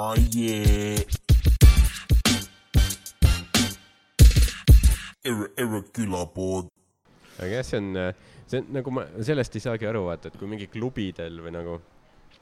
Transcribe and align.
Oh 0.00 0.14
yeah. 0.34 0.96
Ir- 5.28 5.50
irregular 5.60 6.24
board. 6.34 6.70
aga 7.36 7.50
jah, 7.58 7.66
see 7.68 7.80
on, 7.82 7.88
see 8.48 8.62
on 8.62 8.70
nagu 8.78 8.94
ma 8.96 9.04
sellest 9.20 9.58
ei 9.58 9.64
saagi 9.66 9.88
aru, 9.90 10.06
vaata, 10.08 10.30
et 10.32 10.38
kui 10.40 10.48
mingi 10.48 10.70
klubidel 10.72 11.36
või 11.44 11.52
nagu, 11.52 11.74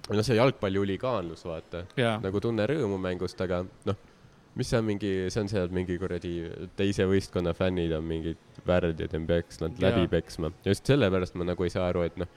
no 0.06 0.24
see 0.26 0.38
jalgpallihuligaanlus, 0.38 1.42
vaata, 1.50 1.82
jaa, 1.98 2.16
nagu 2.22 2.42
tunne 2.46 2.66
rõõmu 2.70 3.00
mängust, 3.02 3.42
aga 3.42 3.64
noh, 3.90 3.98
mis 4.58 4.70
see 4.70 4.78
on 4.78 4.86
mingi, 4.92 5.12
see 5.34 5.42
on 5.42 5.50
seal 5.50 5.74
mingi 5.74 5.98
kuradi 5.98 6.32
teise 6.78 7.06
võistkonna 7.10 7.54
fännid 7.58 7.94
on 7.98 8.06
mingid 8.06 8.62
värdjad 8.70 9.18
ja 9.18 9.24
peaks 9.34 9.62
nad 9.64 9.82
läbi 9.82 10.06
Jaa. 10.06 10.14
peksma. 10.14 10.54
just 10.66 10.86
sellepärast 10.86 11.34
ma 11.38 11.50
nagu 11.50 11.66
ei 11.66 11.74
saa 11.74 11.90
aru, 11.90 12.06
et 12.06 12.22
noh, 12.22 12.30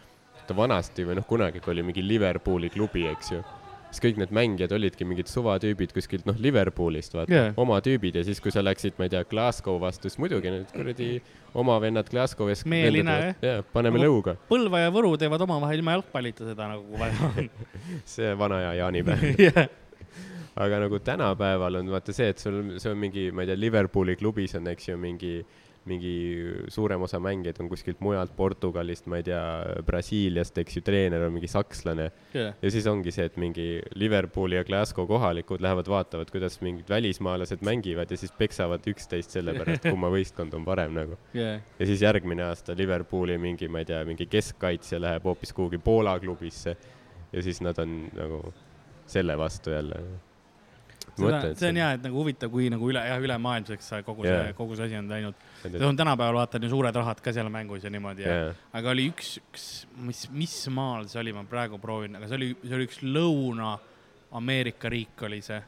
ta 0.50 0.58
vanasti 0.58 1.06
või 1.06 1.22
noh, 1.22 1.30
kunagi, 1.30 1.62
kui 1.62 1.78
oli 1.78 1.86
mingi 1.92 2.06
Liverpooli 2.10 2.74
klubi, 2.74 3.06
eks 3.14 3.36
ju, 3.38 3.46
siis 3.92 4.02
kõik 4.06 4.20
need 4.22 4.32
mängijad 4.36 4.72
olidki 4.76 5.06
mingid 5.08 5.28
suvatüübid 5.28 5.92
kuskilt 5.96 6.26
noh, 6.30 6.38
Liverpoolist 6.40 7.14
vaata 7.18 7.34
Jaa. 7.36 7.50
oma 7.60 7.82
tüübid 7.84 8.16
ja 8.16 8.24
siis, 8.28 8.40
kui 8.44 8.54
sa 8.56 8.64
läksid, 8.64 8.96
ma 9.00 9.08
ei 9.08 9.14
tea, 9.14 9.24
Glasgow 9.28 9.80
vastu, 9.82 10.10
siis 10.10 10.20
muidugi 10.22 10.54
need 10.54 10.72
kuradi 10.72 11.10
oma 11.60 11.76
vennad 11.84 12.08
Glasgow'is. 12.12 12.64
Meeline, 12.72 13.18
jah, 13.44 13.60
paneme 13.76 14.00
Nagu- 14.00 14.08
lõuga, 14.08 14.36
Põlva 14.50 14.86
ja 14.86 14.94
Võru 14.96 15.14
teevad 15.20 15.44
omavahel 15.44 15.82
ilma 15.82 15.98
jalgpallita 15.98 16.48
seda 16.54 16.70
nagu 16.72 16.88
kui 16.88 17.02
vaja 17.02 17.32
on. 17.34 17.50
see 18.16 18.32
vana 18.40 18.62
hea 18.64 18.74
jaanipäev. 18.80 19.26
jah, 19.50 19.66
aga 20.62 20.80
nagu 20.86 21.00
tänapäeval 21.04 21.82
on 21.82 21.92
vaata 21.92 22.16
see, 22.16 22.30
et 22.32 22.40
sul, 22.40 22.62
see 22.80 22.92
on 22.92 23.00
mingi, 23.02 23.28
ma 23.36 23.44
ei 23.44 23.52
tea, 23.52 23.60
Liverpooli 23.60 24.16
klubis 24.20 24.56
on, 24.60 24.72
eks 24.72 24.90
ju, 24.92 24.98
mingi, 25.02 25.40
mingi 25.90 26.14
suurem 26.70 27.02
osa 27.02 27.20
mängijaid 27.24 27.58
on 27.64 27.70
kuskilt 27.72 28.02
mujalt 28.06 28.36
Portugalist, 28.38 29.08
ma 29.10 29.18
ei 29.18 29.26
tea, 29.26 29.42
Brasiiliast, 29.86 30.60
eks 30.62 30.78
ju, 30.78 30.84
treener 30.86 31.26
on 31.26 31.34
mingi 31.34 31.50
sakslane. 31.50 32.12
jah, 32.36 32.54
ja 32.62 32.72
siis 32.74 32.88
ongi 32.90 33.14
see, 33.14 33.26
et 33.32 33.40
mingi 33.42 33.68
Liverpooli 33.98 34.60
ja 34.60 34.66
Glasgow 34.68 35.10
kohalikud 35.10 35.64
lähevad 35.64 35.90
vaatavad, 35.90 36.30
kuidas 36.34 36.60
mingid 36.62 36.90
välismaalased 36.90 37.66
mängivad 37.66 38.14
ja 38.14 38.18
siis 38.18 38.34
peksavad 38.38 38.86
üksteist 38.94 39.34
selle 39.34 39.56
pärast, 39.58 39.88
kumma 39.90 40.12
võistkond 40.14 40.54
on 40.58 40.66
parem 40.68 40.94
nagu. 41.00 41.18
jah, 41.34 41.62
ja 41.80 41.90
siis 41.90 42.06
järgmine 42.06 42.46
aasta 42.52 42.78
Liverpooli 42.78 43.40
mingi, 43.42 43.70
ma 43.72 43.82
ei 43.82 43.90
tea, 43.90 44.04
mingi 44.06 44.30
keskkaitsja 44.30 45.02
läheb 45.02 45.26
hoopis 45.26 45.54
kuhugi 45.58 45.82
Poola 45.82 46.20
klubisse 46.22 46.78
ja 47.34 47.42
siis 47.42 47.62
nad 47.62 47.80
on 47.82 48.04
nagu 48.14 48.44
selle 49.10 49.38
vastu 49.38 49.74
jälle. 49.74 50.04
seda, 51.28 51.52
see 51.60 51.72
on 51.72 51.80
hea, 51.82 51.90
et 51.98 52.06
nagu 52.06 52.22
huvitav, 52.22 52.52
kui 52.54 52.70
nagu 52.74 52.90
üle, 52.92 53.02
jah, 53.08 53.20
ülemaailmseks 53.22 53.92
kogu 54.08 54.26
see 54.26 54.34
Jaa., 54.34 54.56
kogu 54.58 54.78
see 54.78 54.88
asi 54.88 55.00
on 55.00 55.12
läinud. 55.12 55.46
see 55.66 55.88
on 55.88 56.00
tänapäeval 56.00 56.40
vaata 56.40 56.62
ju 56.62 56.72
suured 56.72 56.96
rahad 56.96 57.22
ka 57.24 57.34
seal 57.36 57.52
mängus 57.54 57.86
ja 57.86 57.92
niimoodi 57.94 58.26
ja 58.26 58.38
jaa, 58.38 58.56
aga 58.80 58.96
oli 58.96 59.08
üks, 59.12 59.36
üks, 59.42 59.68
mis, 60.08 60.24
mis 60.34 60.56
maal 60.74 61.08
see 61.12 61.22
oli, 61.24 61.36
ma 61.36 61.46
praegu 61.50 61.80
proovin, 61.82 62.18
aga 62.20 62.32
see 62.32 62.40
oli, 62.40 62.50
see 62.64 62.80
oli 62.80 62.90
üks 62.90 63.04
Lõuna-Ameerika 63.06 64.92
riik 64.92 65.28
oli 65.28 65.42
see. 65.46 65.62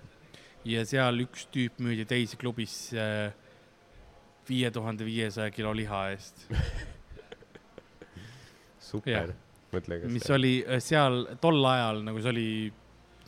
ja 0.74 0.86
seal 0.88 1.26
üks 1.26 1.48
tüüp 1.54 1.80
müüdi 1.84 2.08
teise 2.10 2.40
klubisse 2.40 3.08
viie 4.50 4.72
tuhande 4.76 5.06
viiesaja 5.08 5.52
kilo 5.56 5.72
liha 5.76 6.08
eest, 6.12 6.48
super, 8.92 9.32
mõtle, 9.74 10.00
kas 10.04 10.12
mis 10.12 10.30
oli 10.36 10.56
äh, 10.64 10.80
seal 10.84 11.26
tol 11.44 11.64
ajal 11.68 12.04
nagu 12.08 12.24
see 12.24 12.34
oli 12.34 12.48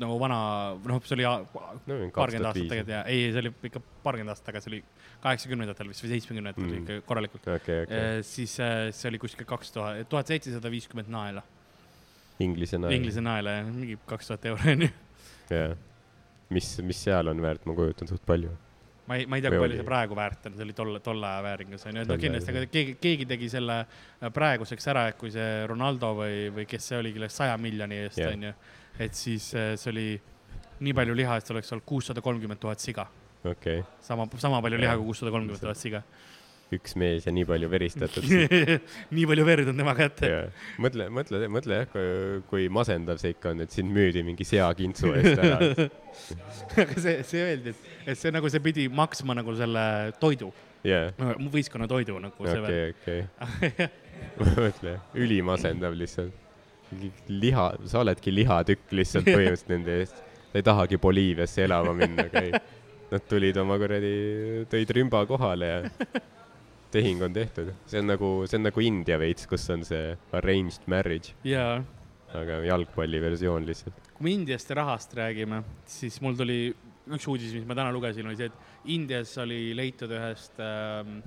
nagu 0.01 0.17
vana, 0.19 0.37
noh, 0.83 1.01
see 1.07 1.15
oli 1.15 1.25
paarkümmend 1.25 2.49
aastat 2.49 2.67
tegelikult 2.67 2.91
ja 2.93 3.03
ei, 3.11 3.29
see 3.31 3.43
oli 3.43 3.51
ikka 3.69 3.81
paarkümmend 4.03 4.33
aastat 4.33 4.49
tagasi, 4.51 4.67
see 4.67 4.73
oli 4.75 4.81
kaheksakümnendatel 5.25 5.89
vist 5.91 6.03
või 6.05 6.11
seitsmekümnendatel 6.15 6.65
Mm. 6.65 6.81
ikka 6.83 7.07
korralikult. 7.07 7.47
okei, 7.55 7.83
okei, 7.87 8.23
siis 8.27 8.57
äh, 8.59 8.89
see 8.95 9.09
oli 9.11 9.21
kuskil 9.21 9.47
kaks 9.49 9.71
tuhat, 9.75 10.03
tuhat 10.11 10.27
seitsesada 10.33 10.71
viiskümmend 10.73 11.09
naela, 11.13 11.43
inglise 12.43 12.77
nael, 12.81 12.93
Inglise 12.97 13.23
naela 13.23 13.59
ja 13.59 13.63
mingi 13.69 13.97
kaks 14.09 14.27
tuhat 14.33 14.45
euri 14.51 14.75
onju. 14.75 14.91
jaa. 15.49 15.73
mis, 16.49 16.69
mis 16.85 17.01
seal 17.07 17.31
on 17.31 17.41
väärt, 17.41 17.65
ma 17.65 17.73
kujutan 17.77 18.07
suht 18.11 18.25
palju. 18.27 18.51
ma 19.07 19.15
ei, 19.19 19.25
ma 19.29 19.37
ei 19.37 19.43
tea, 19.45 19.51
kui 19.53 19.61
palju 19.61 19.79
see 19.79 19.85
praegu 19.87 20.15
väärt 20.17 20.47
on, 20.49 20.55
see 20.57 20.65
oli 20.65 20.73
tolle, 20.77 20.99
tolle 21.05 21.27
aja 21.29 21.43
vääringus 21.45 21.85
onju, 21.85 22.01
et 22.03 22.09
no 22.09 22.17
kindlasti, 22.21 22.51
aga 22.53 22.65
keegi, 22.73 22.95
keegi 23.01 23.27
tegi 23.29 23.49
selle 23.53 23.79
äh, 23.85 24.31
praeguseks 24.33 24.87
ära, 24.93 25.07
et 25.11 25.17
kui 25.21 25.31
see 25.33 25.51
Ronaldo 25.69 26.15
või, 26.19 26.49
või 26.55 26.65
kes 26.69 26.89
see 26.91 26.97
oli, 26.99 27.13
kelle 27.15 27.29
saja 27.29 27.55
miljoni 27.61 28.03
eest 28.07 28.17
Jah. 28.21 28.33
onju, 28.33 28.53
et 28.99 29.17
siis 29.17 29.49
äh, 29.55 29.73
see 29.79 29.91
oli 29.91 30.07
nii 30.83 30.95
palju 30.95 31.15
liha, 31.17 31.39
et 31.39 31.51
oleks 31.53 31.71
olnud 31.73 31.87
kuussada 31.87 32.23
kolmkümmend 32.23 32.61
tuhat 32.61 32.83
siga, 32.83 33.07
okei 33.43 33.81
okay., 33.81 33.83
sama, 34.03 34.27
sama 34.41 34.61
palju 34.63 34.79
liha 34.81 34.95
kui 34.99 35.11
kuussada 35.11 35.33
kolmkümmend 35.35 35.63
tuhat 35.63 35.79
siga. 35.79 36.01
üks 36.75 36.95
mees 36.97 37.27
ja 37.27 37.31
nii 37.31 37.45
palju 37.47 37.67
veristatud. 37.69 38.25
nii 39.15 39.25
palju 39.29 39.45
verd 39.47 39.69
on 39.71 39.77
tema 39.79 39.93
kätte. 39.95 40.31
mõtle, 40.81 41.07
mõtle, 41.13 41.43
mõtle 41.53 41.81
jah, 41.81 41.97
kui, 42.49 42.65
masendav 42.73 43.21
see 43.21 43.35
ikka 43.35 43.53
on, 43.53 43.61
et 43.63 43.75
sind 43.75 43.93
müüdi 43.95 44.23
mingi 44.25 44.47
seakintsu 44.47 45.13
eest 45.15 45.43
ära. 45.45 45.89
aga 46.83 46.97
see, 46.97 47.19
see 47.27 47.43
öeldi, 47.43 47.75
et, 47.75 47.91
et 48.07 48.19
see 48.19 48.33
nagu 48.33 48.49
see 48.51 48.63
pidi 48.65 48.87
maksma 48.91 49.37
nagu 49.37 49.55
selle 49.59 49.85
toidu, 50.19 50.49
jaa, 50.87 51.11
võistkonna 51.53 51.87
toidu 51.91 52.17
nagu 52.23 52.49
see 52.49 52.89
okei, 52.95 53.21
okei. 53.27 53.91
mõtle, 54.57 54.97
ülimasendav 55.21 55.95
lihtsalt. 55.95 56.44
liha, 57.29 57.67
sa 57.89 58.03
oledki 58.03 58.33
lihatükk 58.33 58.95
lihtsalt 58.99 59.27
põhimõtteliselt 59.27 59.73
nende 59.73 59.99
eest. 60.01 60.21
sa 60.51 60.61
ei 60.61 60.65
tahagi 60.65 60.99
Boliiviasse 61.01 61.65
elama 61.67 61.95
minna, 61.97 62.29
aga 62.29 62.45
ei. 62.47 62.63
Nad 63.05 63.27
tulid 63.29 63.57
oma 63.61 63.75
kuradi, 63.77 64.15
tõid 64.71 64.91
rümba 64.97 65.19
kohale 65.29 65.67
ja 65.69 65.81
tehing 66.95 67.21
on 67.21 67.35
tehtud. 67.35 67.69
see 67.85 68.01
on 68.01 68.09
nagu, 68.09 68.31
see 68.49 68.57
on 68.57 68.65
nagu 68.65 68.81
India 68.81 69.19
veits, 69.21 69.45
kus 69.49 69.69
on 69.69 69.85
see 69.85 70.15
arranged 70.33 70.87
marriage, 70.89 71.35
jaa 71.45 71.83
aga 72.41 72.59
jalgpalli 72.65 73.21
versioon 73.21 73.65
lihtsalt. 73.67 74.11
kui 74.15 74.27
me 74.27 74.33
Indiast 74.35 74.69
ja 74.71 74.79
rahast 74.81 75.13
räägime, 75.17 75.61
siis 75.89 76.19
mul 76.23 76.37
tuli 76.39 76.59
üks 77.05 77.27
uudis, 77.29 77.53
mis 77.53 77.65
ma 77.67 77.77
täna 77.77 77.93
lugesin, 77.93 78.27
oli 78.27 78.39
see, 78.39 78.49
et 78.49 78.91
Indias 78.95 79.35
oli 79.41 79.59
leitud 79.77 80.11
ühest 80.15 80.61
ähm, 80.63 81.19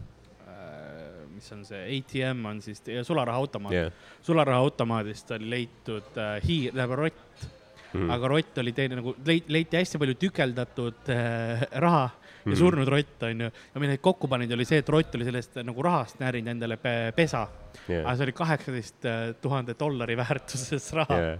äh,, 0.47 1.28
mis 1.39 1.53
on 1.55 1.65
see, 1.69 1.81
ATM 1.99 2.45
on 2.51 2.61
siis 2.65 2.83
sularahaautomaat 3.07 3.75
yeah., 3.79 3.93
sularahaautomaadist 4.27 5.31
oli 5.39 5.51
leitud 5.57 6.17
äh, 6.19 6.37
hiir, 6.47 6.75
tähendab 6.75 6.99
rott 7.05 7.49
Mhm. 7.89 8.03
mm., 8.05 8.11
aga 8.13 8.29
rott 8.29 8.59
oli 8.61 8.73
teine 8.77 8.99
nagu 8.99 9.15
leiti, 9.25 9.49
leiti 9.55 9.79
hästi 9.79 9.99
palju 10.03 10.15
tükeldatud 10.21 11.09
äh, 11.15 11.63
raha 11.81 12.03
ja 12.11 12.51
Mhm. 12.53 12.57
surnud 12.61 12.89
rott 12.89 13.23
onju. 13.23 13.49
ja 13.75 13.81
mida 13.81 13.93
nad 13.95 14.01
kokku 14.05 14.29
panid, 14.29 14.53
oli 14.53 14.65
see, 14.69 14.79
et 14.83 14.89
rott 14.93 15.15
oli 15.17 15.25
sellest 15.25 15.57
äh, 15.57 15.65
nagu 15.65 15.83
rahast 15.83 16.21
närinud 16.21 16.53
endale 16.53 16.77
pe 16.77 17.13
pesa, 17.17 17.47
aga 17.89 18.15
see 18.17 18.27
oli 18.29 18.33
kaheksateist 18.37 19.09
tuhande 19.41 19.75
dollari 19.81 20.17
väärtuses 20.21 20.93
raha 21.01 21.19
yeah., 21.19 21.39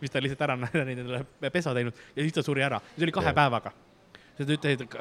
mis 0.00 0.10
ta 0.10 0.20
lihtsalt 0.22 0.42
ära 0.48 0.56
närinud 0.64 1.04
endale 1.06 1.50
pesa 1.50 1.74
teinud 1.74 1.94
ja 2.16 2.22
siis 2.26 2.34
ta 2.36 2.42
suri 2.42 2.62
ära, 2.66 2.80
see 2.96 3.06
oli 3.06 3.14
kahe 3.14 3.30
yeah. 3.30 3.38
päevaga. 3.38 3.72
Sa 4.38 4.46
ütlesid, 4.56 4.80
et 4.82 4.94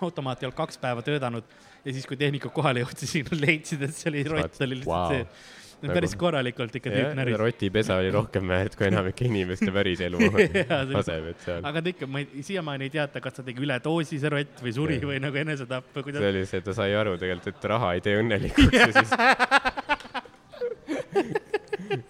automaat 0.00 0.42
ei 0.42 0.48
olnud 0.48 0.56
kaks 0.56 0.80
päeva 0.80 1.02
töötanud 1.04 1.44
ja 1.84 1.92
siis, 1.92 2.06
kui 2.08 2.16
tehnikud 2.20 2.52
kohale 2.54 2.84
jõudsid, 2.84 3.08
siis 3.10 3.28
nad 3.28 3.38
leidsid, 3.42 3.84
et 3.84 3.94
see 3.96 4.10
oli 4.12 4.24
rott, 4.28 4.56
oli 4.64 4.78
lihtsalt 4.80 5.12
wow. 5.12 5.12
see. 5.84 5.90
päris 5.92 6.14
korralikult 6.16 6.78
ikka 6.80 6.92
tüüp 6.94 7.12
näris. 7.18 7.36
rotipesa 7.40 7.98
oli 8.00 8.10
rohkem 8.14 8.48
väärt 8.48 8.76
kui 8.80 8.88
enamike 8.88 9.26
inimeste 9.30 9.68
see 9.68 10.08
oli- 10.08 10.98
asemed 11.02 11.38
seal. 11.44 11.60
aga 11.70 11.84
ta 11.84 11.92
ikka, 11.92 12.08
ma 12.08 12.24
ei, 12.24 12.44
siiamaani 12.48 12.88
ei 12.88 12.94
teata, 12.96 13.20
kas 13.24 13.36
ta 13.38 13.46
tegi 13.46 13.60
üledoosi 13.66 14.20
see 14.22 14.32
rott 14.32 14.64
või 14.64 14.72
suri 14.80 14.98
Jah. 15.00 15.08
või 15.12 15.20
nagu 15.26 15.42
enesetapp 15.44 15.90
või 15.92 16.00
see 16.00 16.08
kuidas. 16.08 16.28
oli 16.32 16.44
see, 16.48 16.60
ta 16.64 16.76
sai 16.80 16.96
aru 16.96 17.18
tegelikult, 17.20 17.60
et 17.60 17.70
raha 17.74 17.94
ei 17.98 18.04
tee 18.08 18.16
õnnelikuks 18.22 18.80
ja 18.80 18.92
siis 18.96 19.10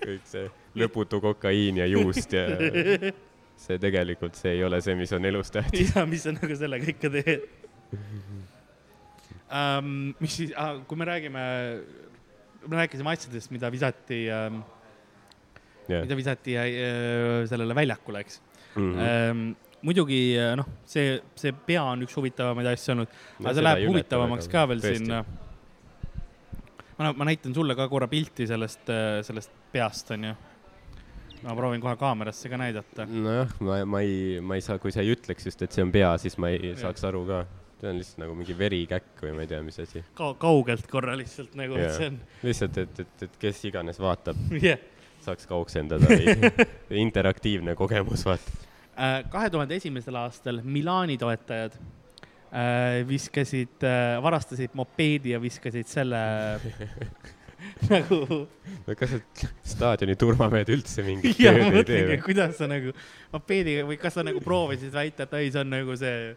kõik 0.04 0.26
see 0.31 0.47
lõputu 0.78 1.21
kokaiin 1.22 1.82
ja 1.82 1.86
juust 1.91 2.34
ja 2.34 2.47
see 3.64 3.78
tegelikult, 3.80 4.36
see 4.38 4.52
ei 4.58 4.64
ole 4.66 4.80
see, 4.84 4.94
mis 4.98 5.12
on 5.16 5.25
elus 5.28 5.50
tähtis. 5.54 5.94
ja 5.97 6.04
mis 6.08 6.25
sa 6.26 6.32
nagu 6.36 6.56
sellega 6.58 6.91
ikka 6.94 7.10
teed 7.14 7.48
um,. 9.50 10.14
mis 10.20 10.36
siis 10.41 10.54
ah,, 10.58 10.78
kui 10.88 10.98
me 11.00 11.06
räägime, 11.08 11.42
me 12.69 12.80
rääkisime 12.80 13.12
asjadest, 13.14 13.53
mida 13.54 13.70
visati 13.72 14.24
um,, 14.32 14.62
jah, 15.88 16.03
mida 16.06 16.16
visati 16.19 16.56
uh, 16.58 17.44
sellele 17.50 17.77
väljakule, 17.83 18.24
eks 18.24 18.41
Mhm. 18.74 18.98
um,. 18.98 19.42
muidugi 19.84 20.34
äh, 20.41 20.54
noh, 20.59 20.66
see, 20.89 21.18
see 21.39 21.53
pea 21.66 21.83
on 21.84 22.00
üks 22.06 22.15
huvitavamaid 22.16 22.66
asju 22.72 22.94
olnud, 22.94 23.10
aga 23.42 23.53
see 23.54 23.65
läheb 23.66 23.84
huvitavamaks 23.91 24.48
ka 24.50 24.62
veel 24.71 24.80
siin. 24.83 25.12
ma, 26.98 27.12
ma 27.12 27.27
näitan 27.28 27.54
sulle 27.54 27.77
ka 27.78 27.84
korra 27.92 28.09
pilti 28.10 28.47
sellest, 28.48 28.89
sellest 29.28 29.53
peast, 29.74 30.10
onju. 30.16 30.33
Ma 31.44 31.54
proovin 31.56 31.82
kohe 31.82 31.96
kaamerasse 32.00 32.48
ka 32.48 32.58
näidata. 32.60 33.06
nojah, 33.10 33.52
ma, 33.60 33.82
ma 33.88 34.00
ei, 34.04 34.41
ma 34.41 34.56
ei 34.58 34.64
saa, 34.64 34.78
kui 34.82 34.92
sa 34.94 35.04
ei 35.04 35.12
ütleks 35.14 35.48
just, 35.50 35.62
et 35.64 35.76
see 35.76 35.84
on 35.84 35.92
pea, 35.94 36.14
siis 36.20 36.38
ma 36.41 36.50
ei 36.54 36.74
saaks 36.80 37.04
aru 37.08 37.24
ka. 37.28 37.44
see 37.80 37.91
on 37.91 37.98
lihtsalt 38.00 38.20
nagu 38.22 38.36
mingi 38.38 38.56
verikäkk 38.56 39.24
või 39.26 39.34
ma 39.36 39.44
ei 39.44 39.50
tea, 39.50 39.60
mis 39.66 39.80
asi. 39.82 40.04
Ka, 40.16 40.30
kaugelt 40.41 40.86
korra 40.91 41.16
lihtsalt 41.20 41.56
nagu, 41.58 41.76
et 41.80 41.96
see 41.98 42.12
on, 42.12 42.20
lihtsalt, 42.46 42.78
et, 42.84 43.02
et, 43.04 43.26
et 43.28 43.41
kes 43.42 43.64
iganes 43.68 44.00
vaatab, 44.00 44.41
jah. 44.64 44.80
saaks 45.26 45.50
ka 45.50 45.58
oksendada 45.60 46.08
või 46.08 46.64
interaktiivne 47.04 47.76
kogemus, 47.78 48.24
vaata. 48.28 48.56
kahe 49.32 49.52
tuhande 49.52 49.76
esimesel 49.76 50.16
aastal 50.22 50.62
Milani 50.64 51.18
toetajad 51.20 51.76
äh, 51.76 53.02
viskasid 53.08 53.84
äh,, 53.84 54.16
varastasid 54.22 54.76
mopeedi 54.78 55.34
ja 55.34 55.42
viskasid 55.42 55.91
selle 55.91 56.22
nagu 57.91 58.19
kas 59.01 59.15
need 59.16 59.45
staadioni 59.75 60.16
turvamehed 60.21 60.72
üldse 60.75 61.04
mingit 61.07 61.39
tööd 61.39 61.81
ei 61.81 61.86
tee 61.89 62.19
kuidas 62.25 62.59
sa 62.59 62.69
nagu 62.71 62.95
mopeediga 63.34 63.86
või 63.89 63.98
kas 64.01 64.19
sa 64.19 64.27
nagu 64.27 64.42
proovisid 64.45 64.95
väita, 64.95 65.28
et 65.28 65.39
ei, 65.41 65.53
see 65.54 65.63
on 65.63 65.72
nagu 65.75 65.97
see 66.01 66.34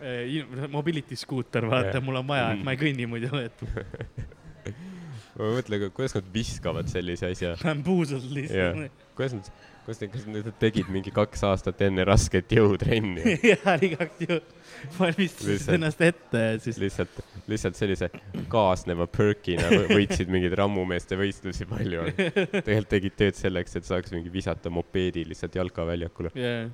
eh, 0.00 0.66
mobility 0.72 1.18
skuuter, 1.18 1.68
vaata 1.70 1.98
Jah., 1.98 2.04
mul 2.04 2.22
on 2.22 2.30
vaja, 2.30 2.52
et 2.54 2.64
ma 2.66 2.74
ei 2.76 2.80
kõnni 2.80 3.08
muidu, 3.10 3.32
et 3.40 3.64
ma 5.38 5.52
mõtlen, 5.56 5.88
kuidas 5.94 6.16
nad 6.18 6.28
viskavad 6.34 6.90
sellise 6.90 7.30
asja. 7.32 7.54
bambuusel 7.64 8.22
jah 8.22 8.36
lihtsalt., 8.38 9.06
kuidas 9.18 9.38
nad, 9.38 9.52
kuidas 9.84 10.00
nad, 10.00 10.12
kas 10.12 10.26
nad 10.26 10.50
tegid 10.60 10.88
mingi 10.92 11.12
kaks 11.14 11.42
aastat 11.50 11.82
enne 11.84 12.04
rasket 12.08 12.52
jõutrenni? 12.56 13.36
ja 13.52 13.74
igaks 13.84 14.22
juhuks 14.24 14.62
valmistasid 14.98 15.74
ennast 15.76 16.00
ette 16.04 16.40
ja 16.40 16.60
siis 16.62 16.78
lihtsalt, 16.80 17.18
lihtsalt 17.50 17.76
sellise 17.78 18.08
kaasneva 18.52 19.06
perkina 19.10 19.68
võ- 19.72 19.90
võitsid 19.92 20.30
mingeid 20.32 20.56
rammumeeste 20.58 21.18
võistlusi 21.20 21.66
palju. 21.68 22.06
tegelikult 22.14 22.90
tegid 22.94 23.18
tööd 23.18 23.38
selleks, 23.38 23.76
et 23.78 23.88
saaks 23.88 24.14
mingi 24.14 24.32
visata 24.32 24.72
mopeedi 24.72 25.24
lihtsalt 25.28 25.58
jalkaväljakule 25.60 26.32
yeah.. 26.38 26.70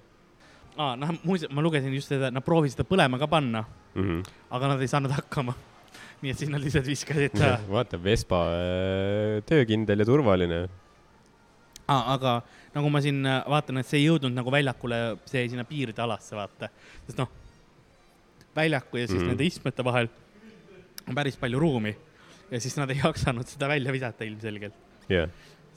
aa, 0.76 0.94
noh, 1.00 1.14
muuseas, 1.24 1.52
ma 1.54 1.64
lugesin 1.64 1.94
just 1.96 2.12
seda, 2.12 2.30
nad 2.34 2.46
proovisid 2.46 2.78
seda 2.78 2.88
põlema 2.88 3.18
ka 3.20 3.30
panna, 3.30 3.64
mm. 3.94 4.06
-hmm. 4.06 4.38
aga 4.58 4.74
nad 4.74 4.86
ei 4.86 4.92
saanud 4.92 5.14
hakkama. 5.16 5.56
nii 6.22 6.34
et 6.34 6.38
siis 6.38 6.50
nad 6.52 6.62
lihtsalt 6.62 6.86
viskasid 6.86 7.34
ta 7.38 7.56
vaata, 7.70 7.98
Vespa 7.98 8.44
äh, 8.54 9.42
töökindel 9.46 10.04
ja 10.04 10.08
turvaline. 10.08 10.64
ah,. 11.86 12.14
aga 12.14 12.40
nagu 12.74 12.90
ma 12.92 13.02
siin 13.02 13.24
äh, 13.26 13.42
vaatan, 13.50 13.80
et 13.80 13.88
see 13.88 14.00
ei 14.02 14.08
jõudnud 14.08 14.34
nagu 14.36 14.52
väljakule, 14.52 15.00
see 15.30 15.46
sinna 15.50 15.64
piiride 15.68 16.02
alasse, 16.04 16.36
vaata. 16.38 16.70
sest 17.06 17.18
noh, 17.18 17.30
väljaku 18.56 19.00
ja 19.00 19.06
siis 19.06 19.16
mm. 19.18 19.24
-hmm. 19.24 19.34
nende 19.34 19.46
istmete 19.46 19.84
vahel 19.84 20.10
on 21.08 21.14
päris 21.14 21.36
palju 21.36 21.58
ruumi 21.58 21.96
ja 22.50 22.60
siis 22.60 22.76
nad 22.76 22.90
ei 22.90 23.00
jaksanud 23.04 23.46
seda 23.46 23.68
välja 23.68 23.92
visata 23.92 24.24
ilmselgelt. 24.24 24.74
jah. 25.08 25.30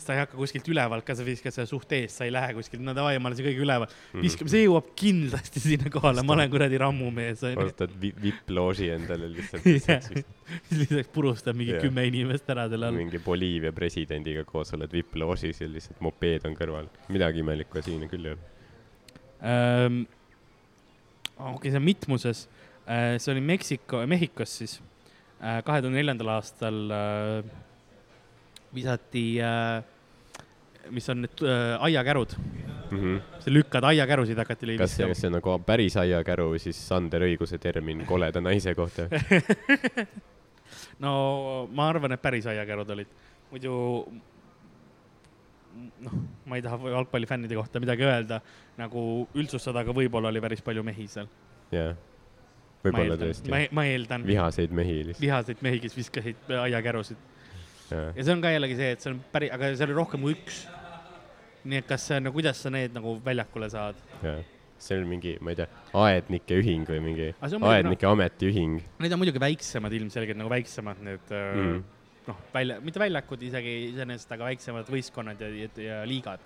Sa 0.07 0.15
ei 0.15 0.21
hakka 0.23 0.37
kuskilt 0.39 0.67
ülevalt 0.71 1.05
ka, 1.07 1.15
sa 1.17 1.25
viskad 1.27 1.55
seda 1.55 1.65
suht 1.69 1.91
eest, 1.95 2.19
sa 2.19 2.27
ei 2.27 2.33
lähe 2.33 2.53
kuskilt, 2.57 2.83
no 2.85 2.95
davai, 2.97 3.15
ma 3.19 3.29
olen 3.29 3.39
siin 3.39 3.47
kõige 3.49 3.63
üleval. 3.65 3.89
Mhm. 4.13 4.23
viskame, 4.25 4.51
see 4.53 4.63
jõuab 4.65 4.89
kindlasti 4.99 5.63
sinna 5.63 5.91
kohale, 5.93 6.23
ma 6.27 6.35
olen 6.37 6.51
kuradi 6.53 6.79
rammumees, 6.81 7.43
ostad 7.65 7.93
vi- 8.01 8.13
vipp-looži 8.27 8.89
endale 8.95 9.29
lihtsalt 9.31 9.67
yeah.. 9.71 10.01
siis 10.07 10.83
lihtsalt 10.83 11.11
purustab 11.15 11.57
mingi 11.59 11.75
Jah. 11.75 11.83
kümme 11.85 12.05
inimest 12.09 12.49
ära 12.53 12.67
selle 12.71 12.89
all. 12.89 12.97
mingi 12.97 13.21
Boliivia 13.23 13.73
presidendiga 13.75 14.45
koos 14.47 14.73
oled 14.77 14.91
vipp-loožis 14.93 15.63
ja 15.63 15.69
lihtsalt 15.71 16.01
mopeed 16.03 16.47
on 16.49 16.57
kõrval. 16.59 16.89
midagi 17.13 17.43
imelikku 17.43 17.81
siin 17.85 18.07
küll 18.11 18.31
ei 18.31 18.35
ole. 18.35 18.49
Ehm, 19.43 20.03
okei, 21.37 21.71
see 21.71 21.79
on 21.79 21.85
mitmuses. 21.87 22.47
see 23.17 23.31
oli 23.31 23.41
Meksiko, 23.43 24.01
Mehhikos 24.07 24.57
siis. 24.59 24.79
kahe 25.39 25.81
tuhande 25.83 25.97
neljandal 25.97 26.29
aastal 26.37 26.77
äh, 26.91 27.53
visati, 28.75 29.25
mis 30.89 31.09
on 31.09 31.21
need 31.25 31.43
äh, 31.47 31.77
aiakärud, 31.79 32.37
Mm 32.93 32.99
-hmm. 32.99 33.21
sa 33.39 33.53
lükkad 33.53 33.83
aiakärusid 33.83 34.37
hakati 34.37 34.77
kas 34.77 34.95
see, 34.95 35.07
kas. 35.07 35.17
see 35.17 35.27
on 35.27 35.33
nagu 35.33 35.59
päris 35.65 35.97
aiakäru 35.97 36.59
siis 36.59 36.87
Sander 36.87 37.21
Õiguse 37.21 37.57
termin 37.57 38.05
koleda 38.05 38.41
naise 38.41 38.75
kohta? 38.75 39.07
no 41.03 41.69
ma 41.71 41.89
arvan, 41.89 42.11
et 42.11 42.21
päris 42.21 42.45
aiakärud 42.45 42.89
olid, 42.89 43.07
muidu 43.51 43.73
noh, 46.03 46.15
ma 46.45 46.59
ei 46.59 46.63
taha 46.65 46.93
jalgpallifännide 46.95 47.57
kohta 47.57 47.81
midagi 47.83 48.05
öelda, 48.07 48.39
nagu 48.77 49.27
üldsustada, 49.35 49.83
aga 49.83 49.95
võib-olla 49.95 50.31
oli 50.33 50.41
päris 50.43 50.61
palju 50.65 50.83
mehi 50.85 51.07
seal. 51.11 51.29
jah, 51.73 51.93
ma 51.95 52.89
võib-olla 52.89 53.17
tõesti 53.19 53.53
ma. 53.53 53.61
ma 53.71 53.85
eeldan. 53.89 54.25
vihaseid 54.27 54.73
mehi 54.75 54.99
lihtsalt. 55.09 55.21
vihaseid 55.25 55.63
mehi, 55.65 55.81
kes 55.83 55.97
viskasid 55.97 56.53
aiakärusid. 56.61 57.29
Ja 57.91 58.23
see 58.23 58.33
on 58.33 58.41
ka 58.43 58.53
jällegi 58.53 58.77
see, 58.79 58.95
et 58.95 59.03
see 59.03 59.11
on 59.13 59.19
päris, 59.33 59.51
aga 59.55 59.73
seal 59.73 59.91
oli 59.91 59.99
rohkem 59.99 60.25
kui 60.25 60.35
üks. 60.37 60.63
nii 61.63 61.79
et 61.79 61.87
kas 61.89 62.07
see 62.09 62.19
on, 62.19 62.27
no 62.27 62.33
kuidas 62.35 62.59
sa 62.63 62.71
need 62.73 62.95
nagu 62.95 63.15
väljakule 63.25 63.69
saad? 63.71 63.99
see 64.83 64.99
on 64.99 65.07
mingi, 65.07 65.35
ma 65.43 65.53
ei 65.53 65.59
tea, 65.61 65.67
aednike 66.03 66.59
ühing 66.59 66.87
või 66.89 67.01
mingi 67.03 67.29
aednike 67.41 68.07
ametiühing 68.09 68.79
Need 69.03 69.15
on 69.15 69.21
muidugi 69.21 69.41
väiksemad 69.43 69.95
ilmselgelt 69.99 70.39
nagu 70.41 70.51
väiksemad 70.51 71.03
need 71.05 71.31
mm. 71.31 71.61
mm.. 71.61 71.83
noh, 72.27 72.41
välja, 72.55 72.79
mitte 72.83 73.01
väljakud 73.03 73.47
isegi 73.49 73.77
iseenesest, 73.91 74.35
aga 74.35 74.51
väiksemad 74.51 74.91
võistkonnad 74.91 75.43
ja, 75.43 75.51
ja, 75.63 75.71
ja 75.87 76.01
liigad. 76.09 76.43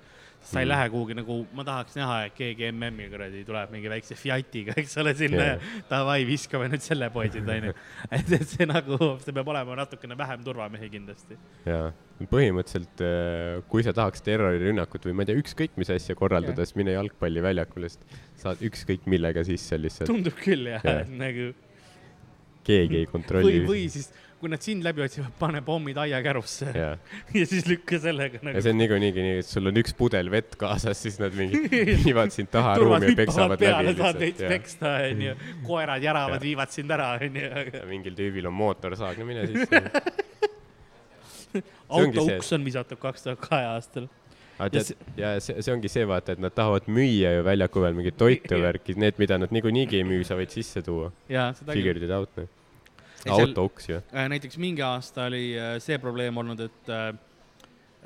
Sa 0.48 0.62
ei 0.62 0.66
Mm. 0.66 0.72
lähe 0.72 0.90
kuhugi 0.94 1.16
nagu, 1.18 1.38
ma 1.56 1.64
tahaks 1.68 1.98
näha, 2.00 2.18
et 2.28 2.36
keegi 2.38 2.70
MM-i 2.72 3.10
kuradi 3.12 3.44
tuleb 3.48 3.72
mingi 3.76 3.92
väikse 3.92 4.16
Fiatiga, 4.16 4.76
eks 4.80 4.96
ole, 5.02 5.14
sinna 5.20 5.44
yeah. 5.44 5.66
davai, 5.90 6.22
viskame 6.28 6.70
nüüd 6.72 6.84
selle 6.86 7.10
poisid, 7.12 7.48
onju. 7.52 7.74
et, 8.16 8.32
et 8.40 8.48
see 8.48 8.68
nagu, 8.70 8.98
see 9.24 9.36
peab 9.36 9.52
olema 9.54 9.76
natukene 9.82 10.18
vähem 10.20 10.46
turvamehi 10.48 10.90
kindlasti. 10.94 11.40
jaa, 11.68 11.92
põhimõtteliselt 12.32 13.04
äh, 13.04 13.60
kui 13.72 13.84
sa 13.86 13.94
tahaks 13.98 14.24
terrorirünnakut 14.26 15.10
või 15.10 15.18
ma 15.18 15.26
ei 15.26 15.32
tea, 15.32 15.44
ükskõik 15.44 15.76
mis 15.82 15.92
asja 15.94 16.16
korraldada, 16.18 16.64
siis 16.64 16.80
mine 16.80 16.96
jalgpalliväljakule, 16.96 17.92
sest 17.92 18.20
saad 18.40 18.64
ükskõik 18.72 19.08
millega 19.12 19.44
sisse 19.48 19.80
lihtsalt, 19.82 20.12
tundub 20.12 20.38
küll 20.40 20.72
jah 20.72 20.86
yeah., 20.88 21.08
nagu 21.12 21.52
keegi 22.68 23.02
ei 23.02 23.06
või, 23.06 23.12
kontrolli. 23.12 23.60
või 23.68 23.86
siis, 23.92 24.10
kui 24.38 24.52
nad 24.52 24.62
sind 24.62 24.86
läbi 24.86 25.02
otsivad, 25.02 25.32
pane 25.40 25.62
pommid 25.66 25.98
aiakärusse 25.98 26.70
ja. 26.76 26.90
ja 27.40 27.46
siis 27.50 27.66
lükka 27.70 27.98
sellega 28.02 28.38
ja 28.38 28.46
nagu. 28.46 28.62
see 28.62 28.74
on 28.74 28.80
niikuinii 28.82 29.12
nii, 29.16 29.40
et 29.42 29.50
sul 29.50 29.72
on 29.72 29.82
üks 29.82 29.96
pudel 29.98 30.30
vett 30.34 30.58
kaasas, 30.62 31.00
siis 31.02 31.18
nad 31.22 31.34
mingi 31.38 31.64
viivad 32.06 32.34
sind 32.36 32.52
taha 32.54 32.76
ruumi 32.82 33.12
ja 33.12 33.18
peksavad 33.18 33.58
peale, 33.62 33.90
läbi 33.90 34.04
saad 34.04 34.22
veits 34.22 34.44
lihtsalt. 34.44 34.54
peksta, 34.54 34.94
onju. 35.10 35.34
koerad 35.70 36.06
järavad 36.06 36.46
viivad 36.46 36.74
sind 36.76 36.94
ära, 36.94 37.10
onju. 37.18 37.50
mingil 37.90 38.18
tüübil 38.20 38.50
on 38.52 38.56
mootorsaag, 38.58 39.18
no 39.22 39.30
mine 39.30 39.48
ongi 41.90 42.20
auto 42.20 42.38
uks 42.38 42.54
on 42.54 42.66
visatud 42.68 43.02
kaks 43.02 43.26
tuhat 43.26 43.42
kahe 43.42 43.68
aastal. 43.72 44.06
aga 44.58 44.84
Ja 44.84 44.84
tead, 44.84 45.10
ja 45.18 45.32
see, 45.42 45.62
see 45.62 45.74
ongi 45.74 45.90
see, 45.92 46.06
vaata, 46.10 46.34
et 46.38 46.42
nad 46.42 46.54
tahavad 46.54 46.86
müüa 46.90 47.36
ju 47.38 47.44
väljaku 47.46 47.82
peal 47.84 47.98
mingit 47.98 48.18
toitu 48.18 48.62
värki, 48.62 48.98
need, 48.98 49.18
mida 49.22 49.38
nad 49.42 49.54
niikuinii 49.54 49.90
ei 49.98 50.06
müü, 50.06 50.24
sa 50.26 50.38
võid 50.38 50.54
sisse 50.54 50.82
tuua. 50.86 51.12
Figured 51.28 52.06
it 52.06 52.14
out, 52.14 52.32
noh. 52.38 52.50
Ja 53.28 53.38
seal- 53.42 53.54
auto 53.54 53.68
uks 53.70 53.90
ju. 53.90 54.02
näiteks 54.34 54.58
mingi 54.62 54.84
aasta 54.86 55.28
oli 55.32 55.44
äh, 55.58 55.78
see 55.84 56.00
probleem 56.02 56.38
olnud, 56.38 56.66
et 56.68 56.90
äh, 56.90 57.08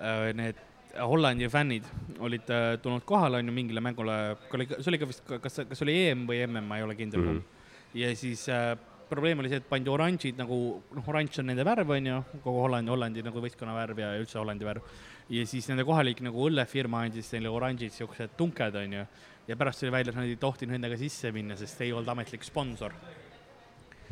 äh, 0.02 0.28
need 0.38 0.68
Hollandi 1.00 1.48
fännid 1.50 1.88
olid 2.20 2.50
äh, 2.52 2.76
tulnud 2.84 3.06
kohale, 3.08 3.40
onju, 3.40 3.54
mingile 3.56 3.82
mängule, 3.84 4.18
see 4.52 4.92
oli 4.92 5.00
ka 5.00 5.08
vist, 5.08 5.24
kas, 5.44 5.62
kas 5.70 5.84
oli 5.86 5.96
EM 6.08 6.26
või 6.30 6.42
MM, 6.46 6.68
ma 6.68 6.80
ei 6.80 6.86
ole 6.86 6.98
kindel 7.00 7.22
mm. 7.22 7.38
-hmm. 7.38 7.68
ja 8.02 8.16
siis 8.16 8.48
äh, 8.50 8.76
probleem 9.12 9.40
oli 9.44 9.52
see, 9.52 9.60
et 9.60 9.68
pandi 9.70 9.92
oranžid 9.92 10.40
nagu, 10.40 10.58
noh, 10.96 11.08
oranž 11.12 11.42
on 11.42 11.50
nende 11.52 11.66
värv, 11.68 11.90
onju, 11.98 12.20
kogu 12.44 12.64
Hollandi, 12.64 12.92
Hollandi 12.94 13.24
nagu 13.26 13.44
võistkonna 13.44 13.76
värv 13.76 14.00
ja 14.04 14.12
üldse 14.20 14.40
Hollandi 14.40 14.68
värv. 14.68 14.94
ja 15.32 15.46
siis 15.48 15.68
nende 15.72 15.86
kohalik 15.88 16.22
nagu 16.26 16.48
õllefirma 16.48 17.06
andis 17.06 17.32
neile 17.36 17.52
oranžid 17.52 17.96
siuksed 17.96 18.38
tunked, 18.38 18.76
onju. 18.84 19.06
ja 19.48 19.58
pärast 19.58 19.84
tuli 19.84 19.92
välja, 19.92 20.12
et 20.12 20.20
nad 20.20 20.30
ei 20.30 20.40
tohtinud 20.40 20.76
nendega 20.76 20.98
sisse 20.98 21.32
minna, 21.32 21.56
sest 21.60 21.82
ei 21.82 21.92
olnud 21.92 22.12
ametlik 22.12 22.44
sponsor. 22.44 22.96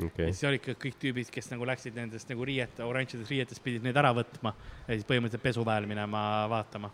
ja, 0.07 0.29
siis 0.29 0.43
olid 0.47 0.65
kõik 0.69 0.97
tüübid, 1.01 1.31
kes 1.33 1.49
nagu 1.53 1.67
läksid 1.67 1.97
nendest 1.97 2.29
nagu 2.31 2.45
riiete, 2.47 2.83
oranžidest 2.85 3.31
riietest 3.31 3.63
pidid 3.63 3.85
need 3.85 3.97
ära 3.99 4.11
võtma 4.15 4.53
ja 4.87 4.95
siis 4.95 5.07
põhimõtteliselt 5.09 5.45
pesuväel 5.45 5.87
minema 5.89 6.21
vaatama. 6.51 6.91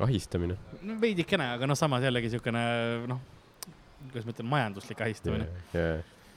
ahistamine. 0.00 0.56
no 0.82 0.96
veidikene, 1.00 1.52
aga 1.56 1.68
noh, 1.68 1.78
samas 1.78 2.04
jällegi 2.06 2.32
siukene 2.32 2.64
noh, 3.10 3.20
kuidas 4.08 4.26
ma 4.26 4.34
ütlen, 4.34 4.50
majanduslik 4.50 5.00
ahistamine. 5.06 5.48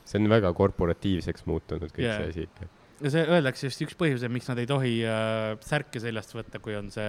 see 0.04 0.20
on 0.20 0.32
väga 0.32 0.52
korporatiivseks 0.54 1.46
muutunud 1.48 1.92
kõik 1.94 2.08
Jaa. 2.08 2.18
see 2.20 2.32
asi 2.34 2.48
ikka. 2.50 2.68
ja 3.04 3.13
see 3.13 3.24
öeldakse 3.24 3.70
just 3.70 3.86
üks 3.86 3.96
põhjus, 4.00 4.25
miks 4.32 4.50
nad 4.52 4.60
ei 4.60 4.68
tohi 4.70 4.98
äh, 5.08 5.54
särke 5.63 6.02
seljast 6.04 6.36
võtta, 6.36 6.60
kui 6.63 6.75
on 6.75 6.92
see, 6.92 7.08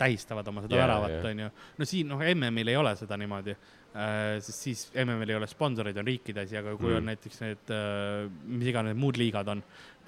tähistavad 0.00 0.48
oma 0.48 0.64
seda 0.64 0.80
Jaa, 0.80 0.86
väravat, 0.86 1.18
jaa. 1.18 1.30
onju. 1.34 1.52
no 1.78 1.88
siin 1.88 2.12
noh, 2.12 2.24
MM-il 2.32 2.72
ei 2.72 2.80
ole 2.80 2.96
seda 3.00 3.20
niimoodi 3.20 3.56
sest 3.92 4.64
siis 4.64 4.82
MM-il 5.04 5.30
ei 5.34 5.36
ole 5.36 5.46
sponsoreid, 5.50 5.98
on 6.00 6.06
riikide 6.08 6.46
asi, 6.46 6.56
aga 6.56 6.72
kui 6.78 6.88
Mm. 6.92 6.96
on 6.96 7.08
näiteks 7.10 7.40
need 7.44 7.72
äh,, 7.76 8.30
mis 8.48 8.70
iganes 8.72 8.96
muud 8.96 9.18
liigad 9.20 9.48
on, 9.52 9.62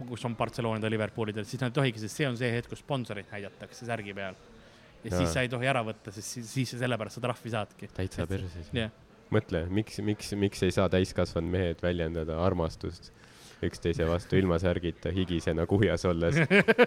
kus 0.09 0.25
on 0.25 0.37
Barcelonad 0.37 0.83
ja 0.83 0.91
Liverpoolidel, 0.91 1.45
siis 1.45 1.61
nad 1.61 1.69
ei 1.73 1.79
tohigi, 1.81 2.01
sest 2.01 2.17
see 2.17 2.29
on 2.29 2.37
see 2.41 2.51
hetk, 2.55 2.71
kus 2.73 2.81
sponsoreid 2.81 3.29
näidatakse 3.33 3.85
särgi 3.87 4.15
peal. 4.17 4.35
ja 5.05 5.11
Jaa. 5.11 5.19
siis 5.21 5.35
sa 5.37 5.43
ei 5.45 5.51
tohi 5.53 5.69
ära 5.69 5.83
võtta, 5.85 6.13
sest 6.17 6.39
siis, 6.39 6.49
siis 6.49 6.71
sa 6.73 6.79
sellepärast 6.81 7.21
sa 7.21 7.25
trahvi 7.27 7.51
saadki. 7.53 7.91
täitsa 7.93 8.27
perses. 8.27 8.71
jah, 8.73 8.91
mõtle, 9.35 9.67
miks, 9.69 10.01
miks, 10.01 10.33
miks 10.33 10.63
ei 10.65 10.73
saa 10.73 10.89
täiskasvanud 10.89 11.51
mehed 11.53 11.85
väljendada 11.85 12.41
armastust 12.41 13.13
üksteise 13.63 14.07
vastu 14.09 14.37
ilma 14.37 14.59
särgita, 14.59 15.13
higisena 15.15 15.67
kuhjas 15.67 16.05
olles. 16.11 16.37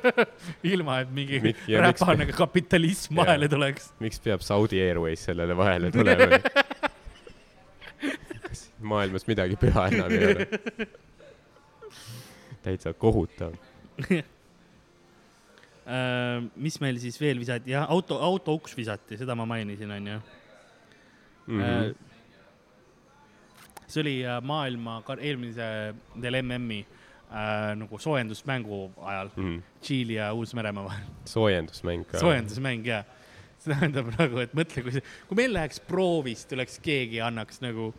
ilma 0.73 0.99
et 1.03 1.11
mingi 1.13 1.39
Mik- 1.43 1.65
räpane 1.81 2.27
kapitalism 2.35 3.15
Jaa. 3.15 3.25
vahele 3.25 3.49
tuleks. 3.49 3.91
miks 3.99 4.19
peab 4.23 4.41
Saudi 4.45 4.81
Airways 4.83 5.23
sellele 5.25 5.57
vahele 5.57 5.91
tulema? 5.91 6.39
kas 8.47 8.67
maailmas 8.81 9.27
midagi 9.27 9.55
püha 9.59 9.87
enam 9.93 10.11
ei 10.11 10.25
ole? 10.33 10.47
täitsa 12.67 12.93
kohutav. 12.93 13.53
Äh, 15.87 16.41
mis 16.59 16.75
meil 16.83 16.97
siis 16.99 17.15
veel 17.15 17.39
visati, 17.39 17.71
jah, 17.71 17.85
auto, 17.87 18.17
auto 18.19 18.51
uks 18.57 18.73
visati, 18.75 19.15
seda 19.15 19.37
ma 19.39 19.45
mainisin, 19.47 19.87
onju. 19.95 20.17
See 23.87 24.03
oli 24.03 24.15
äh, 24.27 24.41
maailma, 24.43 24.99
eelmisel 25.15 26.39
MM-i 26.41 26.81
äh, 26.83 27.75
nagu 27.79 27.99
soojendusmängu 27.99 28.81
ajal 28.97 29.31
mm.. 29.35 29.61
Tšiili 29.81 30.19
ja 30.19 30.33
Uus-Meremaa 30.35 30.89
vahel. 30.89 31.07
soojendusmäng 31.25 32.03
ka. 32.11 32.19
soojendusmäng 32.19 32.87
ja 32.87 33.03
see 33.57 33.73
tähendab 33.73 34.11
nagu, 34.17 34.43
et 34.43 34.53
mõtle, 34.57 34.83
kui 34.85 34.97
see, 34.97 35.15
kui 35.29 35.39
meil 35.39 35.55
läheks 35.55 35.79
proovis, 35.87 36.45
tuleks 36.49 36.79
keegi, 36.83 37.21
annaks 37.23 37.61
nagu 37.63 37.93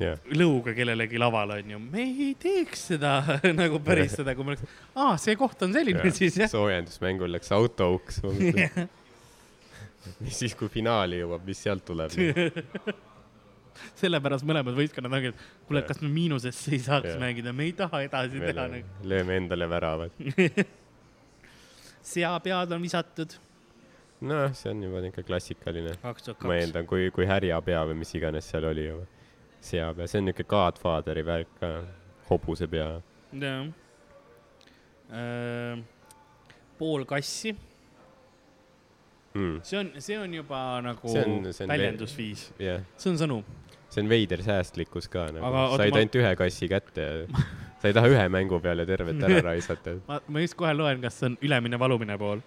jah, 0.00 0.18
lõuga 0.30 0.74
kellelegi 0.76 1.20
laval 1.20 1.56
onju, 1.58 1.80
me 1.92 2.06
ei 2.06 2.32
teeks 2.38 2.88
seda 2.92 3.18
nagu 3.62 3.80
päris 3.84 4.16
seda, 4.18 4.36
kui 4.38 4.46
me 4.46 4.54
oleks, 4.54 4.80
aa, 4.94 5.14
see 5.20 5.36
koht 5.40 5.62
on 5.66 5.74
selline 5.74 6.14
siis 6.14 6.38
jah. 6.44 6.50
soojendusmängul 6.50 7.34
läks 7.34 7.50
autouks. 7.54 8.22
mis 10.24 10.44
siis, 10.44 10.54
kui 10.58 10.70
finaali 10.72 11.22
jõuab, 11.22 11.42
mis 11.46 11.66
sealt 11.66 11.84
tuleb? 11.86 12.14
sellepärast 14.02 14.46
mõlemad 14.48 14.76
võistkonnad 14.76 15.18
ongi, 15.18 15.32
et 15.32 15.66
kuule, 15.68 15.82
kas 15.88 16.02
me 16.04 16.10
miinusesse 16.12 16.74
ei 16.76 16.82
saaks 16.82 17.14
Jah. 17.14 17.20
mängida, 17.22 17.52
me 17.56 17.68
ei 17.68 17.74
taha 17.76 18.02
edasi 18.06 18.40
teha 18.42 18.68
nagu. 18.76 19.00
lööme 19.08 19.38
endale 19.40 19.68
väravad. 19.70 20.10
seapead 22.02 22.72
on 22.72 22.82
visatud. 22.82 23.38
noh, 24.20 24.52
see 24.54 24.70
on 24.70 24.82
juba 24.86 25.00
niuke 25.02 25.22
klassikaline. 25.26 25.96
ma 26.02 26.58
eeldan, 26.58 26.86
kui, 26.86 27.10
kui 27.14 27.26
härjapea 27.26 27.82
või 27.90 27.98
mis 28.02 28.14
iganes 28.18 28.50
seal 28.50 28.66
oli 28.70 28.86
juba. 28.86 29.06
seapea, 29.62 30.06
see 30.10 30.22
on 30.22 30.30
niuke 30.30 30.46
Godfatheri 30.48 31.24
värk 31.26 31.58
ka, 31.60 31.72
hobusepea 32.30 32.88
jah. 33.42 33.66
pool 36.78 37.04
kassi, 37.06 37.54
mm.. 39.34 39.58
see 39.62 39.78
on, 39.78 39.92
see 39.98 40.18
on 40.18 40.34
juba 40.34 40.62
nagu 40.84 41.08
See 41.08 41.24
on- 41.24 41.52
see 41.52 41.66
on 41.66 41.74
väljendusviis, 41.74 42.46
jah, 42.62 42.82
see 42.96 43.12
on 43.12 43.20
sõnum. 43.20 43.44
See 43.92 44.02
on 44.04 44.08
veider 44.08 44.40
säästlikkus 44.44 45.08
ka 45.12 45.26
nagu 45.34 45.52
said 45.76 45.92
ma- 45.92 46.00
ainult 46.00 46.16
ühe 46.22 46.32
kassi 46.40 46.68
kätte 46.70 47.04
ja 47.04 47.42
sa 47.82 47.90
ei 47.90 47.96
taha 47.96 48.10
ühe 48.12 48.24
mängu 48.32 48.60
peale 48.62 48.86
tervet 48.88 49.20
ära 49.26 49.42
raisata. 49.50 49.96
ma, 50.08 50.20
ma 50.28 50.42
just 50.44 50.56
kohe 50.58 50.72
loen, 50.76 51.00
kas 51.02 51.18
see 51.20 51.32
on 51.32 51.38
ülemine, 51.42 51.78
valumine 51.82 52.16
pool. 52.18 52.42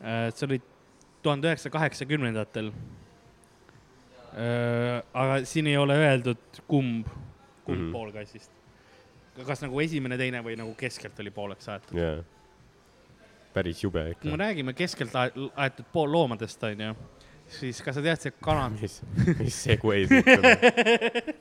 see 0.00 0.46
oli 0.48 0.60
tuhande 1.24 1.50
üheksasaja 1.50 1.74
kaheksakümnendatel. 1.78 2.70
aga 5.24 5.40
siin 5.48 5.66
ei 5.70 5.76
ole 5.78 5.96
öeldud, 6.06 6.60
kumb, 6.66 7.08
kumb 7.64 7.78
mm. 7.78 7.88
-hmm. 7.88 7.92
pool 7.92 8.12
kassist. 8.12 8.52
kas 9.46 9.64
nagu 9.66 9.80
esimene, 9.80 10.18
teine 10.18 10.44
või 10.46 10.56
nagu 10.58 10.74
keskelt 10.78 11.20
oli 11.20 11.30
pooleks 11.34 11.68
aetud? 11.68 11.98
jaa. 11.98 12.22
päris 13.54 13.82
jube 13.84 14.02
kui 14.20 14.30
me 14.30 14.34
ikka. 14.34 14.44
räägime 14.44 14.72
keskelt 14.72 15.14
ae- 15.14 15.50
aetud 15.56 15.90
poolloomadest, 15.92 16.62
onju, 16.70 16.94
siis 17.48 17.80
kas 17.84 17.98
sa 17.98 18.04
tead, 18.04 18.20
see 18.22 18.36
kana, 18.44 18.68
mis, 18.80 19.00
mis 19.40 19.62
segway 19.68 20.06
siit 20.10 20.30
tuleb? 20.30 21.34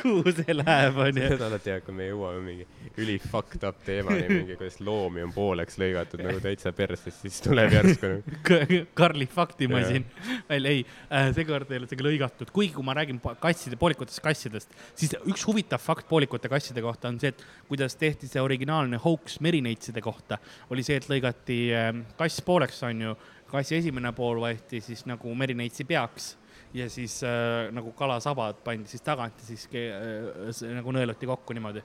kuhu 0.00 0.32
see 0.32 0.54
läheb, 0.56 0.98
onju? 1.04 1.24
seda 1.34 1.48
alati 1.50 1.72
hea, 1.72 1.80
kui 1.84 1.94
me 1.96 2.06
jõuame 2.06 2.40
mingi 2.44 2.64
üli 3.02 3.16
fucked 3.20 3.64
up 3.66 3.80
teemani, 3.84 4.24
mingi 4.30 4.56
kuidas 4.56 4.78
loomi 4.84 5.24
on 5.24 5.32
pooleks 5.34 5.76
lõigatud 5.80 6.22
nagu 6.24 6.40
täitsa 6.42 6.72
persest, 6.76 7.20
siis 7.24 7.40
tuleb 7.44 7.74
järsku 7.74 8.10
nagu 8.14 8.80
Karli 9.00 9.26
faktimasin. 9.30 10.06
Välja, 10.48 10.72
ei 10.72 10.84
äh,, 10.84 11.28
seekord 11.36 11.72
ei 11.72 11.82
ole 11.82 11.90
see 11.90 12.06
lõigatud, 12.06 12.52
kuigi 12.54 12.72
kui 12.76 12.86
ma 12.86 12.96
räägin 12.96 13.20
kasside, 13.42 13.78
poolikutest 13.80 14.22
kassidest, 14.24 14.76
siis 14.96 15.16
üks 15.24 15.44
huvitav 15.48 15.82
fakt 15.82 16.08
poolikute 16.08 16.50
kasside 16.52 16.84
kohta 16.84 17.10
on 17.12 17.20
see, 17.20 17.34
et 17.34 17.44
kuidas 17.68 17.98
tehti 18.00 18.30
see 18.30 18.42
originaalne 18.44 19.00
hoax 19.02 19.40
merineitside 19.44 20.04
kohta, 20.04 20.40
oli 20.72 20.86
see, 20.86 21.00
et 21.02 21.10
lõigati 21.10 21.60
äh, 21.74 21.90
kass 22.20 22.44
pooleks, 22.46 22.80
onju, 22.86 23.16
kassi 23.54 23.78
esimene 23.78 24.12
pool 24.16 24.40
võeti 24.42 24.80
siis 24.84 25.04
nagu 25.08 25.34
merineitsi 25.38 25.86
peaks 25.88 26.32
ja 26.74 26.88
siis 26.90 27.20
äh, 27.26 27.70
nagu 27.74 27.92
kalasabad 27.96 28.62
pandi 28.66 28.90
siis 28.90 29.04
tagant 29.06 29.38
ja 29.42 29.46
siis 29.46 29.68
äh, 29.78 30.50
see, 30.50 30.72
nagu 30.74 30.94
nõeluti 30.94 31.28
kokku 31.30 31.54
niimoodi. 31.54 31.84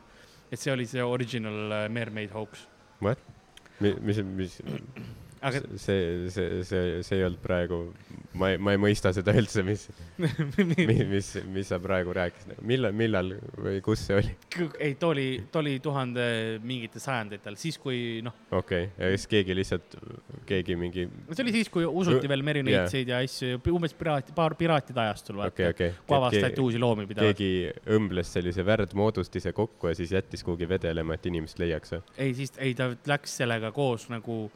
et 0.49 0.59
see 0.59 0.73
oli 0.73 0.87
see 0.89 1.03
original 1.05 1.75
äh, 1.83 1.89
mermaid 1.89 2.33
hoax. 2.33 2.65
what? 3.01 3.21
mis, 3.79 4.23
mis, 4.23 4.61
aga 5.41 5.61
see, 5.79 6.29
see, 6.29 6.63
see, 6.67 7.03
see 7.05 7.17
ei 7.17 7.23
olnud 7.23 7.39
praegu, 7.43 7.77
ma 8.39 8.51
ei, 8.51 8.59
ma 8.61 8.73
ei 8.75 8.79
mõista 8.81 9.11
seda 9.15 9.31
üldse, 9.39 9.63
mis, 9.63 9.85
mis, 10.19 11.03
mis, 11.07 11.29
mis 11.47 11.71
sa 11.71 11.79
praegu 11.81 12.13
rääkisid, 12.15 12.59
millal, 12.67 12.95
millal 12.95 13.31
või 13.55 13.79
kus 13.85 14.03
see 14.07 14.17
oli? 14.19 14.33
ei, 14.83 14.97
too 14.99 15.13
oli, 15.13 15.27
too 15.51 15.63
oli 15.63 15.77
tuhande 15.83 16.25
mingitel 16.65 17.03
sajanditel, 17.03 17.55
siis 17.59 17.79
kui 17.81 18.19
noh, 18.25 18.35
okei 18.51 18.89
okay., 18.89 18.91
ja 18.99 19.15
siis 19.15 19.27
keegi 19.31 19.55
lihtsalt, 19.55 19.97
keegi 20.49 20.77
mingi, 20.79 21.07
see 21.31 21.45
oli 21.45 21.55
siis, 21.55 21.71
kui 21.71 21.87
usuti 21.87 22.31
veel 22.31 22.43
merineitseid 22.45 23.13
ja 23.13 23.23
asju, 23.23 23.63
umbes 23.71 23.95
piraati, 23.97 24.35
paar 24.35 24.57
piraatide 24.59 25.05
ajastul 25.07 25.39
okei, 25.45 25.69
vaata, 25.69 25.75
okei. 25.75 25.97
kui 26.03 26.19
avastati 26.19 26.63
uusi 26.65 26.83
loomi 26.83 27.07
pidevalt. 27.09 27.39
keegi 27.39 27.95
õmbles 27.95 28.35
sellise 28.35 28.65
värdmoodustise 28.67 29.55
kokku 29.55 29.93
ja 29.93 29.95
siis 29.95 30.11
jättis 30.17 30.43
kuhugi 30.43 30.67
vedelema, 30.69 31.15
et 31.15 31.31
inimest 31.31 31.63
leiaks 31.63 31.95
või? 31.95 32.07
ei, 32.17 32.35
siis, 32.35 32.51
ei 32.59 32.75
ta 32.75 32.91
läks 33.07 33.39
sellega 33.39 33.71
koos 33.75 34.09
nagu 34.11 34.49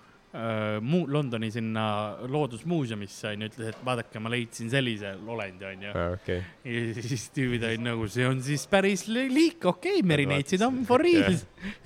muu-, 0.82 1.06
Londoni 1.14 1.52
sinna 1.54 1.84
loodusmuuseumisse 2.26 3.28
onju, 3.34 3.50
ütles, 3.52 3.68
et 3.70 3.82
vaadake, 3.86 4.22
ma 4.24 4.32
leidsin 4.34 4.72
sellise 4.72 5.12
olendi 5.30 5.68
onju. 5.70 5.92
okei, 6.16 6.40
ja 6.66 7.04
siis 7.06 7.28
tüübid 7.36 7.66
olid 7.68 7.84
nagu, 7.86 8.08
see 8.10 8.26
on 8.26 8.42
siis 8.46 8.66
päris 8.72 9.06
li- 9.12 9.30
liik, 9.30 9.60
okei 9.62 10.00
okay,, 10.00 10.08
merineitsid 10.14 10.64
on 10.66 10.82
for 10.90 11.04
real. 11.06 11.38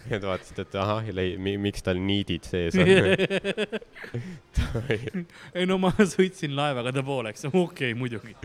ja 0.08 0.22
ta 0.22 0.32
vaatas, 0.32 0.54
et 0.63 0.80
ahah, 0.80 1.12
miks 1.38 1.84
tal 1.84 2.00
niidid 2.00 2.48
sees 2.48 2.80
on. 2.80 2.88
ei 5.58 5.68
no 5.68 5.80
ma 5.82 5.92
sõitsin 6.16 6.56
laevaga 6.56 6.96
ta 6.96 7.04
pooleks, 7.04 7.50
okei 7.51 7.60
okay,, 7.66 7.98
muidugi. 8.00 8.38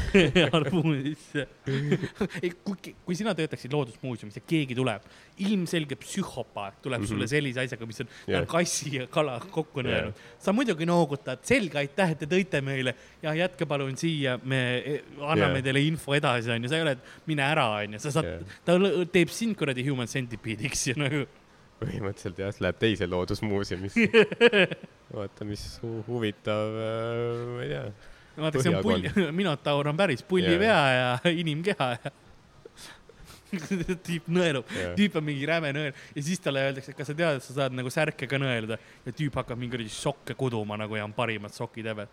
harpuunisse. 0.54 1.46
ei, 2.42 2.52
kui, 2.64 2.94
kui 3.06 3.16
sina 3.18 3.34
töötaksid 3.36 3.72
Loodusmuuseumis 3.74 4.38
ja 4.38 4.44
keegi 4.46 4.76
tuleb, 4.78 5.04
ilmselge 5.42 5.96
psühhopaat 6.00 6.80
tuleb 6.84 7.00
mm 7.00 7.04
-hmm. 7.04 7.08
sulle 7.08 7.28
sellise 7.28 7.64
asjaga, 7.64 7.86
mis 7.86 8.00
on 8.04 8.08
yeah. 8.28 8.46
kassi 8.46 8.96
ja 8.96 9.06
kala 9.06 9.38
kokku 9.50 9.84
nõelnud 9.84 10.16
yeah.. 10.16 10.38
sa 10.38 10.52
muidugi 10.52 10.86
noogutad, 10.88 11.44
selge, 11.48 11.78
aitäh, 11.78 12.14
et 12.14 12.22
te 12.22 12.30
tõite 12.30 12.62
meile 12.64 12.94
ja 13.22 13.34
jätke 13.34 13.66
palun 13.66 13.96
siia, 13.96 14.38
me 14.44 14.62
eh, 14.78 15.02
anname 15.20 15.60
yeah. 15.60 15.68
teile 15.68 15.84
info 15.84 16.14
edasi, 16.14 16.50
onju, 16.50 16.68
sa 16.68 16.80
ei 16.80 16.86
ole, 16.86 16.96
et 16.96 17.28
mine 17.30 17.42
ära, 17.42 17.68
onju, 17.82 17.98
sa 18.02 18.10
saad 18.10 18.28
yeah., 18.28 18.58
ta 18.64 18.78
teeb 19.12 19.28
sind 19.28 19.56
kuradi 19.56 19.86
human 19.88 20.10
centipede'iks 20.10 20.86
ja 20.92 20.98
nagu 21.00 21.26
põhimõtteliselt 21.82 22.38
jah, 22.38 22.54
läheb 22.62 22.78
teise 22.78 23.08
loodusmuuseumisse. 23.10 24.06
vaata, 25.16 25.46
mis 25.48 25.64
hu 25.82 25.98
huvitav, 26.06 26.76
ma 27.56 27.64
ei 27.64 27.72
tea. 27.72 27.84
vaata, 28.36 28.62
see 28.62 28.72
on 28.72 28.82
pull, 28.84 29.08
Minotaur 29.40 29.92
on 29.92 29.98
päris 29.98 30.24
pullipea 30.26 30.80
yeah. 30.90 31.22
ja 31.24 31.32
inimkeha 31.42 31.88
ja 32.02 32.12
tüüp 33.52 34.28
nõelub 34.32 34.68
yeah., 34.72 34.94
tüüp 34.96 35.16
on 35.20 35.26
mingi 35.26 35.48
räme 35.48 35.72
nõel 35.76 35.90
ja 35.92 36.24
siis 36.24 36.40
talle 36.42 36.62
öeldakse, 36.68 36.94
et 36.94 36.98
kas 36.98 37.10
sa 37.12 37.16
tead, 37.16 37.40
et 37.40 37.46
sa 37.46 37.56
saad 37.60 37.76
nagu 37.76 37.92
särke 37.92 38.28
ka 38.28 38.40
nõelda 38.40 38.78
ja 39.06 39.16
tüüp 39.16 39.36
hakkab 39.42 39.60
mingi 39.60 39.76
kuradi 39.76 39.92
sokke 39.92 40.36
kuduma 40.38 40.78
nagu 40.80 40.96
ja 40.96 41.04
on 41.08 41.16
parimad 41.16 41.54
sokid 41.56 41.90
ever. 41.92 42.08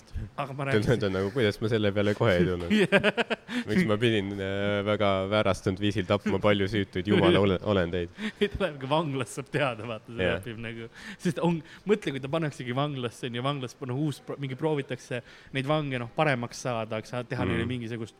jah. 0.00 0.24
aga 0.44 0.56
ma 0.56 0.64
rääkisin, 0.68 1.04
on 1.08 1.14
nagu, 1.18 1.30
kuidas 1.34 1.58
ma 1.62 1.70
selle 1.72 1.92
peale 1.92 2.14
kohe 2.18 2.34
ei 2.38 2.46
tulnud. 2.48 2.72
miks 3.68 3.86
ma 3.90 3.98
pidin 4.00 4.32
äh, 4.38 4.80
väga 4.88 5.12
väärastunud 5.32 5.82
viisil 5.82 6.08
tapma 6.08 6.40
palju 6.42 6.68
süütuid 6.72 7.12
jumala 7.12 7.44
ole- 7.44 7.60
olendeid. 7.74 8.16
ta 8.40 8.64
lähebki 8.66 8.90
vanglasse, 8.90 9.38
saab 9.40 9.52
teada, 9.54 9.86
vaata, 9.88 10.12
see 10.16 10.28
Jah. 10.28 10.40
õpib 10.40 10.60
nagu, 10.66 10.90
sest 11.22 11.40
on, 11.44 11.60
mõtle, 11.88 12.16
kui 12.16 12.24
ta 12.24 12.32
pannaksegi 12.32 12.76
vanglasse 12.76 13.28
onju, 13.30 13.46
vanglas 13.46 13.78
noh 13.92 14.02
uus, 14.08 14.22
mingi 14.42 14.58
proovitakse 14.58 15.22
neid 15.56 15.68
vange 15.68 16.00
noh 16.02 16.12
paremaks 16.16 16.64
saada, 16.66 17.02
eks 17.02 17.14
teha 17.28 17.44
mm. 17.44 17.52
Neile 17.52 17.68
mingisugust 17.68 18.16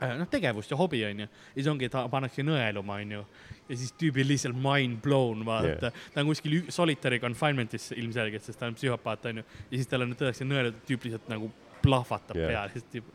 noh, 0.00 0.28
tegevust 0.30 0.70
ja 0.70 0.78
hobi 0.78 1.02
onju. 1.06 1.26
ja 1.26 1.54
siis 1.54 1.68
ongi, 1.72 1.88
ta 1.92 2.06
pannakse 2.12 2.44
nõeluma 2.46 2.98
onju. 3.02 3.22
ja 3.68 3.76
siis 3.76 3.94
tüübil 4.00 4.28
lihtsalt 4.28 4.58
mind 4.60 5.00
blown 5.04 5.44
vaata 5.46 5.90
yeah., 5.90 6.02
ta 6.14 6.22
on 6.22 6.32
kuskil 6.32 6.58
solitary 6.74 7.20
confinement'is 7.22 7.92
ilmselgelt, 7.96 8.44
sest 8.44 8.60
ta 8.60 8.70
on 8.70 8.76
psühhopaat 8.78 9.30
onju. 9.32 9.46
ja 9.70 9.78
siis 9.78 9.90
talle 9.90 10.08
tõesti 10.18 10.48
nõelutud 10.48 10.84
tüüp 10.90 11.08
lihtsalt 11.08 11.32
nagu 11.32 11.50
plahvatab 11.82 12.38
yeah. 12.38 12.52
peale, 12.52 12.76
siis 12.76 12.86
tüüp, 12.92 13.10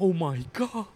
oh 0.00 0.12
my 0.16 0.44
god. 0.56 0.94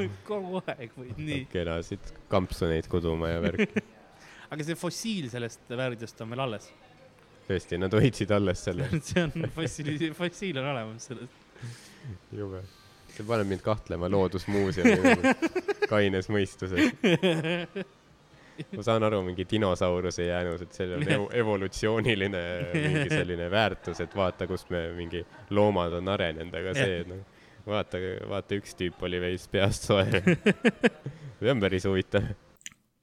kogu 0.28 0.60
aeg 0.64 0.92
või 0.96 1.14
nii. 1.18 1.46
kenasid 1.52 2.12
kampsuneid 2.30 2.88
kuduma 2.90 3.32
ja 3.32 3.40
värk. 3.44 3.80
aga 4.50 4.66
see 4.66 4.78
fossiil 4.78 5.28
sellest 5.32 5.68
värdjast 5.68 6.24
on 6.24 6.32
veel 6.34 6.44
alles. 6.46 6.68
tõesti, 7.48 7.78
nad 7.82 7.94
hoidsid 7.94 8.34
alles 8.34 8.64
selle. 8.68 8.88
see 9.08 9.24
on 9.26 9.48
fossiil, 9.54 10.10
fossiil 10.16 10.60
on 10.62 10.70
olemas 10.74 11.10
sellest. 11.10 11.48
jube. 12.34 12.62
See 13.20 13.28
paneb 13.28 13.50
mind 13.52 13.60
kahtlema 13.64 14.08
loodusmuuseumi 14.12 15.34
kaines 15.92 16.28
mõistuses. 16.32 16.94
ma 18.76 18.84
saan 18.84 19.04
aru, 19.06 19.20
mingi 19.26 19.44
dinosauruse 19.50 20.26
jäänus, 20.28 20.64
et 20.64 20.76
sellel 20.76 21.00
on 21.04 21.12
evo- 21.16 21.30
evolutsiooniline 21.42 22.42
mingi 22.74 23.08
selline 23.12 23.50
väärtus, 23.52 24.00
et 24.04 24.16
vaata, 24.16 24.48
kust 24.50 24.72
me 24.72 24.86
mingi 24.96 25.22
loomad 25.56 25.96
on 26.00 26.08
arenenud, 26.12 26.56
aga 26.62 26.74
see, 26.76 27.00
et 27.04 27.10
noh, 27.10 27.22
vaata, 27.68 28.00
vaata 28.30 28.58
üks 28.60 28.76
tüüp 28.78 29.02
oli 29.08 29.20
veits 29.22 29.48
peast 29.52 29.88
soe. 29.90 30.06
see 31.40 31.52
on 31.52 31.60
päris 31.62 31.88
huvitav. 31.88 32.30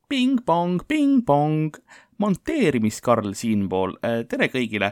ping-pong, 0.10 0.82
ping-pong, 0.88 1.78
monteerimiskarl 2.22 3.34
siinpool, 3.38 3.96
tere 4.30 4.50
kõigile. 4.54 4.92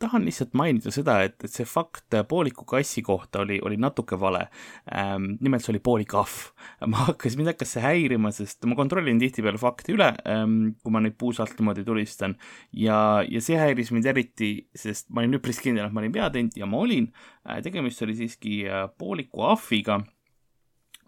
tahan 0.00 0.24
lihtsalt 0.24 0.54
mainida 0.56 0.92
seda, 0.94 1.18
et, 1.26 1.36
et 1.44 1.52
see 1.52 1.66
fakt 1.68 2.16
pooliku 2.28 2.64
kassi 2.68 3.02
kohta 3.04 3.42
oli, 3.44 3.58
oli 3.60 3.76
natuke 3.80 4.16
vale. 4.20 4.46
nimelt 5.40 5.64
see 5.64 5.74
oli 5.74 5.82
poolik 5.84 6.14
ahv. 6.16 6.36
ma 6.92 7.06
hakkasin, 7.10 7.40
mind 7.40 7.52
hakkas 7.52 7.74
see 7.76 7.84
häirima, 7.84 8.32
sest 8.32 8.64
ma 8.68 8.78
kontrollin 8.78 9.20
tihtipeale 9.20 9.60
fakte 9.60 9.94
üle, 9.96 10.12
kui 10.82 10.94
ma 10.94 11.04
neid 11.04 11.18
puusalt 11.20 11.58
niimoodi 11.58 11.84
tulistan 11.84 12.36
ja, 12.72 13.20
ja 13.28 13.42
see 13.44 13.58
häiris 13.60 13.92
mind 13.92 14.08
eriti, 14.08 14.52
sest 14.76 15.10
ma 15.10 15.24
olin 15.24 15.36
üpris 15.40 15.60
kindel, 15.60 15.90
et 15.90 15.96
ma 15.96 16.04
olin 16.04 16.14
peatont 16.14 16.56
ja 16.56 16.68
ma 16.70 16.80
olin. 16.80 17.10
tegemist 17.64 18.02
oli 18.06 18.16
siiski 18.16 18.62
pooliku 18.98 19.44
ahviga 19.50 20.00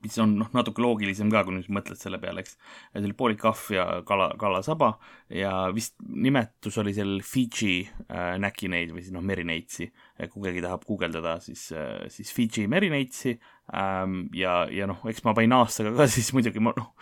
mis 0.02 0.18
on 0.22 0.34
noh, 0.40 0.50
natuke 0.56 0.82
loogilisem 0.82 1.30
ka, 1.32 1.44
kui 1.46 1.56
nüüd 1.56 1.68
mõtled 1.72 2.00
selle 2.00 2.18
peale, 2.22 2.42
eks. 2.42 2.56
see 2.92 3.04
oli 3.04 3.16
poolik 3.18 3.44
ahv 3.48 3.70
ja 3.74 3.86
kala, 4.08 4.32
kalasaba 4.40 4.92
ja 5.32 5.52
vist 5.74 5.96
nimetus 6.02 6.78
oli 6.82 6.94
seal 6.96 7.20
Fidži 7.26 7.76
äh, 7.86 8.34
näkineid 8.42 8.92
või 8.94 9.04
siis 9.04 9.14
noh, 9.14 9.24
merineitsi. 9.24 9.90
kui 10.22 10.44
keegi 10.44 10.62
tahab 10.62 10.84
guugeldada, 10.86 11.38
siis 11.42 11.70
äh,, 11.74 12.04
siis 12.12 12.30
Fidži 12.34 12.68
merineitsi 12.70 13.34
ähm, 13.74 14.28
ja, 14.36 14.62
ja 14.70 14.86
noh, 14.90 15.00
eks 15.10 15.24
ma 15.26 15.34
panin 15.38 15.56
aastaga 15.56 15.94
ka 15.96 16.06
siis 16.16 16.32
muidugi 16.36 16.62
ma 16.62 16.74
noh, 16.76 16.92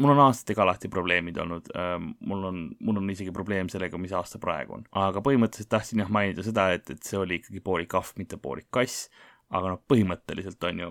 mul 0.00 0.14
on 0.14 0.24
aastatega 0.26 0.64
alati 0.66 0.90
probleemid 0.92 1.38
olnud 1.42 1.70
ähm,, 1.78 2.12
mul 2.26 2.50
on, 2.50 2.66
mul 2.80 3.02
on 3.02 3.14
isegi 3.14 3.34
probleem 3.34 3.70
sellega, 3.72 3.98
mis 3.98 4.14
aasta 4.16 4.42
praegu 4.42 4.80
on. 4.80 4.88
aga 5.06 5.22
põhimõtteliselt 5.22 5.72
tahtsin 5.74 6.04
jah 6.04 6.12
mainida 6.12 6.46
seda, 6.46 6.70
et, 6.76 6.90
et 6.90 7.02
see 7.06 7.18
oli 7.20 7.40
ikkagi 7.42 7.62
poolik 7.64 7.98
ahv, 7.98 8.14
mitte 8.20 8.38
poolik 8.40 8.70
kass 8.74 9.08
aga 9.54 9.74
noh, 9.74 9.82
põhimõtteliselt 9.90 10.64
on 10.70 10.82
ju 10.82 10.90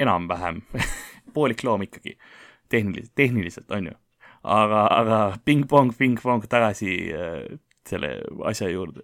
enam-vähem 0.00 0.62
poolik 1.34 1.64
loom 1.64 1.82
ikkagi, 1.86 2.18
tehniliselt, 2.68 3.14
tehniliselt 3.14 3.70
on 3.70 3.86
ju. 3.86 3.94
aga, 4.42 4.86
aga 4.90 5.20
ping-pong, 5.44 5.92
ping-pong 5.98 6.46
tagasi 6.48 6.96
äh, 7.12 7.58
selle 7.88 8.20
asja 8.44 8.68
juurde 8.70 9.02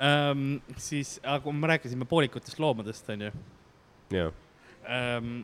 ähm,. 0.00 0.56
siis, 0.76 1.20
aga 1.24 1.40
kui 1.44 1.52
me 1.52 1.66
rääkisime 1.66 2.04
poolikutest 2.04 2.58
loomadest, 2.58 3.10
on 3.10 3.28
ju. 3.28 3.30
jah 4.10 4.32
ähm,. 4.88 5.40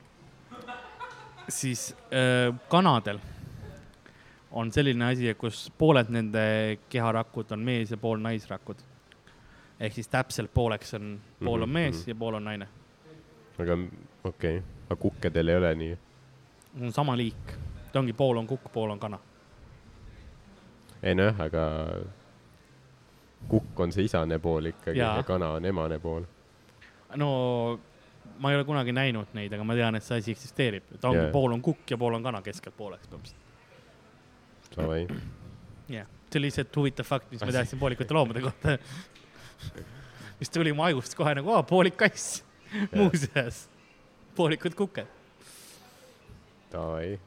siis 1.48 1.92
äh, 2.12 2.54
kanadel 2.68 3.20
on 4.52 4.72
selline 4.72 5.08
asi, 5.12 5.32
kus 5.38 5.66
pooled 5.78 6.10
nende 6.12 6.44
keharakud 6.92 7.52
on 7.56 7.62
mees 7.64 7.90
ja 7.90 7.96
pool 7.96 8.20
naisrakud. 8.20 8.76
ehk 9.80 9.94
siis 9.94 10.08
täpselt 10.08 10.52
pooleks 10.54 10.94
on, 10.94 11.16
pool 11.40 11.62
on 11.62 11.68
mhm, 11.68 11.72
mees 11.72 11.96
mm 11.96 12.02
-hmm. 12.02 12.08
ja 12.08 12.14
pool 12.14 12.34
on 12.34 12.44
naine. 12.44 12.68
Aga 13.62 13.76
okei 14.24 14.56
okay., 14.58 14.62
aga 14.86 14.96
kukkedel 15.00 15.48
ei 15.48 15.56
ole 15.56 15.74
nii? 15.74 15.98
sama 16.94 17.16
liik, 17.16 17.54
ta 17.92 18.00
ongi 18.00 18.14
pool 18.16 18.40
on 18.40 18.46
kukk, 18.48 18.70
pool 18.72 18.90
on 18.90 19.00
kana. 19.00 19.18
ei 21.02 21.14
nojah, 21.14 21.40
aga 21.46 21.64
kukk 23.48 23.80
on 23.80 23.92
see 23.92 24.06
isane 24.08 24.38
pool 24.38 24.70
ikkagi 24.72 25.00
ja, 25.00 25.16
ja 25.18 25.26
kana 25.26 25.52
on 25.58 25.64
emane 25.66 25.98
pool. 26.02 26.24
no 27.16 27.30
ma 28.38 28.50
ei 28.50 28.56
ole 28.58 28.64
kunagi 28.64 28.94
näinud 28.96 29.34
neid, 29.36 29.52
aga 29.52 29.64
ma 29.66 29.76
tean, 29.78 29.98
et 29.98 30.06
see 30.06 30.20
asi 30.22 30.34
eksisteerib, 30.36 30.94
ta 30.98 31.10
ongi 31.10 31.24
yeah. 31.24 31.32
pool 31.34 31.52
on 31.52 31.62
kukk 31.62 31.94
ja 31.94 31.98
pool 32.00 32.16
on 32.16 32.24
kana 32.24 32.42
keskelt 32.42 32.76
pooleks 32.76 33.10
põhimõtteliselt. 33.10 33.48
Davai. 34.76 35.02
jah 35.04 36.02
yeah., 36.02 36.18
see 36.32 36.40
oli 36.40 36.48
lihtsalt 36.48 36.76
huvitav 36.80 37.04
fakt, 37.04 37.28
mis 37.28 37.42
ma 37.44 37.52
teadsin 37.52 37.80
poolikute 37.80 38.14
loomade 38.16 38.40
kohta 38.40 38.78
mis 40.40 40.50
tuli 40.50 40.72
mu 40.72 40.86
ajust 40.86 41.14
kohe 41.18 41.34
nagu, 41.36 41.52
aa, 41.52 41.62
poolik 41.68 41.98
kass 42.00 42.40
muuseas 42.96 43.68
poolikud 44.36 44.74
kuked. 44.74 45.06
Davai. 46.72 47.18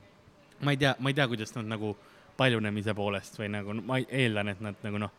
ma 0.59 0.71
ei 0.71 0.77
tea, 0.77 0.95
ma 0.99 1.09
ei 1.09 1.13
tea, 1.13 1.27
kuidas 1.27 1.55
nad 1.55 1.67
nagu 1.69 1.95
paljunemise 2.37 2.93
poolest 2.93 3.37
või 3.39 3.49
nagu 3.53 3.75
ma 3.85 3.99
eeldan, 3.99 4.49
et 4.49 4.61
nad 4.63 4.79
nagu 4.83 4.99
noh, 4.99 5.11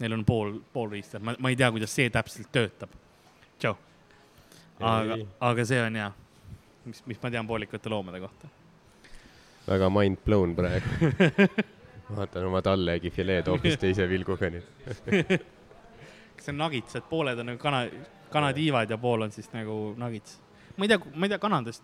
neil 0.00 0.16
on 0.16 0.24
pool, 0.26 0.58
pool 0.72 0.90
riista, 0.92 1.20
ma, 1.22 1.34
ma 1.38 1.52
ei 1.52 1.56
tea, 1.56 1.70
kuidas 1.72 1.94
see 1.94 2.10
täpselt 2.10 2.50
töötab. 2.52 2.92
tšau. 3.58 3.76
aga, 4.80 5.16
aga 5.48 5.64
see 5.64 5.80
on 5.82 5.96
hea, 5.96 6.10
mis, 6.84 7.02
mis 7.06 7.22
ma 7.22 7.30
tean 7.30 7.46
poolikute 7.46 7.88
loomade 7.88 8.20
kohta. 8.20 8.48
väga 9.68 9.90
mind 9.90 10.18
blown 10.24 10.54
praegu 10.56 11.12
vaatan 12.16 12.46
oma 12.50 12.62
tallegi 12.62 13.10
fileed 13.14 13.46
hoopis 13.46 13.78
teise 13.78 14.08
vilguga 14.10 14.50
nüüd 14.50 14.66
kas 16.36 16.48
see 16.48 16.52
on 16.52 16.58
nagits, 16.58 16.96
et 16.96 17.08
pooled 17.08 17.38
on 17.38 17.52
nagu 17.52 17.60
kana, 17.62 17.86
kanatiivad 18.30 18.90
ja 18.90 18.98
pool 18.98 19.26
on 19.26 19.32
siis 19.34 19.50
nagu 19.52 19.94
nagits 19.98 20.38
ma 20.80 20.84
ei 20.84 20.88
tea, 20.88 21.00
ma 21.14 21.26
ei 21.26 21.32
tea 21.32 21.38
kanadest, 21.40 21.82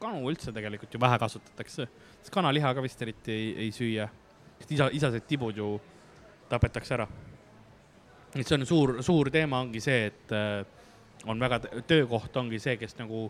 kanu 0.00 0.22
üldse 0.30 0.52
tegelikult 0.54 0.94
ju 0.94 1.00
vähe 1.02 1.18
kasutatakse, 1.20 1.86
sest 2.20 2.32
kanaliha 2.34 2.72
ka 2.76 2.84
vist 2.84 3.00
eriti 3.02 3.32
ei, 3.34 3.48
ei 3.66 3.72
süüa. 3.74 4.08
sest 4.60 4.74
isa, 4.76 4.88
isased 4.92 5.26
tibud 5.28 5.56
ju 5.56 5.70
tapetakse 6.48 6.94
ära. 6.94 7.06
et 8.34 8.46
see 8.46 8.54
on 8.54 8.66
suur, 8.66 9.02
suur 9.02 9.30
teema 9.30 9.60
ongi 9.60 9.80
see, 9.80 10.06
et 10.06 10.32
äh, 10.32 10.64
on 11.26 11.40
väga, 11.40 11.58
töökoht 11.86 12.36
ongi 12.36 12.60
see, 12.62 12.76
kes 12.76 12.94
nagu 12.98 13.24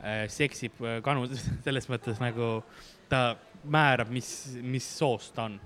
äh, 0.00 0.28
seksib 0.30 0.78
äh, 0.84 1.00
kanu 1.02 1.26
selles 1.66 1.90
mõttes 1.90 2.22
nagu 2.22 2.62
ta 3.08 3.34
määrab, 3.64 4.12
mis, 4.14 4.30
mis 4.62 4.86
soost 4.98 5.34
ta 5.34 5.48
on, 5.48 5.58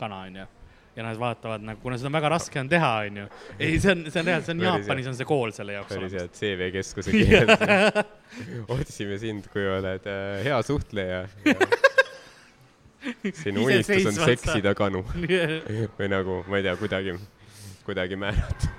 kana 0.00 0.24
onju 0.26 0.48
ja 0.96 1.04
nad 1.06 1.18
vaatavad 1.20 1.62
nagu, 1.64 1.80
kuna 1.82 1.96
seda 1.98 2.10
on 2.10 2.16
väga 2.18 2.30
raske 2.34 2.60
on 2.60 2.68
teha, 2.68 2.90
onju. 3.06 3.26
ei, 3.58 3.78
see 3.80 3.94
on, 3.94 4.02
see 4.08 4.20
on 4.20 4.28
reaalselt, 4.28 4.48
see 4.50 4.56
on 4.56 4.64
Jaapanis 4.66 5.08
on 5.12 5.16
see 5.18 5.28
kool 5.28 5.54
selle 5.56 5.76
jaoks. 5.76 5.94
päris 5.94 6.16
hea, 6.18 6.26
CV 6.36 6.68
keskuse 6.74 7.14
keeles. 7.20 8.02
Otsime 8.72 9.18
sind, 9.22 9.48
kui 9.52 9.64
oled 9.68 10.08
äh, 10.10 10.42
hea 10.46 10.58
suhtleja. 10.66 11.24
Sinu 13.34 13.64
unistus 13.66 14.06
on 14.12 14.20
seksida 14.20 14.76
kanu 14.78 15.02
või 15.98 16.10
nagu, 16.12 16.42
ma 16.46 16.60
ei 16.60 16.68
tea, 16.68 16.76
kuidagi, 16.78 17.16
kuidagi 17.88 18.18
määrata. 18.20 18.76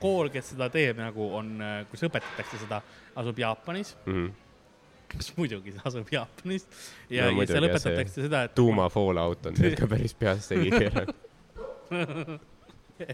Kool, 0.00 0.30
kes 0.34 0.52
seda 0.54 0.70
teeb 0.72 0.98
nagu 1.02 1.28
on, 1.38 1.54
äh, 1.60 1.78
kus 1.92 2.02
õpetatakse 2.08 2.64
seda, 2.64 2.80
asub 3.18 3.38
Jaapanis. 3.44 3.94
Mm. 4.06 4.18
-hmm 4.18 4.45
mis 5.14 5.30
muidugi 5.36 5.74
asub 5.84 6.10
Jaapanis 6.12 6.66
ja, 7.10 7.30
no, 7.30 7.40
ja 7.40 7.46
seal 7.50 7.68
õpetatakse 7.68 8.26
seda, 8.26 8.42
et 8.48 8.54
tuuma 8.58 8.88
fallout 8.92 9.46
on 9.50 9.56
teil 9.58 9.78
ka 9.78 9.88
päris 9.90 10.14
peast 10.18 10.52
segi 10.52 10.72
keeranud 10.74 11.24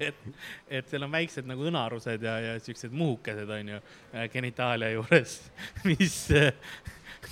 et, 0.09 0.27
et 0.71 0.89
seal 0.89 1.07
on 1.07 1.13
väiksed 1.13 1.49
nagu 1.49 1.67
õnarused 1.69 2.25
ja, 2.25 2.37
ja 2.47 2.59
siuksed 2.63 2.95
muhukesed 2.97 3.51
onju 3.51 3.79
äh, 3.79 4.29
genitaalia 4.33 4.93
juures, 4.95 5.39
mis, 5.89 6.19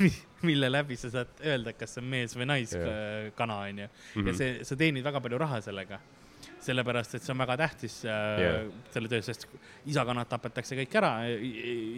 mis, 0.01 0.21
mille 0.47 0.71
läbi 0.71 0.99
sa 1.01 1.13
saad 1.13 1.45
öelda, 1.47 1.75
kas 1.79 1.97
see 1.97 2.05
on 2.05 2.11
mees 2.13 2.37
või 2.37 2.49
naiskana 2.51 3.61
onju. 3.67 3.87
ja 3.89 4.23
mhm. 4.23 4.39
see, 4.39 4.65
sa 4.67 4.79
teenid 4.79 5.07
väga 5.07 5.23
palju 5.25 5.41
raha 5.41 5.61
sellega 5.65 6.01
sellepärast 6.65 7.17
et 7.17 7.25
see 7.25 7.33
on 7.35 7.41
väga 7.41 7.57
tähtis 7.61 7.97
yeah. 8.05 8.61
Äh, 8.61 8.89
selle 8.95 9.11
töö, 9.13 9.23
sest 9.25 9.47
isakanad 9.91 10.29
tapetakse 10.31 10.79
kõik 10.79 10.97
ära, 11.01 11.13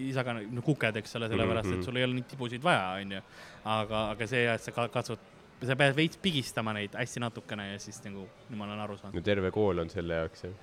isakana, 0.09 0.45
no 0.55 0.65
kuked, 0.67 1.01
eks 1.03 1.19
ole, 1.19 1.31
sellepärast 1.33 1.69
mm 1.69 1.75
-hmm. 1.75 1.83
et 1.83 1.91
sul 1.91 2.01
ei 2.01 2.07
ole 2.07 2.19
neid 2.19 2.29
tibusid 2.31 2.63
vaja, 2.65 2.99
onju. 3.03 3.23
aga, 3.65 4.03
aga 4.17 4.27
see, 4.27 4.45
et 4.55 4.63
sa 4.63 4.89
katsud, 4.89 5.31
sa 5.63 5.77
pead 5.79 5.97
veits 5.97 6.19
pigistama 6.23 6.73
neid 6.73 6.95
hästi 6.99 7.21
natukene 7.23 7.73
ja 7.73 7.79
siis 7.79 8.03
nagu, 8.05 8.29
nüüd 8.49 8.59
ma 8.59 8.69
olen 8.69 8.85
aru 8.87 8.99
saanud. 8.99 9.15
no 9.15 9.23
terve 9.23 9.51
kool 9.51 9.79
on 9.79 9.91
selle 9.91 10.15
jaoks, 10.23 10.45
jah. 10.45 10.55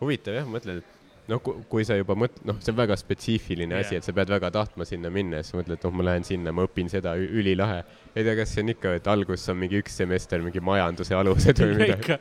huvitav 0.00 0.34
jah, 0.34 0.46
mõtled, 0.46 0.82
et 0.82 0.97
noh, 1.28 1.42
kui 1.42 1.84
sa 1.86 1.96
juba 1.98 2.16
mõt-, 2.18 2.40
noh, 2.48 2.56
see 2.62 2.72
on 2.72 2.78
väga 2.78 2.96
spetsiifiline 2.98 3.76
yeah. 3.76 3.84
asi, 3.84 3.98
et 3.98 4.06
sa 4.06 4.14
pead 4.16 4.30
väga 4.32 4.50
tahtma 4.54 4.86
sinna 4.88 5.10
minna 5.12 5.42
ja 5.42 5.46
siis 5.46 5.58
mõtled, 5.58 5.82
noh, 5.84 5.96
ma 5.98 6.06
lähen 6.10 6.26
sinna, 6.26 6.54
ma 6.56 6.64
õpin 6.68 6.90
seda, 6.92 7.14
ülilahe. 7.18 7.82
ei 8.14 8.24
tea, 8.24 8.36
kas 8.38 8.54
see 8.54 8.64
on 8.64 8.72
ikka, 8.74 8.94
et 9.00 9.10
alguses 9.12 9.52
on 9.52 9.60
mingi 9.60 9.82
üks 9.82 9.98
semester 10.00 10.42
mingi 10.44 10.62
majanduse 10.64 11.16
alused 11.18 11.62
või 11.64 11.76
midagi. 11.82 12.18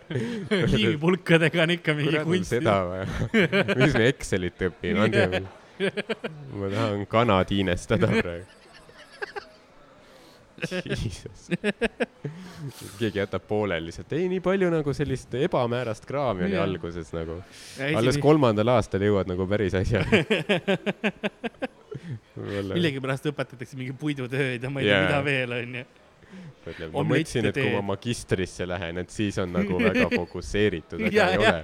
liivpulkadega 0.76 1.64
on 1.64 1.78
ikka 1.78 1.98
mingi 1.98 2.26
kunst. 2.28 2.52
seda 2.58 2.82
vaja. 2.92 3.08
mis 3.78 3.96
me 3.96 4.12
Excelit 4.12 4.68
õpime, 4.70 5.08
andke 5.08 5.32
mulle. 5.32 5.56
ma 6.58 6.70
tahan 6.74 7.04
kana 7.10 7.42
tiinestada 7.46 8.10
praegu 8.10 8.57
keegi 12.98 13.20
jätab 13.20 13.44
pooleli 13.48 13.90
lihtsalt, 13.90 14.14
ei 14.18 14.26
nii 14.32 14.42
palju 14.44 14.70
nagu 14.74 14.94
sellist 14.98 15.34
ebamäärast 15.38 16.08
kraami 16.10 16.48
oli 16.48 16.58
alguses 16.58 17.12
nagu. 17.14 17.38
alles 17.96 18.18
kolmandal 18.22 18.74
aastal 18.74 19.06
jõuad 19.06 19.30
nagu 19.30 19.46
päris 19.50 19.76
asjani 19.78 20.24
millegipärast 22.74 23.30
õpetatakse 23.32 23.78
mingi 23.78 23.94
puidutööd 23.98 24.64
ja 24.64 24.70
ma 24.72 24.82
ei 24.82 24.90
yeah. 24.90 25.08
tea, 25.08 25.08
mida 25.08 25.24
veel 25.26 25.52
onju. 25.58 25.84
ma 26.94 27.04
mõtlesin, 27.14 27.50
et 27.52 27.58
kui 27.58 27.72
ma 27.74 27.82
magistrisse 27.94 28.68
lähen, 28.68 28.96
et 29.04 29.12
siis 29.14 29.36
on 29.44 29.50
nagu 29.56 29.74
väga 29.88 30.06
fokusseeritud, 30.14 31.00
aga 31.10 31.32
ei 31.32 31.42
ole 31.42 31.58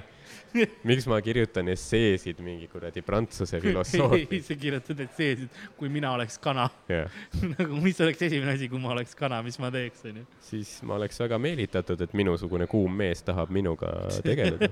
miks 0.90 1.08
ma 1.10 1.20
kirjutan 1.24 1.70
esseesid 1.74 2.40
mingi 2.46 2.68
kuradi 2.72 3.04
prantsuse 3.06 3.60
filosoofia 3.64 4.42
sa 4.46 4.58
kirjutad 4.60 5.04
esseesid, 5.06 5.62
kui 5.78 5.92
mina 5.94 6.14
oleks 6.18 6.38
kana 6.44 6.68
yeah. 6.92 7.12
nagu, 7.56 7.80
mis 7.84 8.02
oleks 8.04 8.22
esimene 8.28 8.56
asi, 8.58 8.70
kui 8.72 8.82
ma 8.82 8.94
oleks 8.96 9.16
kana, 9.20 9.42
mis 9.46 9.60
ma 9.62 9.72
teeks, 9.74 10.06
onju? 10.10 10.26
siis 10.50 10.76
ma 10.88 10.98
oleks 11.00 11.20
väga 11.24 11.40
meelitatud, 11.42 12.02
et 12.06 12.18
minusugune 12.18 12.68
kuum 12.72 13.02
mees 13.04 13.24
tahab 13.26 13.54
minuga 13.54 13.94
tegeleda 14.28 14.72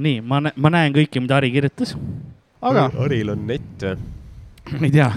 nii, 0.00 0.20
ma, 0.24 0.42
ma 0.54 0.72
näen 0.72 0.94
kõike, 0.96 1.22
mida 1.22 1.38
Ari 1.40 1.52
kirjutas, 1.54 1.96
aga. 2.62 2.88
Aril 3.04 3.34
on 3.34 3.46
net 3.48 3.86
või? 3.86 3.96
ma 4.70 4.86
ei 4.86 4.92
tea, 4.94 5.08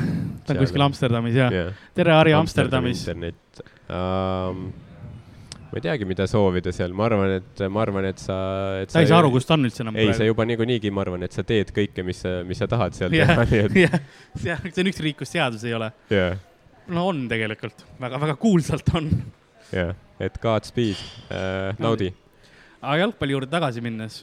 ta 0.47 0.55
on 0.55 0.63
kuskil 0.63 0.85
Amsterdamis 0.85 1.35
ja 1.37 1.49
yeah.. 1.53 1.83
tere, 1.95 2.15
Ari 2.15 2.33
Amsterdamis. 2.33 3.03
internet 3.03 3.61
um, 3.91 4.71
ma 5.73 5.79
ei 5.79 5.81
teagi, 5.81 6.05
mida 6.05 6.27
soovida 6.29 6.69
seal, 6.69 6.91
ma 6.93 7.07
arvan, 7.07 7.31
et 7.39 7.61
ma 7.73 7.81
arvan, 7.81 8.05
et 8.05 8.19
sa, 8.21 8.35
et 8.83 8.91
sa 8.93 9.01
ei 9.01 9.07
saa 9.09 9.23
aru, 9.23 9.31
kus 9.33 9.47
ta 9.49 9.55
on 9.55 9.65
üldse 9.65 9.81
enam 9.81 9.95
ei, 9.97 10.11
sa 10.13 10.27
juba 10.27 10.45
niikuinii, 10.45 10.91
ma 10.93 11.01
arvan, 11.01 11.25
et 11.25 11.33
sa 11.33 11.41
teed 11.49 11.71
kõike, 11.73 12.05
mis 12.05 12.21
sa, 12.21 12.33
mis 12.45 12.61
sa 12.61 12.67
tahad 12.69 12.93
seal 12.93 13.09
teha, 13.09 13.37
jah, 13.41 13.41
nii 13.49 13.63
et 13.87 14.45
jah, 14.45 14.67
see 14.67 14.83
on 14.83 14.91
üks 14.91 15.01
riik, 15.01 15.17
kus 15.23 15.33
seadus 15.33 15.65
ei 15.65 15.73
ole. 15.73 15.89
jah, 16.13 16.37
no 16.93 17.07
on 17.09 17.25
tegelikult, 17.31 17.81
väga-väga 18.05 18.37
kuulsalt 18.45 18.93
on. 18.99 19.09
jah, 19.73 19.97
et 20.21 20.37
Godspeed 20.45 21.01
äh,, 21.33 21.73
naudi. 21.81 22.13
aga 22.77 23.01
jalgpalli 23.07 23.37
juurde 23.39 23.51
tagasi 23.57 23.81
minnes, 23.81 24.21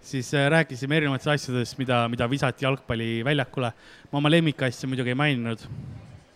siis 0.00 0.32
äh, 0.32 0.48
rääkisime 0.56 1.02
erinevatest 1.02 1.34
asjadest, 1.36 1.76
mida, 1.76 2.06
mida 2.08 2.30
visati 2.32 2.64
jalgpalliväljakule. 2.64 3.74
ma 4.08 4.24
oma 4.24 4.32
lemmikasja 4.32 4.88
muidugi 4.88 5.12
ei 5.12 5.22
maininud, 5.26 5.70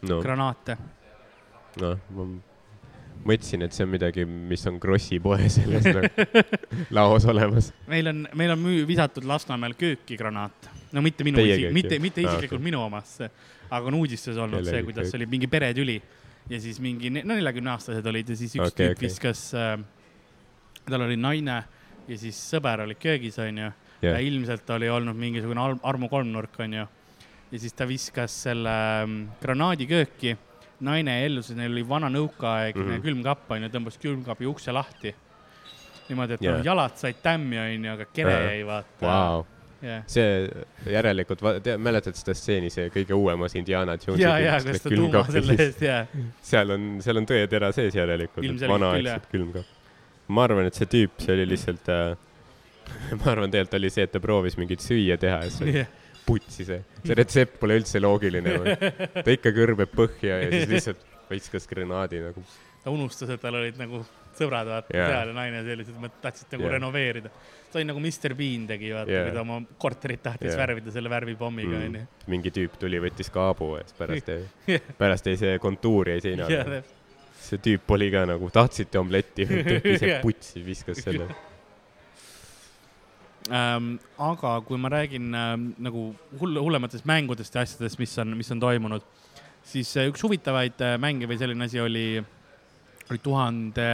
no, 0.04 0.20
granaate. 0.20 0.76
noh, 1.80 2.08
ma 2.12 2.32
mõtlesin, 3.28 3.64
et 3.66 3.76
see 3.76 3.86
on 3.86 3.92
midagi, 3.92 4.24
mis 4.26 4.64
on 4.70 4.78
Krossi 4.82 5.18
poe 5.22 5.48
selles 5.52 5.86
nagu 5.86 6.10
laos 6.96 7.26
olemas. 7.30 7.72
meil 7.90 8.10
on, 8.12 8.24
meil 8.38 8.54
on 8.54 8.62
müü-, 8.62 8.86
visatud 8.88 9.26
Lasnamäel 9.28 9.76
kööki 9.78 10.18
granaat. 10.20 10.70
no 10.92 11.02
mitte 11.04 11.24
minu 11.26 11.42
isi- 11.44 11.70
mitte, 11.74 11.98
mitte 12.02 12.24
isiklikult 12.24 12.60
okei. 12.60 12.70
minu 12.70 12.82
omasse, 12.84 13.30
aga 13.70 13.92
on 13.92 14.00
uudistes 14.00 14.36
olnud 14.36 14.62
Kellegi 14.62 14.76
see, 14.78 14.88
kuidas 14.90 15.14
oli 15.18 15.28
mingi 15.30 15.50
peretüli 15.50 16.00
ja 16.50 16.58
siis 16.60 16.80
mingi, 16.82 17.12
no 17.14 17.34
neljakümneaastased 17.34 18.06
olid 18.10 18.34
ja 18.34 18.38
siis 18.38 18.56
üks 18.58 18.66
okay, 18.72 18.78
tüüp 18.80 18.98
okay. 18.98 19.08
viskas 19.08 19.44
äh,, 19.54 19.76
tal 20.88 21.06
oli 21.06 21.16
naine 21.20 21.62
ja 22.08 22.18
siis 22.18 22.38
sõber 22.50 22.82
oli 22.86 22.98
köögis, 22.98 23.38
onju 23.38 23.70
ja 24.02 24.16
jah, 24.16 24.22
ilmselt 24.24 24.70
oli 24.74 24.90
olnud 24.90 25.16
mingisugune 25.18 25.62
arm- 25.62 25.82
armu 25.86 26.08
kolmnurk, 26.10 26.58
onju. 26.64 26.86
ja 27.52 27.60
siis 27.60 27.76
ta 27.76 27.86
viskas 27.88 28.34
selle 28.48 28.72
ähm, 29.02 29.18
granaadi 29.42 29.86
kööki, 29.90 30.34
naine 30.84 31.18
ellus, 31.26 31.52
neil 31.56 31.72
oli 31.72 31.84
vana 31.88 32.10
nõukaaegne 32.12 32.82
mm. 32.82 32.90
-hmm. 32.90 33.06
külmkapp, 33.06 33.50
onju, 33.56 33.70
tõmbas 33.72 33.98
külmkapi 34.02 34.48
ukse 34.50 34.74
lahti. 34.74 35.14
niimoodi, 36.08 36.34
et 36.34 36.42
yeah. 36.44 36.64
jalad 36.64 36.96
said 36.98 37.22
tämmi, 37.22 37.58
onju, 37.58 37.92
aga 37.92 38.06
kere 38.12 38.32
jäi 38.32 38.64
vaata. 38.66 39.06
vau, 39.06 39.44
jah, 39.82 40.02
see 40.10 40.48
järelikult, 40.90 41.44
mäletad 41.78 42.18
seda 42.18 42.34
stseeni, 42.36 42.70
see 42.70 42.90
kõige 42.94 43.14
uuemas 43.14 43.54
Indiana 43.58 43.96
Jonesi 43.96 44.24
ja, 44.24 44.34
ja, 44.42 44.58
kas 44.64 44.82
ta 44.82 44.90
tuuma 44.90 45.24
selle 45.30 45.56
eest, 45.58 45.86
jaa. 45.86 46.02
seal 46.42 46.74
on, 46.74 46.90
seal 47.04 47.22
on 47.22 47.30
tõetera 47.30 47.72
sees 47.72 47.96
järelikult, 47.96 48.44
et 48.44 48.50
Ilmselgelt 48.50 48.68
küll, 48.68 48.74
vanaaegselt 48.74 49.32
külmkapp. 49.32 49.80
ma 50.28 50.46
arvan, 50.48 50.68
et 50.68 50.78
see 50.78 50.90
tüüp, 50.98 51.16
see 51.22 51.38
oli 51.38 51.48
lihtsalt 51.54 51.90
äh, 51.94 52.14
ma 53.22 53.32
arvan, 53.32 53.50
tegelikult 53.54 53.78
oli 53.80 53.90
see, 53.94 54.06
et 54.08 54.14
ta 54.14 54.22
proovis 54.22 54.58
mingit 54.60 54.84
süüa 54.84 55.18
teha 55.20 55.44
ja 55.46 55.50
siis 55.50 55.64
oli 55.66 55.86
putsi 56.26 56.66
see, 56.68 56.82
see 57.02 57.16
retsept 57.18 57.58
pole 57.60 57.78
üldse 57.80 58.00
loogiline. 58.02 58.76
ta 59.22 59.28
ikka 59.32 59.54
kõrbeb 59.56 59.94
põhja 59.96 60.42
ja 60.44 60.50
siis 60.52 60.68
lihtsalt 60.70 61.08
viskas 61.32 61.66
granaadi 61.68 62.20
nagu. 62.22 62.42
ta 62.84 62.92
unustas, 62.92 63.30
et 63.32 63.40
tal 63.42 63.56
olid 63.60 63.78
nagu 63.80 64.02
sõbrad 64.36 64.68
vaata 64.68 64.94
yeah. 64.94 65.10
seal 65.10 65.32
ja 65.32 65.36
naine 65.36 65.60
sellised, 65.66 65.98
mõt-, 66.00 66.16
tahtsid 66.22 66.54
nagu 66.54 66.66
yeah. 66.66 66.74
renoveerida. 66.76 67.32
see 67.68 67.80
oli 67.80 67.88
nagu 67.90 68.00
Mr 68.02 68.34
Bean 68.38 68.66
tegi, 68.70 68.90
vaata 68.94 69.12
yeah., 69.12 69.28
kui 69.28 69.36
ta 69.36 69.44
oma 69.44 69.60
korterit 69.84 70.24
tahtis 70.24 70.50
yeah. 70.52 70.60
värvida 70.62 70.94
selle 70.94 71.12
värvipommiga, 71.12 71.76
Mm. 71.76 71.84
onju. 71.90 72.24
mingi 72.32 72.54
tüüp 72.54 72.78
tuli, 72.80 73.00
võttis 73.02 73.30
kaabu 73.32 73.74
ja 73.78 73.86
siis 73.86 73.98
pärast 73.98 74.32
jäi 74.34 74.42
Jah., 74.72 74.90
pärast 74.98 75.30
jäi 75.30 75.38
see 75.40 75.54
kontuur 75.62 76.12
jäi 76.12 76.20
seina 76.24 76.48
peale. 76.50 76.82
täpselt. 76.82 77.38
see 77.42 77.62
tüüp 77.68 77.96
oli 77.96 78.10
ka 78.14 78.26
nagu, 78.28 78.50
tahtsite 78.54 79.00
omletti, 79.00 79.46
tegi 79.70 79.96
ise 79.98 80.18
putsi, 80.24 80.64
viskas 80.66 81.04
selle. 81.04 81.28
ähm,. 83.50 83.96
aga 84.18 84.60
kui 84.66 84.78
ma 84.78 84.90
räägin 84.92 85.34
ähm, 85.34 85.68
nagu 85.82 86.12
hull, 86.40 86.58
hullematest 86.60 87.06
mängudest 87.08 87.54
ja 87.54 87.64
asjadest, 87.66 87.98
mis 87.98 88.16
on, 88.18 88.36
mis 88.38 88.50
on 88.54 88.60
toimunud, 88.60 89.02
siis 89.66 89.96
äh, 89.96 90.08
üks 90.10 90.22
huvitavaid 90.22 90.80
äh, 90.82 90.98
mänge 91.00 91.26
või 91.30 91.38
selline 91.40 91.66
asi 91.66 91.80
oli, 91.80 92.06
oli 93.10 93.22
tuhande 93.22 93.88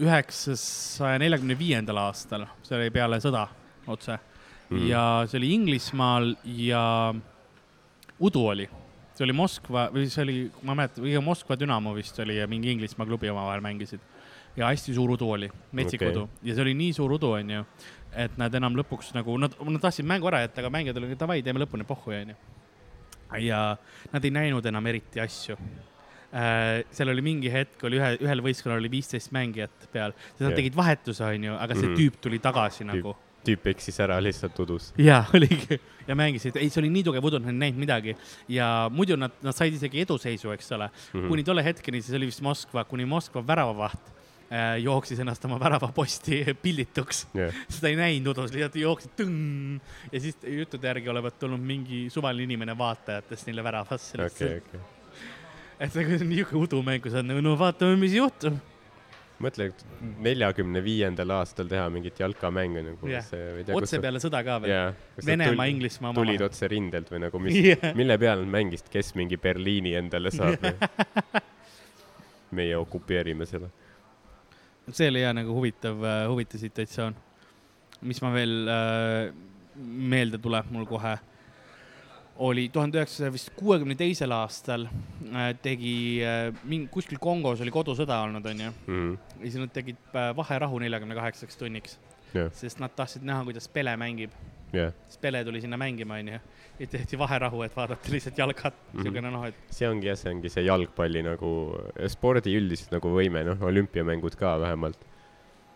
üheksasaja 0.00 1.20
neljakümne 1.20 1.56
viiendal 1.58 2.00
aastal, 2.06 2.46
see 2.64 2.76
oli 2.78 2.92
peale 2.94 3.20
sõda 3.20 3.46
otse 3.90 4.16
mm. 4.70 4.86
ja 4.88 5.04
see 5.28 5.40
oli 5.40 5.52
Inglismaal 5.56 6.30
ja 6.56 6.84
udu 8.20 8.44
oli, 8.52 8.68
see 9.16 9.26
oli 9.26 9.36
Moskva 9.36 9.88
või 9.92 10.08
see 10.12 10.24
oli, 10.24 10.38
ma 10.62 10.74
ei 10.74 10.80
mäleta, 10.82 11.04
või 11.04 11.16
Moskva 11.24 11.58
Dünamo 11.60 11.94
vist 11.96 12.18
oli 12.22 12.38
ja 12.38 12.48
mingi 12.50 12.72
Inglismaa 12.74 13.08
klubi 13.08 13.30
omavahel 13.32 13.64
mängisid. 13.64 14.00
ja 14.56 14.66
hästi 14.66 14.94
suur 14.94 15.12
udu 15.14 15.28
oli, 15.30 15.50
metsik 15.72 16.02
okay. 16.02 16.12
udu 16.12 16.28
ja 16.42 16.54
see 16.54 16.64
oli 16.64 16.74
nii 16.74 16.92
suur 16.96 17.12
udu, 17.18 17.34
onju, 17.38 17.64
et 18.16 18.38
nad 18.38 18.54
enam 18.54 18.74
lõpuks 18.78 19.12
nagu, 19.14 19.36
nad, 19.38 19.54
nad 19.54 19.82
tahtsid 19.82 20.06
mängu 20.08 20.28
ära 20.30 20.42
jätta, 20.44 20.64
aga 20.64 20.72
mängijad 20.74 20.98
olid 20.98 21.18
davai, 21.18 21.42
teeme 21.46 21.62
lõpuni 21.62 21.86
pohhu, 21.86 22.12
onju. 22.16 22.34
ja 23.38 23.76
nad 24.12 24.24
ei 24.24 24.30
näinud 24.34 24.66
enam 24.66 24.86
eriti 24.90 25.20
asju 25.22 25.56
äh,. 26.34 26.82
seal 26.90 27.08
oli 27.12 27.22
mingi 27.22 27.50
hetk 27.52 27.84
oli 27.86 28.00
ühe, 28.00 28.12
ühel 28.24 28.42
võistkonnal 28.42 28.82
oli 28.82 28.90
viisteist 28.90 29.32
mängijat 29.34 29.88
peal, 29.92 30.14
nad 30.38 30.48
Jah. 30.50 30.56
tegid 30.58 30.76
vahetuse, 30.78 31.24
onju, 31.24 31.56
aga 31.58 31.74
see 31.74 31.88
Mhm. 31.88 31.98
tüüp 31.98 32.20
tuli 32.20 32.38
tagasi 32.38 32.84
nagu 32.84 33.16
tüüp 33.46 33.70
eksis 33.72 33.96
ära 34.04 34.18
lihtsalt 34.20 34.58
udus. 34.60 34.92
jaa, 34.98 35.24
oligi 35.34 35.78
ja 36.06 36.14
mängisid, 36.14 36.56
ei, 36.56 36.68
see 36.68 36.82
oli 36.82 36.90
nii 36.92 37.04
tugev 37.06 37.24
udu, 37.24 37.38
nad 37.40 37.54
ei 37.54 37.58
näinud 37.58 37.80
midagi 37.80 38.16
ja 38.48 38.88
muidu 38.92 39.16
nad, 39.16 39.32
nad 39.42 39.56
said 39.56 39.74
isegi 39.74 40.02
eduseisu, 40.04 40.50
eks 40.52 40.72
ole 40.72 40.88
mm. 40.90 41.20
-hmm. 41.20 41.28
kuni 41.28 41.44
tolle 41.44 41.64
hetkeni, 41.64 42.02
siis 42.02 42.16
oli 42.16 42.26
vist 42.26 42.42
Moskva, 42.42 42.84
kuni 42.84 43.04
Moskva 43.04 43.46
väravavaht 43.46 44.12
jooksis 44.82 45.20
ennast 45.22 45.44
oma 45.46 45.60
väravaposti 45.60 46.42
pillituks. 46.64 47.26
jah, 47.34 47.54
seda 47.70 47.90
ei 47.92 47.98
näinud 47.98 48.38
lihtsalt 48.42 48.78
jooksid 48.80 49.12
tõng 49.18 49.78
ja 50.10 50.22
siis 50.22 50.40
juttude 50.42 50.90
järgi 50.90 51.12
olevat 51.12 51.38
tulnud 51.38 51.62
mingi 51.62 52.08
suvaline 52.10 52.48
inimene 52.48 52.74
vaatajatest 52.78 53.46
neile 53.46 53.64
väravasse 53.64 54.18
okei, 54.18 54.56
okei. 54.58 54.80
et 55.78 55.94
see 55.94 56.02
on 56.02 56.26
niisugune 56.32 56.64
udumäng, 56.64 57.04
kus 57.04 57.14
on 57.20 57.30
nagu 57.30 57.44
no 57.46 57.54
vaatame, 57.60 57.94
mis 58.00 58.16
juhtub. 58.18 58.56
mõtle, 59.40 59.68
neljakümne 60.26 60.82
viiendal 60.82 61.36
aastal 61.38 61.70
teha 61.70 61.86
mingit 61.94 62.18
jalkamängu 62.20 62.82
nagu 62.88 63.12
tea, 63.12 63.62
otse 63.76 64.00
peale 64.02 64.18
sõda 64.24 64.42
ka 64.44 64.58
veel. 64.64 64.74
jaa. 64.74 64.88
Venemaa, 65.30 65.68
Inglismaa 65.70 66.12
tulid 66.16 66.42
otse 66.42 66.68
rindelt 66.74 67.12
või 67.14 67.22
nagu 67.28 67.44
mis 67.46 67.60
Jah. 67.70 67.94
mille 67.94 68.18
peale 68.18 68.42
nad 68.42 68.50
mängisid, 68.58 68.90
kes 68.90 69.14
mingi 69.20 69.38
Berliini 69.38 69.94
endale 70.02 70.34
saab 70.34 70.58
või? 70.66 70.74
meie 72.58 72.74
okupeerime 72.82 73.46
seda. 73.46 73.70
See 74.96 75.10
oli 75.10 75.24
jah 75.24 75.34
nagu 75.36 75.54
huvitav, 75.54 76.02
huvitav 76.30 76.62
situatsioon. 76.62 77.16
mis 78.00 78.22
ma 78.24 78.30
veel 78.32 78.68
äh,, 78.68 79.32
meelde 79.80 80.38
tuleb 80.40 80.70
mul 80.72 80.86
kohe, 80.88 81.16
oli 82.40 82.68
tuhande 82.72 82.98
üheksasaja 82.98 83.32
vist 83.32 83.50
kuuekümne 83.56 83.94
teisel 84.00 84.32
aastal 84.32 84.86
äh, 84.88 85.50
tegi 85.62 85.94
äh, 86.24 86.48
mingi, 86.64 86.88
kuskil 86.92 87.20
Kongos 87.20 87.60
oli 87.60 87.72
kodusõda 87.74 88.22
olnud, 88.24 88.46
onju. 88.52 88.70
Mhm. 88.86 89.10
ja 89.40 89.42
siis 89.44 89.58
nad 89.60 89.74
tegid 89.74 90.00
äh, 90.14 90.30
vaherahu 90.36 90.80
neljakümne 90.80 91.18
kaheksaks 91.18 91.60
tunniks, 91.60 91.98
jah, 92.32 92.48
sest 92.56 92.80
nad 92.80 92.94
tahtsid 92.96 93.26
näha, 93.28 93.44
kuidas 93.48 93.68
Pele 93.68 93.96
mängib. 94.00 94.32
jah, 94.72 94.92
siis 95.08 95.18
Pele 95.18 95.44
tuli 95.44 95.60
sinna 95.60 95.76
mängima, 95.80 96.18
onju. 96.20 96.40
ja 96.80 96.86
tehti 96.86 97.18
vaherahu, 97.18 97.62
et 97.62 97.76
vaadata 97.76 98.12
lihtsalt 98.12 98.38
jalgat 98.38 98.74
mm. 98.74 98.98
-hmm. 98.98 99.02
siukene 99.02 99.30
noh, 99.30 99.46
et 99.46 99.54
see 99.70 99.88
ongi 99.88 100.06
jah, 100.06 100.18
see 100.18 100.32
ongi 100.34 100.48
see 100.48 100.64
jalgpalli 100.64 101.22
nagu, 101.26 101.52
spordi 102.08 102.56
üldiselt 102.56 102.94
nagu 102.96 103.14
võime, 103.14 103.44
noh, 103.44 103.62
olümpiamängud 103.72 104.36
ka 104.36 104.58
vähemalt. 104.60 105.06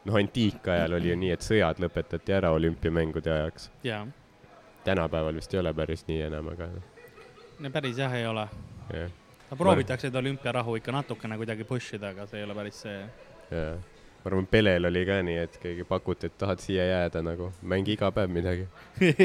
noh, 0.04 0.16
antiikajal 0.20 0.92
oli 0.92 1.10
ju 1.10 1.16
nii, 1.16 1.30
et 1.32 1.40
sõjad 1.40 1.80
lõpetati 1.80 2.32
ära 2.32 2.50
olümpiamängude 2.52 3.32
ajaks. 3.32 3.70
tänapäeval 4.84 5.34
vist 5.34 5.54
ei 5.54 5.60
ole 5.60 5.74
päris 5.74 6.06
nii 6.06 6.22
enam, 6.22 6.48
aga 6.48 6.68
no 7.58 7.70
päris 7.70 7.98
jah 7.98 8.12
ei 8.14 8.26
ole. 8.26 8.48
jah, 8.92 9.10
no 9.50 9.56
proovitakse 9.56 10.08
seda 10.08 10.18
olümpiarahu 10.18 10.76
ikka 10.76 10.92
natukene 10.92 11.36
kuidagi 11.36 11.64
push 11.64 11.94
ida, 11.94 12.08
aga 12.08 12.26
see 12.26 12.38
ei 12.38 12.44
ole 12.44 12.54
päris 12.54 12.80
see 12.86 13.00
jah. 13.50 13.93
Ma 14.24 14.30
arvan, 14.30 14.46
Pelel 14.48 14.88
oli 14.88 15.04
ka 15.04 15.20
nii, 15.26 15.36
et 15.44 15.60
keegi 15.60 15.84
pakuti, 15.88 16.30
et 16.30 16.38
tahad 16.40 16.62
siia 16.64 16.86
jääda 16.88 17.20
nagu, 17.24 17.50
mängi 17.60 17.92
iga 17.98 18.08
päev 18.14 18.32
midagi. 18.32 18.64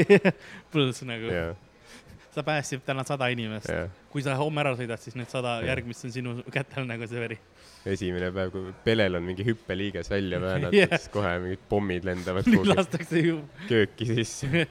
pluss 0.72 1.00
nagu 1.08 1.32
jah, 1.32 1.54
sa 2.34 2.44
päästsid 2.44 2.84
täna 2.86 3.04
sada 3.08 3.30
inimest. 3.32 3.68
jah. 3.72 3.88
kui 4.12 4.22
sa 4.22 4.36
homme 4.38 4.60
ära 4.62 4.74
sõidad, 4.78 5.00
siis 5.02 5.16
need 5.18 5.30
sada 5.32 5.56
Jah. 5.60 5.70
järgmist 5.72 6.04
on 6.04 6.14
sinu 6.14 6.36
kätel 6.52 6.86
nagu 6.88 7.08
see 7.08 7.22
veri. 7.22 7.38
esimene 7.86 8.30
päev, 8.34 8.52
kui 8.54 8.74
Pelel 8.84 9.16
on 9.18 9.24
mingi 9.26 9.46
hüppeliiges 9.46 10.12
välja 10.12 10.40
väänatud 10.44 10.76
yeah., 10.76 10.92
siis 10.96 11.10
kohe 11.14 11.34
mingid 11.46 11.66
pommid 11.68 12.06
lendavad 12.06 12.44
kuhugi 12.44 12.74
lastakse 12.76 13.24
ju 13.24 13.42
kööki 13.68 14.08
sisse. 14.14 14.66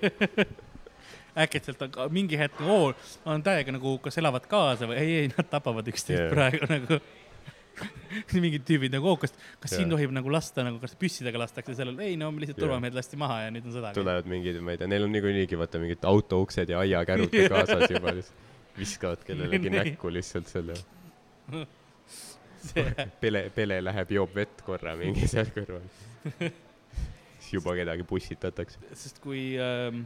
äkitselt 1.43 1.81
on 1.81 1.91
ka 1.93 2.07
mingi 2.11 2.37
hetk, 2.39 2.61
oo, 2.61 2.93
on 3.25 3.43
täiega 3.43 3.73
nagu, 3.75 3.97
kas 4.03 4.17
elavad 4.21 4.45
kaasa 4.49 4.89
või 4.89 4.99
ei, 4.99 5.15
ei, 5.23 5.31
nad 5.31 5.49
tapavad 5.51 5.87
üksteist 5.87 6.19
yeah. 6.19 6.31
praegu 6.33 6.69
nagu. 6.69 6.99
mingid 8.43 8.65
tüübid 8.67 8.93
nagu, 8.93 9.09
oo, 9.11 9.17
kas, 9.21 9.33
kas 9.61 9.73
siin 9.75 9.85
Jah. 9.87 9.95
tohib 9.95 10.13
nagu 10.15 10.31
lasta 10.33 10.65
nagu, 10.67 10.79
kas 10.81 10.95
püssidega 10.99 11.41
lastakse 11.41 11.75
sellel, 11.77 11.97
ei 12.03 12.17
no 12.19 12.31
lihtsalt 12.35 12.61
turvamehed 12.61 12.97
lasti 12.97 13.19
maha 13.19 13.41
ja 13.45 13.55
nüüd 13.55 13.67
on 13.69 13.75
sõda. 13.77 13.93
tulevad 13.97 14.29
mingid, 14.29 14.61
ma 14.65 14.75
ei 14.75 14.81
tea, 14.81 14.89
neil 14.91 15.07
on 15.07 15.13
niikuinii 15.15 15.59
vaata 15.59 15.81
mingid 15.81 16.05
autouksed 16.09 16.73
ja 16.73 16.83
aiakärud 16.83 17.33
ka 17.33 17.49
kaasas 17.55 17.95
juba, 17.95 18.15
viskavad 18.77 19.25
kellelegi 19.27 19.73
näkku 19.73 20.13
lihtsalt 20.13 20.51
selle. 20.51 20.77
Pele, 23.21 23.45
Pele 23.55 23.77
läheb, 23.79 24.09
joob 24.11 24.33
vett 24.35 24.61
korra 24.67 24.91
mingi 24.99 25.29
seal 25.31 25.47
kõrval. 25.55 25.85
siis 27.39 27.53
juba 27.55 27.71
kedagi 27.77 28.03
pussitatakse 28.03 28.81
sest 28.99 29.21
kui 29.23 29.53
ähm,, 29.55 30.01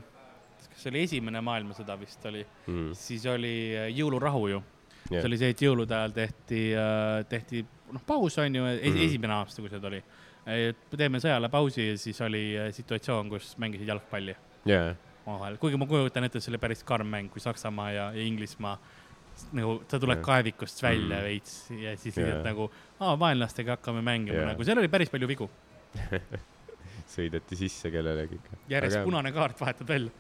kas 0.74 0.84
see 0.84 0.92
oli 0.94 1.04
esimene 1.08 1.42
maailmasõda 1.46 1.96
vist 2.02 2.26
oli, 2.30 2.44
mm.. 2.68 2.94
siis 2.98 3.26
oli 3.30 3.56
äh, 3.78 3.90
jõulurahu 3.94 4.48
ju. 4.52 4.62
See 5.22 5.30
oli 5.30 5.38
see, 5.38 5.50
et 5.54 5.62
jõulude 5.62 5.92
ajal 5.98 6.12
tehti, 6.16 6.62
tehti 7.30 7.66
noh, 7.94 8.02
paus 8.08 8.38
on 8.42 8.56
ju 8.56 8.66
es, 8.66 8.82
Mhm. 8.94 9.02
esimene 9.08 9.34
aasta, 9.34 9.62
kui 9.62 9.70
see 9.70 9.80
tuli. 9.80 10.04
et 10.46 10.76
teeme 10.98 11.18
sõjale 11.24 11.48
pausi 11.50 11.86
ja 11.90 11.98
siis 11.98 12.18
oli 12.22 12.58
äh, 12.60 12.72
situatsioon, 12.76 13.30
kus 13.30 13.54
mängisid 13.58 13.88
jalgpalli 13.88 14.36
jaa, 14.66 14.90
omavahel, 15.26 15.56
kuigi 15.58 15.78
ma 15.80 15.86
kujutan 15.88 16.24
ette, 16.28 16.42
see 16.44 16.52
oli 16.52 16.58
päris 16.60 16.84
karm 16.84 17.08
mäng, 17.08 17.30
kui 17.32 17.40
Saksamaa 17.40 17.92
ja, 17.92 18.10
ja 18.12 18.22
Inglismaa 18.28 18.78
nagu 19.56 19.78
sa 19.88 20.00
tuled 20.00 20.18
Jah. 20.20 20.26
kaevikust 20.26 20.84
välja 20.84 21.18
Mhm. 21.18 21.24
veits 21.24 21.54
ja 21.72 21.96
siis 21.98 22.18
yeah. 22.18 22.44
nagu, 22.44 22.70
aa, 23.00 23.16
vaenlastega 23.20 23.72
hakkame 23.78 24.02
mängima 24.04 24.36
yeah., 24.36 24.48
nagu 24.52 24.64
seal 24.64 24.78
oli 24.78 24.88
päris 24.92 25.10
palju 25.10 25.28
vigu. 25.28 25.50
sõideti 27.14 27.56
sisse 27.58 27.92
kellelegi 27.94 28.36
ikka. 28.40 28.58
järjest 28.70 29.04
punane 29.06 29.32
kaart 29.36 29.60
vahetad 29.62 29.88
välja. 29.88 30.12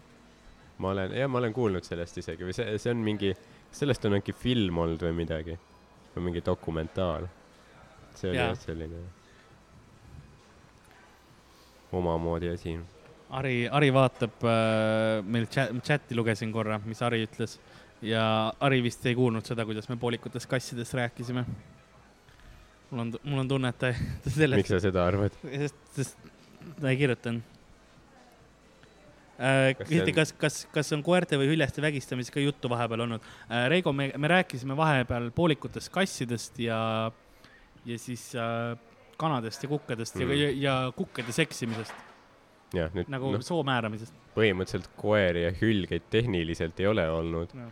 ma 0.78 0.90
olen, 0.90 1.12
jah, 1.18 1.30
ma 1.30 1.38
olen 1.40 1.54
kuulnud 1.54 1.84
sellest 1.86 2.18
isegi 2.18 2.44
või 2.48 2.54
see, 2.58 2.78
see 2.82 2.92
on 2.92 3.04
mingi, 3.06 3.34
sellest 3.74 4.06
on 4.06 4.18
äkki 4.20 4.36
film 4.38 4.78
olnud 4.84 5.02
või 5.04 5.16
midagi 5.24 5.58
või 6.14 6.30
mingi 6.30 6.44
dokumentaal. 6.46 7.28
see 8.14 8.30
oli 8.30 8.38
jah 8.38 8.58
selline 8.58 9.00
omamoodi 11.94 12.50
asi. 12.54 12.76
Ari, 13.34 13.68
Ari 13.68 13.90
vaatab 13.94 14.44
äh,, 14.46 15.24
meil 15.26 15.48
chat, 15.50 15.72
chati 15.86 16.16
lugesin 16.16 16.52
korra, 16.54 16.80
mis 16.86 17.02
Ari 17.02 17.24
ütles 17.26 17.58
ja 18.06 18.54
Ari 18.60 18.82
vist 18.86 19.06
ei 19.10 19.16
kuulnud 19.18 19.46
seda, 19.46 19.66
kuidas 19.66 19.90
me 19.90 19.98
poolikutest 19.98 20.50
kassidest 20.50 20.94
rääkisime. 20.94 21.46
mul 22.92 23.02
on, 23.02 23.14
mul 23.24 23.40
on 23.40 23.48
tunne, 23.48 23.74
et 23.74 23.80
ta, 23.80 23.90
ta 23.90 24.30
miks 24.30 24.38
sellest, 24.38 24.70
sa 24.70 24.80
seda 24.84 25.08
arvad? 25.08 25.34
sest, 25.42 25.82
sest 25.96 26.30
ta 26.80 26.92
ei 26.92 26.98
kirjutanud 26.98 27.53
küsiti, 29.80 30.12
on- 30.12 30.15
kas, 30.15 30.34
kas, 30.38 30.60
kas 30.74 30.93
on 30.93 31.04
koerte 31.04 31.39
või 31.41 31.50
hüljeste 31.54 31.82
vägistamisest 31.82 32.34
ka 32.36 32.43
juttu 32.43 32.69
vahepeal 32.72 33.06
olnud 33.08 33.22
äh,. 33.50 33.67
Reigo, 33.74 33.93
me, 33.93 34.12
me 34.17 34.32
rääkisime 34.32 34.78
vahepeal 34.78 35.32
poolikutest 35.36 35.91
kassidest 35.93 36.60
ja, 36.62 36.80
ja 37.86 38.00
siis 38.00 38.30
äh, 38.36 38.74
kanadest 39.17 39.63
ja 39.63 39.69
kukkadest 39.69 40.15
mm. 40.19 40.34
Ja, 40.38 40.52
ja 40.52 40.76
kukkade 40.96 41.32
seksimisest 41.32 41.93
nüüd 42.74 43.10
nagu 43.13 43.32
no., 43.36 43.41
soo 43.46 43.62
määramisest 43.65 44.15
põhimõtteliselt 44.34 44.89
koeri 44.98 45.46
ja 45.46 45.52
hülgeid 45.60 46.08
tehniliselt 46.13 46.80
ei 46.82 46.88
ole 46.89 47.06
olnud, 47.10 47.54
no.. 47.58 47.67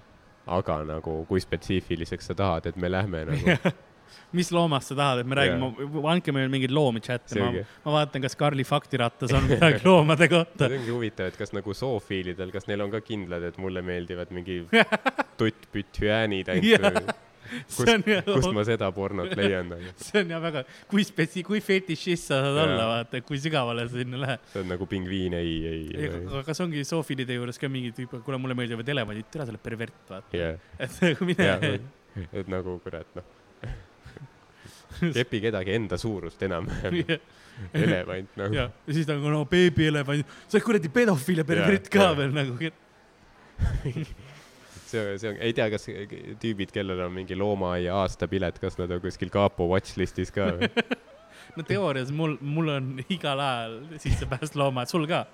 aga 0.58 0.82
nagu 0.88 1.22
kui 1.30 1.42
spetsiifiliseks 1.42 2.32
sa 2.32 2.38
tahad, 2.38 2.70
et 2.70 2.78
me 2.78 2.92
lähme 2.92 3.24
nagu 3.32 3.56
mis 4.38 4.52
loomast 4.56 4.92
sa 4.92 4.98
tahad, 5.00 5.24
et 5.24 5.30
me 5.30 5.38
räägime, 5.40 5.72
andke 6.12 6.36
meile 6.36 6.52
mingeid 6.52 6.76
loomi 6.76 7.04
chat'e, 7.04 7.40
ma 7.42 7.66
ma 7.86 7.96
vaatan, 8.00 8.24
kas 8.26 8.38
Karli 8.40 8.66
faktirattas 8.68 9.34
on 9.38 9.50
midagi 9.50 9.82
loomade 9.88 10.30
kohta 10.32 10.68
see. 10.68 10.80
ongi 10.82 10.96
huvitav, 10.96 11.32
et 11.32 11.40
kas 11.40 11.56
nagu 11.56 11.76
zoofiilidel, 11.78 12.54
kas 12.54 12.70
neil 12.72 12.86
on 12.86 12.94
ka 12.94 13.04
kindlad, 13.06 13.46
et 13.52 13.60
mulle 13.62 13.84
meeldivad 13.86 14.32
mingi 14.36 14.62
tutt-pütt-hüäänid 15.42 16.52
Jaa. 16.52 16.62
ainult 16.62 17.12
või 17.52 17.86
see 17.86 17.96
on 17.98 18.04
kust 18.06 18.48
ju, 18.48 18.54
ma 18.56 18.64
seda 18.68 18.90
pornot 18.96 19.34
leian 19.38 19.72
nagu. 19.74 19.94
see 20.06 20.24
on 20.24 20.34
jah 20.34 20.42
väga, 20.44 20.64
kui 20.92 21.06
spetsi-, 21.08 21.44
kui 21.48 21.62
fetišist 21.64 22.32
sa 22.32 22.40
saad 22.46 22.58
Jaa. 22.58 22.66
olla, 22.68 22.88
vaata, 22.94 23.22
kui 23.28 23.40
sügavale 23.42 23.88
sa 23.90 24.00
sinna 24.00 24.22
lähed. 24.22 24.48
see 24.54 24.64
on 24.64 24.72
nagu 24.72 24.88
pingviin, 24.90 25.38
ei, 25.40 25.54
ei, 25.72 25.84
ei. 25.98 26.12
aga 26.22 26.44
kas 26.48 26.64
ongi 26.64 26.84
zoofilide 26.88 27.38
juures 27.38 27.60
ka 27.62 27.70
mingi 27.72 27.94
tüüp, 27.98 28.20
kuule, 28.26 28.40
mulle 28.42 28.58
meeldivad 28.58 28.94
elevandid, 28.96 29.30
tere, 29.34 29.48
sa 29.48 29.56
oled 29.56 29.64
pervert, 29.64 30.02
vaata. 30.10 30.38
jah, 30.38 30.60
et 30.80 31.00
nagu 31.08 31.30
mine 31.32 31.50
jah, 31.50 31.68
et 32.32 32.52
nagu 32.52 32.78
kurat 32.86 33.18
noh, 33.20 33.28
kepi 35.18 35.42
kedagi 35.48 35.76
enda 35.78 36.00
suurust 36.02 36.42
enam-vähem, 36.48 37.00
elevant 37.84 38.40
nagu. 38.40 38.58
ja, 38.58 38.68
ja 38.70 38.96
siis 38.96 39.10
on, 39.12 39.24
no 39.34 39.44
beebielevand, 39.50 40.26
sa 40.48 40.58
oled 40.58 40.68
kuradi 40.68 40.92
pedofiil 40.94 41.44
ja 41.44 41.48
pervert 41.48 41.90
ka 41.92 42.10
jaa. 42.10 42.18
veel 42.18 42.36
nagu. 42.36 42.58
see, 44.88 45.06
see 45.18 45.30
on, 45.30 45.38
ei 45.40 45.54
tea, 45.58 45.68
kas 45.74 45.88
tüübid, 46.42 46.74
kellel 46.74 47.06
on 47.08 47.14
mingi 47.16 47.38
loomaaia 47.38 48.02
aastapilet, 48.02 48.60
kas 48.62 48.80
nad 48.82 48.92
on 48.92 49.04
kuskil 49.04 49.32
kapo 49.34 49.70
watchlist'is 49.72 50.34
ka 50.36 50.52
või? 50.58 50.72
no 51.58 51.68
teoorias 51.68 52.12
mul, 52.16 52.38
mul 52.42 52.74
on 52.78 52.92
igal 53.10 53.42
ajal 53.44 53.80
sissepääs 54.02 54.56
loomad, 54.60 54.92
sul 54.92 55.08
ka 55.10 55.26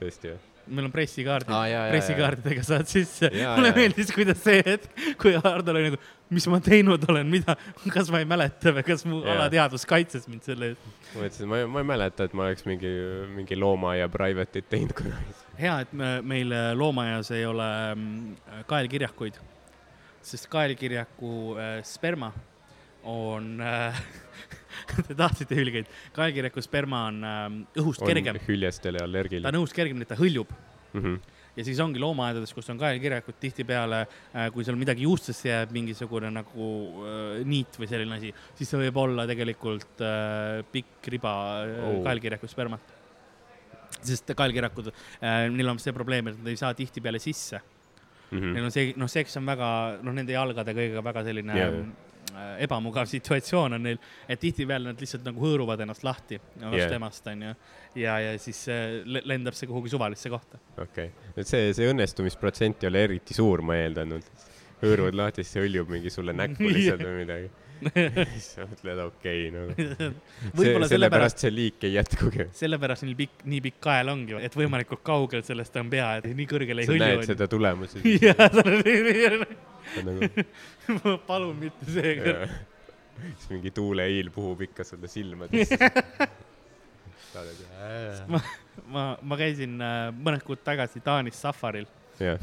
tõesti 0.00 0.34
või? 0.34 0.46
Meil 0.66 0.86
on 0.88 0.92
pressikaardid 0.94 1.52
jaa, 1.70 1.84
pressikaardidega 1.92 2.64
saad 2.66 2.88
sisse. 2.90 3.30
Mulle 3.30 3.72
meeldis, 3.76 4.10
kuidas 4.14 4.42
see 4.44 4.62
hetk, 4.66 4.88
kui 5.20 5.34
Hardo 5.40 5.74
oli 5.74 5.88
nagu, 5.88 6.00
mis 6.34 6.46
ma 6.50 6.60
teinud 6.62 7.04
olen, 7.10 7.28
mida, 7.30 7.56
kas 7.90 8.10
ma 8.12 8.20
ei 8.22 8.28
mäleta 8.28 8.74
või 8.76 8.84
kas 8.86 9.04
mu 9.08 9.20
Jaa. 9.22 9.36
alateadvus 9.36 9.86
kaitses 9.90 10.28
mind 10.30 10.46
selle 10.46 10.72
eest. 10.72 10.90
ma 11.14 11.24
mõtlesin, 11.24 11.50
ma 11.50 11.62
ei, 11.62 11.70
ma 11.74 11.82
ei 11.82 11.88
mäleta, 11.90 12.28
et 12.28 12.36
ma 12.38 12.46
oleks 12.46 12.66
mingi, 12.68 12.92
mingi 13.34 13.58
loomaaia 13.58 14.10
private'it 14.12 14.68
teinud 14.70 14.94
kunagi. 14.96 15.38
hea, 15.58 15.78
et 15.86 15.96
me, 15.96 16.12
meil 16.34 16.54
äh, 16.54 16.70
loomaaias 16.78 17.32
ei 17.36 17.46
ole 17.48 17.70
mm, 17.94 18.62
kaelkirjakuid, 18.70 19.40
sest 20.30 20.50
kaelkirjaku 20.52 21.34
äh, 21.56 21.76
sperma 21.86 22.32
on 23.10 23.60
äh, 23.60 24.02
te 25.08 25.16
tahtsite 25.16 25.58
hülgeid, 25.58 25.90
kaelkirjaku 26.16 26.64
sperma 26.64 27.04
on 27.10 27.20
äh, 27.26 27.44
õhust 27.82 28.04
kergem, 28.06 28.40
hüljestele 28.46 29.02
ta 29.02 29.08
allergiline 29.08 29.52
on 29.52 29.60
õhust 29.62 29.76
kergem, 29.76 30.00
nii 30.00 30.08
et 30.08 30.12
ta 30.12 30.18
hõljub 30.20 30.52
mm. 30.52 31.00
-hmm. 31.00 31.16
ja 31.56 31.66
siis 31.66 31.80
ongi 31.84 32.02
loomaaedades, 32.02 32.52
kus 32.56 32.70
on 32.72 32.78
kaelkirjakud, 32.80 33.38
tihtipeale 33.40 34.04
äh, 34.04 34.46
kui 34.54 34.66
seal 34.66 34.78
midagi 34.80 35.06
juustesse 35.08 35.50
jääb, 35.50 35.74
mingisugune 35.76 36.30
nagu 36.34 36.68
äh, 37.06 37.42
niit 37.44 37.80
või 37.80 37.90
selline 37.90 38.20
asi, 38.20 38.32
siis 38.58 38.70
see 38.70 38.84
võib 38.86 39.02
olla 39.04 39.26
tegelikult 39.30 40.06
äh, 40.06 40.62
pikk 40.72 41.12
riba 41.16 41.34
äh, 41.64 41.76
Oh. 41.90 42.00
kaelkirjaku 42.04 42.48
spermat. 42.48 42.96
sest 44.00 44.30
kaelkirjakud 44.36 44.86
äh,, 44.88 45.50
neil 45.50 45.68
on 45.68 45.78
see 45.78 45.92
probleem, 45.92 46.28
et 46.30 46.38
nad 46.38 46.48
ei 46.48 46.56
saa 46.56 46.74
tihtipeale 46.74 47.18
sisse 47.18 47.60
Mm 48.30 48.38
mm.. 48.38 48.52
Neil 48.52 48.62
-hmm. 48.62 48.64
on 48.64 48.70
see, 48.70 48.92
noh, 48.96 49.08
seks 49.10 49.36
on 49.36 49.46
väga, 49.46 49.98
noh, 50.02 50.14
nende 50.14 50.32
jalgade 50.32 50.74
kõigega 50.76 51.02
väga 51.02 51.24
selline 51.26 51.56
yeah. 51.56 51.80
Äh, 52.36 52.52
ebamugav 52.66 53.08
situatsioon 53.10 53.76
on 53.76 53.82
neil, 53.88 53.98
et 54.28 54.40
tihtipeale 54.42 54.90
nad 54.90 55.00
lihtsalt 55.00 55.24
nagu 55.26 55.42
hõõruvad 55.42 55.82
ennast 55.84 56.04
lahti 56.06 56.38
vastu 56.40 56.66
Jaa. 56.66 56.76
yeah. 56.76 56.96
emast, 56.98 57.26
onju. 57.32 57.54
ja, 58.02 58.18
ja 58.26 58.36
siis 58.38 58.62
äh, 58.68 59.00
le- 59.04 59.24
lendab 59.28 59.56
see 59.58 59.70
kuhugi 59.70 59.92
suvalisse 59.92 60.32
kohta. 60.32 60.60
okei 60.76 61.10
okay., 61.10 61.34
et 61.36 61.50
see, 61.50 61.72
see 61.76 61.90
õnnestumisprotsent 61.90 62.84
ei 62.84 62.92
ole 62.92 63.04
eriti 63.08 63.36
suur, 63.36 63.64
ma 63.66 63.78
eeldan, 63.80 64.18
hõõruvad 64.80 65.18
lahti, 65.18 65.44
siis 65.44 65.56
see 65.56 65.66
hõljub 65.66 65.90
mingi 65.92 66.12
sulle 66.12 66.36
näkku 66.36 66.70
lihtsalt 66.74 67.04
või 67.06 67.18
midagi. 67.24 67.50
siis 68.32 68.46
sa 68.56 68.60
mõtled, 68.68 68.98
okei 69.06 69.40
okay,, 69.48 69.52
nagu. 69.54 69.70
sellepärast, 70.56 70.90
sellepärast 70.94 71.38
see 71.44 71.52
liik 71.54 71.78
ei 71.88 71.92
jätkugi. 71.96 72.42
sellepärast 72.60 73.02
nii 73.08 73.16
pikk, 73.18 73.34
nii 73.52 73.60
pikk 73.68 73.78
kael 73.86 74.06
ongi, 74.12 74.32
et 74.40 74.54
võimalikult 74.58 75.02
kaugel 75.06 75.42
sellest 75.46 75.74
on 75.80 75.86
pea, 75.92 76.08
et 76.20 76.24
nii 76.28 76.48
kõrgele 76.50 76.78
ei 76.84 76.88
sa 76.90 76.94
näed 76.98 77.16
hõlju. 77.18 77.28
seda 77.32 77.44
tulemust. 77.50 77.94
jah, 78.26 78.44
sa 78.52 78.60
oled, 78.66 78.84
nagu 79.96 80.20
palun 81.26 81.56
mitte 81.60 81.84
see. 81.90 82.14
jaa. 82.20 82.46
siis 83.20 83.50
mingi 83.54 83.70
tuuleiil 83.76 84.28
puhub 84.34 84.58
ikka 84.68 84.82
sulle 84.86 85.08
silmadesse. 85.10 85.78
ma, 88.32 88.38
ma, 88.90 89.04
ma 89.22 89.36
käisin 89.38 89.78
äh, 89.80 90.10
mõned 90.16 90.42
kuud 90.46 90.58
tagasi 90.66 91.00
Taanis 91.04 91.38
safaril, 91.40 91.86
jah, 92.20 92.38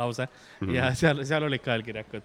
lause, 0.00 0.24
Mhm. 0.60 0.74
ja 0.74 0.84
seal, 0.98 1.24
seal 1.28 1.42
olid 1.46 1.62
kaelkirjakud. 1.64 2.22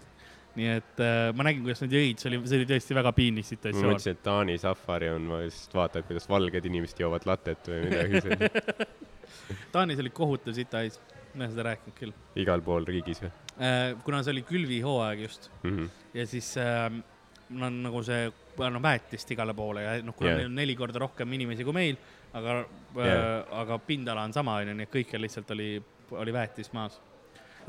Nii 0.58 0.72
et 0.80 1.04
äh, 1.06 1.30
ma 1.38 1.46
nägin, 1.46 1.62
kuidas 1.66 1.84
nad 1.84 1.94
jõid, 1.94 2.22
see 2.22 2.32
oli, 2.32 2.40
see 2.50 2.62
oli 2.62 2.70
tõesti 2.70 2.98
väga 2.98 3.14
piinlik 3.18 3.46
ma 3.46 3.52
situatsioon. 3.52 3.92
mõtlesin, 3.92 4.18
et 4.18 4.24
Taani 4.26 4.58
safari 4.62 5.12
on, 5.14 5.28
ma 5.30 5.44
lihtsalt 5.44 5.78
vaatan, 5.78 6.08
kuidas 6.08 6.26
valged 6.32 6.72
inimesed 6.72 7.04
joovad 7.04 7.28
latet 7.30 7.70
või 7.70 7.86
midagi 7.86 8.24
sellist. 8.26 8.98
Taanis 9.74 10.02
oli 10.02 10.12
kohutav 10.16 10.58
sitahais, 10.58 10.98
ma 11.36 11.44
olen 11.44 11.54
seda 11.54 11.68
rääkinud 11.70 12.00
küll. 12.02 12.18
igal 12.42 12.66
pool 12.66 12.90
riigis 12.90 13.22
või 13.26 13.32
kuna 14.06 14.22
see 14.24 14.32
oli 14.32 14.42
külvihooaeg 14.48 15.22
just 15.26 15.50
mm? 15.64 15.72
-hmm. 15.72 15.90
ja 16.14 16.26
siis 16.28 16.54
äh, 16.58 16.88
no 17.50 17.70
nagu 17.70 18.04
see, 18.06 18.30
no 18.58 18.82
väetist 18.82 19.32
igale 19.34 19.54
poole 19.58 19.84
ja 19.84 19.98
noh, 20.06 20.16
kuna 20.16 20.30
yeah. 20.30 20.40
meil 20.40 20.52
on 20.52 20.58
neli 20.60 20.76
korda 20.78 21.02
rohkem 21.02 21.34
inimesi 21.34 21.66
kui 21.68 21.76
meil, 21.76 22.00
aga 22.34 22.56
yeah. 22.60 23.08
Äh,, 23.10 23.54
aga 23.62 23.80
pindala 23.86 24.24
on 24.28 24.34
sama, 24.34 24.60
onju, 24.62 24.76
nii 24.78 24.88
et 24.88 24.94
kõikjal 24.94 25.26
lihtsalt 25.26 25.54
oli, 25.56 25.70
oli 26.12 26.34
väetis 26.34 26.72
maas. 26.74 27.00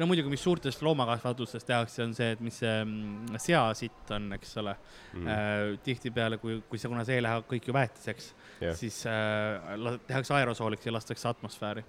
No 0.01 0.09
muidugi, 0.09 0.33
mis 0.33 0.43
suurtest 0.43 0.83
loomakasvatustes 0.83 1.67
tehakse, 1.69 2.03
on 2.07 2.17
see, 2.17 2.33
et 2.35 2.43
mis 2.45 2.57
see 2.63 2.77
mm, 2.85 3.41
seasitt 3.43 4.15
on, 4.17 4.33
eks 4.39 4.57
ole 4.63 4.77
Mm. 5.11 5.27
Äh, 5.27 5.79
tihtipeale, 5.83 6.37
kui, 6.39 6.61
kui 6.71 6.79
see, 6.79 6.87
kuna 6.87 7.03
see 7.03 7.17
läheb 7.19 7.49
kõik 7.51 7.65
ju 7.67 7.73
väetiseks 7.75 8.29
yeah., 8.61 8.77
siis 8.79 9.01
äh, 9.11 9.97
tehakse 10.07 10.37
aerosooliks 10.37 10.87
ja 10.87 10.93
lastakse 10.95 11.27
atmosfääri. 11.33 11.83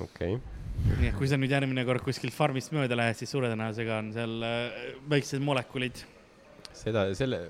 okei 0.00 0.34
okay., 0.34 0.96
nii 0.98 1.12
et 1.12 1.14
kui 1.14 1.30
sa 1.30 1.38
nüüd 1.38 1.54
järgmine 1.54 1.84
kord 1.86 2.02
kuskilt 2.02 2.34
farmist 2.34 2.74
mööda 2.74 2.98
lähed, 2.98 3.14
siis 3.20 3.30
suure 3.30 3.52
tõenäosusega 3.52 4.00
on 4.02 4.10
seal 4.16 4.34
äh, 4.42 4.90
väiksed 5.14 5.46
molekulid 5.46 6.02
seda, 6.74 7.06
selle, 7.14 7.40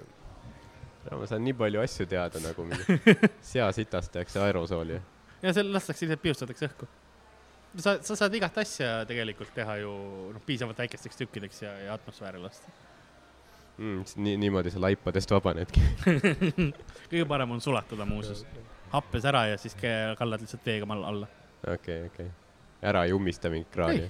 ma 1.09 1.27
saan 1.31 1.45
nii 1.47 1.57
palju 1.57 1.83
asju 1.83 2.07
teada 2.11 2.43
nagu 2.45 2.69
seasitast 3.55 4.13
tehakse 4.13 4.45
aerosooli. 4.45 5.01
ja 5.41 5.57
seal 5.57 5.73
lastakse 5.73 6.05
lihtsalt 6.05 6.25
piustatakse 6.29 6.69
õhku. 6.69 6.91
sa, 7.77 7.97
sa 8.03 8.17
saad 8.17 8.35
igat 8.35 8.59
asja 8.63 8.91
tegelikult 9.09 9.55
teha 9.55 9.79
ju 9.83 9.93
noh, 10.35 10.43
piisavalt 10.47 10.79
väikesteks 10.85 11.23
tükkideks 11.23 11.63
ja, 11.63 11.73
ja 11.87 11.95
atmosfääri 11.97 12.43
lasta. 12.43 12.73
Mm, 13.77 14.05
nii, 14.25 14.37
niimoodi 14.41 14.73
sa 14.73 14.81
laipadest 14.81 15.35
vabanedki. 15.35 15.83
kõige 17.11 17.25
parem 17.29 17.51
on 17.57 17.61
sulatada 17.61 18.07
muuseas, 18.09 18.47
happes 18.95 19.27
ära 19.29 19.47
ja 19.53 19.59
siis 19.61 19.77
kallad 19.81 20.45
lihtsalt 20.45 20.65
veega 20.67 20.89
mal- 20.89 21.05
alla. 21.05 21.29
okei, 21.73 22.07
okei. 22.07 22.31
ära 22.83 23.05
ei 23.05 23.13
ummista 23.17 23.51
mingit 23.53 23.73
kraani 23.75 24.09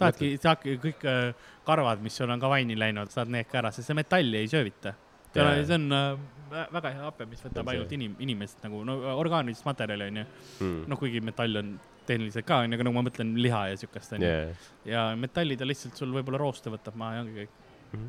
saadki, 0.00 0.30
saadki 0.40 0.76
kõik 0.80 1.04
äh, 1.08 1.50
karvad, 1.66 2.02
mis 2.04 2.16
sul 2.16 2.30
on 2.32 2.40
ka 2.40 2.50
vaini 2.52 2.76
läinud, 2.78 3.10
saad 3.12 3.30
need 3.32 3.48
ka 3.50 3.60
ära, 3.62 3.72
sest 3.74 3.90
see 3.90 3.98
metalli 3.98 4.42
ei 4.42 4.50
söövita. 4.50 4.94
See 5.36 5.74
on 5.74 5.92
äh, 5.92 6.06
vä- 6.50 6.68
väga 6.72 6.92
hea 6.94 7.04
hape, 7.04 7.26
mis 7.28 7.42
võtab 7.44 7.68
ainult 7.72 7.92
inim-, 7.92 8.16
inimest 8.24 8.62
nagu 8.64 8.80
no 8.88 8.96
orgaanilist 9.16 9.66
materjali 9.68 10.08
onju. 10.10 10.24
mm.. 10.60 10.78
noh, 10.88 11.00
kuigi 11.00 11.20
metall 11.24 11.60
on 11.60 11.74
tehniliselt 12.08 12.46
ka 12.48 12.60
onju, 12.64 12.76
aga 12.78 12.86
nagu 12.86 12.96
ma 12.96 13.04
mõtlen 13.08 13.34
liha 13.40 13.62
ja 13.72 13.80
siukest 13.80 14.16
onju 14.16 14.26
Yeah. 14.26 14.68
ja 14.88 15.02
metalli 15.18 15.56
ta 15.58 15.66
lihtsalt 15.68 15.98
sul 15.98 16.14
võib-olla 16.14 16.40
rooste 16.42 16.72
võtab 16.72 16.96
maha 16.98 17.18
ja 17.18 17.24
ongi 17.26 17.36
kõik. 17.42 17.52
Mhm. 17.92 18.08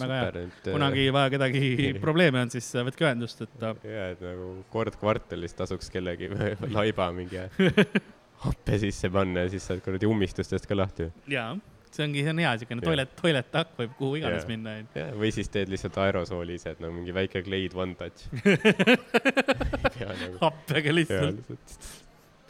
väga 0.00 0.14
hea, 0.16 0.28
super, 0.30 0.38
et. 0.46 0.70
kunagi 0.72 1.02
vaja 1.12 1.32
kedagi 1.34 1.64
probleeme 2.06 2.40
on, 2.46 2.52
siis 2.54 2.70
äh, 2.76 2.86
võtke 2.88 3.04
ühendust, 3.04 3.42
et 3.44 3.66
äh, 3.68 3.82
ja, 3.92 4.06
et 4.14 4.22
nagu 4.24 4.46
kord 4.72 4.96
kvartalis 5.00 5.52
tasuks 5.58 5.92
kellegi 5.92 6.30
laiba 6.78 7.10
mingi 7.12 7.42
happe 8.46 8.78
sisse 8.82 9.10
panna 9.12 9.44
ja 9.44 9.52
siis 9.52 9.68
saad 9.68 9.84
kuradi 9.84 10.08
ummistustest 10.08 10.66
ka 10.66 10.78
lahti. 10.78 11.10
jaa, 11.30 11.52
see 11.92 12.06
ongi, 12.06 12.22
see 12.24 12.32
on 12.32 12.40
hea 12.42 12.52
siukene 12.62 12.84
toilet, 12.84 13.12
toiletakk 13.20 13.76
võib 13.78 13.92
kuhu 13.98 14.16
iganes 14.22 14.46
Jah. 14.46 14.50
minna 14.50 14.78
ja, 14.80 15.10
või 15.18 15.30
siis 15.36 15.52
teed 15.52 15.70
lihtsalt 15.72 15.98
aerosooli 16.06 16.56
ise, 16.58 16.72
et 16.74 16.80
no 16.82 16.90
mingi 16.94 17.14
väike 17.14 17.44
Glade 17.46 17.76
One 17.78 17.94
Touch. 18.00 18.24
nagu. 20.00 20.38
happega 20.40 20.94
lihtsalt, 20.96 21.52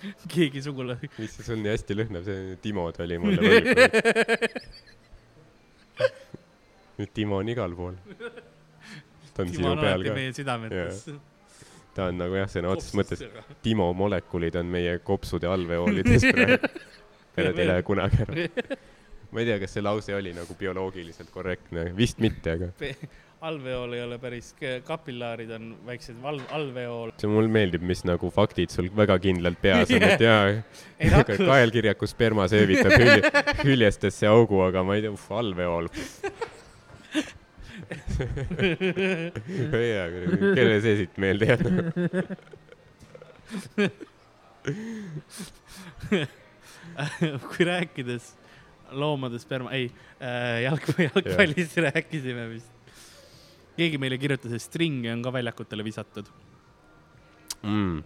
keegi 0.32 0.62
sugulane. 0.64 1.10
mis 1.18 1.36
see 1.36 1.46
sul 1.46 1.60
nii 1.62 1.72
hästi 1.74 1.98
lõhnab, 1.98 2.24
see 2.26 2.56
Timo 2.64 2.88
tuli 2.96 3.18
mulle 3.22 3.40
nüüd 6.98 7.12
Timo 7.14 7.40
on 7.42 7.48
igal 7.52 7.74
pool. 7.76 7.94
ta 9.32 9.42
on 9.42 9.50
Timo 9.50 9.56
sinu 9.56 9.70
on 9.72 9.82
peal 9.82 10.06
ka. 10.06 10.14
meie 10.16 10.32
südametes. 10.36 11.04
ta 11.96 12.08
on 12.10 12.20
nagu 12.20 12.38
jah, 12.38 12.50
sõna 12.52 12.72
otseses 12.74 12.96
mõttes. 12.98 13.24
Timo 13.64 13.90
molekulid 13.96 14.56
on 14.60 14.70
meie 14.72 14.98
kopsude 15.04 15.50
alveoolides 15.50 16.28
praegu. 16.32 16.72
Need 17.32 17.58
ei 17.58 17.68
lähe 17.68 17.82
kunagi 17.88 18.24
ära. 18.26 18.48
ma 19.32 19.40
ei 19.40 19.48
tea, 19.48 19.58
kas 19.62 19.76
see 19.76 19.84
lause 19.84 20.14
oli 20.14 20.34
nagu 20.36 20.56
bioloogiliselt 20.58 21.30
korrektne, 21.32 21.88
vist 21.96 22.20
mitte, 22.20 22.58
aga 22.58 22.66
alveool 23.42 23.92
ei 23.96 24.02
ole 24.04 24.18
päris, 24.22 24.52
kapillaarid 24.86 25.50
on 25.56 25.72
väiksed 25.86 26.18
val-, 26.22 26.40
alveool. 26.54 27.10
see 27.18 27.30
mulle 27.30 27.50
meeldib, 27.52 27.82
mis 27.86 28.04
nagu 28.06 28.30
faktid 28.34 28.70
sul 28.70 28.90
väga 28.96 29.18
kindlalt 29.22 29.60
peas 29.62 29.90
on, 29.90 30.02
et 30.06 30.20
jaa, 30.28 30.44
kaelkirjaku 31.50 32.06
sperma 32.10 32.48
söövitab 32.50 32.92
hülje, 32.94 33.22
hyljestesse 33.64 34.26
augu, 34.30 34.56
aga 34.66 34.82
ma 34.86 34.92
ei 34.98 35.02
tea, 35.06 35.14
alveool. 35.42 35.86
jaa, 39.92 40.06
kelle 40.54 40.76
see 40.84 40.94
siit 41.02 41.14
meelde 41.22 41.44
jääb? 41.50 41.62
kui 47.48 47.62
rääkides 47.66 48.24
loomade 48.92 49.38
sperma, 49.42 49.68
ei 49.74 49.86
äh,, 50.20 50.62
jalg, 50.68 50.84
jalgpallist 51.08 51.76
rääkisime 51.88 52.44
vist. 52.52 52.81
Keegi 53.78 54.00
meile 54.00 54.18
kirjutas, 54.20 54.54
et 54.56 54.64
stringi 54.64 55.10
on 55.12 55.22
ka 55.24 55.32
väljakutele 55.34 55.86
visatud, 55.86 56.28
mm.. 57.62 58.02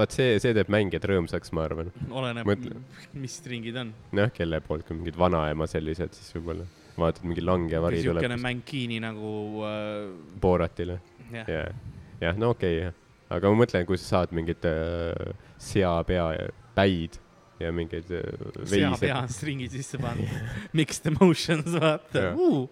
vaat 0.00 0.16
see, 0.16 0.34
see 0.42 0.56
teeb 0.56 0.72
mängijad 0.72 1.06
rõõmsaks, 1.12 1.54
ma 1.56 1.64
arvan. 1.68 1.92
oleneb 2.10 2.48
Mõtle., 2.48 2.82
mis 3.20 3.38
stringid 3.42 3.78
on. 3.80 3.94
noh, 4.18 4.32
kelle 4.36 4.62
poolt, 4.64 4.86
kui 4.88 4.98
mingid 4.98 5.18
vanaema 5.20 5.68
sellised, 5.70 6.16
siis 6.18 6.36
võib-olla 6.38 6.68
vaatad 7.00 7.24
mingi 7.28 7.44
langevari 7.44 8.02
tuleb 8.02 8.20
niisugune 8.20 8.40
mänkiini 8.42 8.98
nagu 9.02 9.64
äh, 9.68 10.10
Boratile. 10.40 11.00
jah, 11.32 11.48
jah, 11.48 11.72
jah, 12.20 12.36
no 12.40 12.52
okei 12.56 12.80
okay,, 12.80 12.90
jah. 12.90 13.00
aga 13.36 13.52
ma 13.52 13.62
mõtlen, 13.62 13.86
kui 13.88 14.00
sa 14.00 14.16
saad 14.16 14.34
mingit 14.36 14.66
äh, 14.68 15.34
seapea 15.60 16.30
päid 16.76 17.20
ja 17.60 17.70
mingeid 17.74 18.10
äh, 18.16 18.26
veise 18.64 18.98
pea, 19.00 19.20
on 19.22 19.32
stringi 19.32 19.68
sisse 19.72 20.00
pandud. 20.00 20.30
Mixed 20.78 21.10
emotions, 21.12 21.72
vaata 21.76 22.30
uh,. 22.34 22.68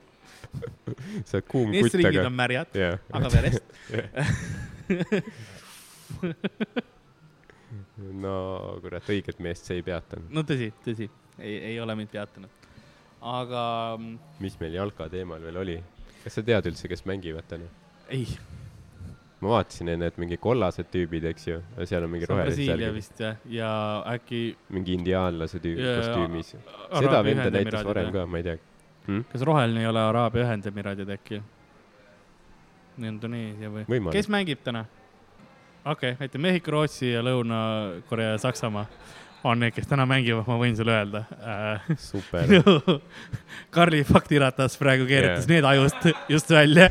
sa 1.28 1.38
oled 1.38 1.48
kuum 1.50 1.72
kutt, 1.74 1.98
aga 2.10 2.26
on 2.26 2.36
märjad, 2.38 2.78
jah. 2.78 2.98
aga 3.18 3.30
verest. 3.32 3.64
no 8.24 8.34
kurat, 8.82 9.10
õiget 9.12 9.42
meest 9.44 9.68
see 9.68 9.80
ei 9.80 9.84
peatanud. 9.86 10.30
no 10.34 10.44
tõsi, 10.48 10.70
tõsi, 10.84 11.10
ei, 11.38 11.56
ei 11.72 11.80
ole 11.82 11.96
mind 11.98 12.12
peatanud. 12.14 12.68
aga 13.20 13.62
mm, 13.98 14.14
mis 14.44 14.58
meil 14.62 14.78
jalka 14.80 15.08
teemal 15.12 15.42
veel 15.44 15.56
oli? 15.64 15.76
kas 16.24 16.38
sa 16.38 16.46
tead 16.46 16.70
üldse, 16.70 16.90
kes 16.90 17.04
mängivad 17.08 17.46
täna? 17.50 17.68
ei, 18.14 18.26
ma 19.42 19.52
vaatasin 19.56 19.92
enne, 19.94 20.08
et 20.10 20.16
mingi 20.20 20.38
kollased 20.42 20.88
tüübid, 20.92 21.28
eks 21.30 21.46
ju, 21.50 21.60
seal 21.84 22.06
on 22.06 22.12
mingi 22.14 22.26
rohelised 22.30 22.58
Brasiilia 22.58 22.88
särgid, 22.88 22.96
vist 22.96 23.22
jah, 23.22 23.38
ja 23.52 23.70
äkki 24.14 24.42
mingi 24.74 24.96
indiaanlase 24.98 25.60
tüü-, 25.62 25.78
kostüümis. 25.78 26.54
seda 26.56 27.22
venda 27.26 27.50
näitas 27.54 27.86
varem 27.86 28.10
ka, 28.14 28.26
ma 28.26 28.42
ei 28.42 28.48
tea. 28.48 28.58
Kas 29.32 29.44
roheline 29.46 29.80
ei 29.84 29.90
ole 29.90 30.02
Araabia 30.02 30.44
Ühendemiraadid 30.46 31.14
äkki? 31.16 31.42
Indoneesia 32.98 33.70
või? 33.70 33.84
kes. 34.12 34.28
mängib 34.28 34.64
täna? 34.64 34.84
okei 35.84 36.12
okay,, 36.12 36.26
aitäh, 36.26 36.40
Mehhiko, 36.40 36.74
Rootsi 36.74 37.12
ja 37.12 37.22
Lõuna-Korea 37.24 38.34
ja 38.34 38.38
Saksamaa 38.42 38.86
on 39.44 39.60
need, 39.62 39.72
kes 39.76 39.86
täna 39.86 40.06
mängivad, 40.08 40.46
ma 40.48 40.56
võin 40.58 40.76
sulle 40.76 40.94
öelda 40.96 41.22
äh,. 41.38 41.88
super. 42.02 42.50
Karli 43.74 44.02
faktiratas 44.06 44.76
praegu 44.80 45.06
keeratas 45.08 45.46
Jaa. 45.46 45.52
need 45.54 45.68
ajust 45.68 46.08
just 46.32 46.50
välja. 46.50 46.88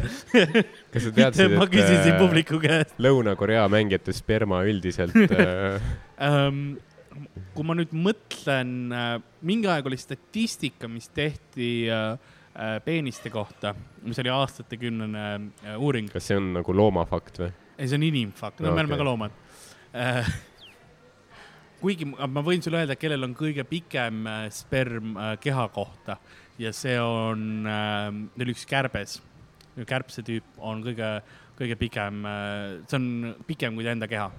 kas 0.93 1.07
sa 1.07 1.11
teadsid, 1.11 1.55
ma 1.59 1.67
küsisin 1.71 2.13
et 2.13 2.19
publiku 2.21 2.61
käest 2.63 2.95
äh, 2.95 3.03
Lõuna-Korea 3.07 3.67
mängijate 3.71 4.15
sperma 4.15 4.63
üldiselt 4.67 5.15
äh, 5.27 5.81
ähm,. 6.29 6.77
Kui 7.55 7.65
ma 7.65 7.75
nüüd 7.77 7.93
mõtlen 7.95 8.73
äh,, 8.93 9.13
mingi 9.47 9.69
aeg 9.71 9.87
oli 9.89 9.99
statistika, 9.99 10.89
mis 10.91 11.09
tehti 11.13 11.87
äh, 11.91 12.17
äh, 12.53 12.75
peeniste 12.85 13.31
kohta, 13.33 13.73
mis 14.05 14.19
oli 14.23 14.33
aastatekümnene 14.33 15.77
uuring. 15.77 16.11
kas 16.13 16.29
see 16.29 16.39
on 16.39 16.53
nagu 16.59 16.75
loomafakt 16.75 17.41
või? 17.43 17.51
ei, 17.77 17.87
see 17.87 17.97
on 17.99 18.07
inimfakt, 18.07 18.61
no 18.61 18.71
me 18.71 18.83
oleme 18.83 18.95
Okei. 18.95 19.01
ka 19.01 19.07
loomad 19.07 19.31
kuigi 21.81 22.07
ma 22.09 22.43
võin 22.45 22.63
sulle 22.65 22.81
öelda, 22.83 22.97
kellel 22.99 23.25
on 23.27 23.33
kõige 23.37 23.65
pikem 23.69 24.25
sperm 24.53 25.17
keha 25.41 25.67
kohta 25.73 26.17
ja 26.61 26.73
see 26.73 26.97
on 27.01 27.63
neil 27.65 28.53
üks 28.53 28.65
kärbes, 28.69 29.19
kärbse 29.85 30.25
tüüp 30.25 30.57
on 30.57 30.81
kõige, 30.85 31.11
kõige 31.57 31.77
pikem 31.79 32.25
see 32.89 32.97
on 32.97 33.07
pikem 33.47 33.77
kui 33.77 33.85
ta 33.85 33.93
enda 33.93 34.09
keha. 34.09 34.29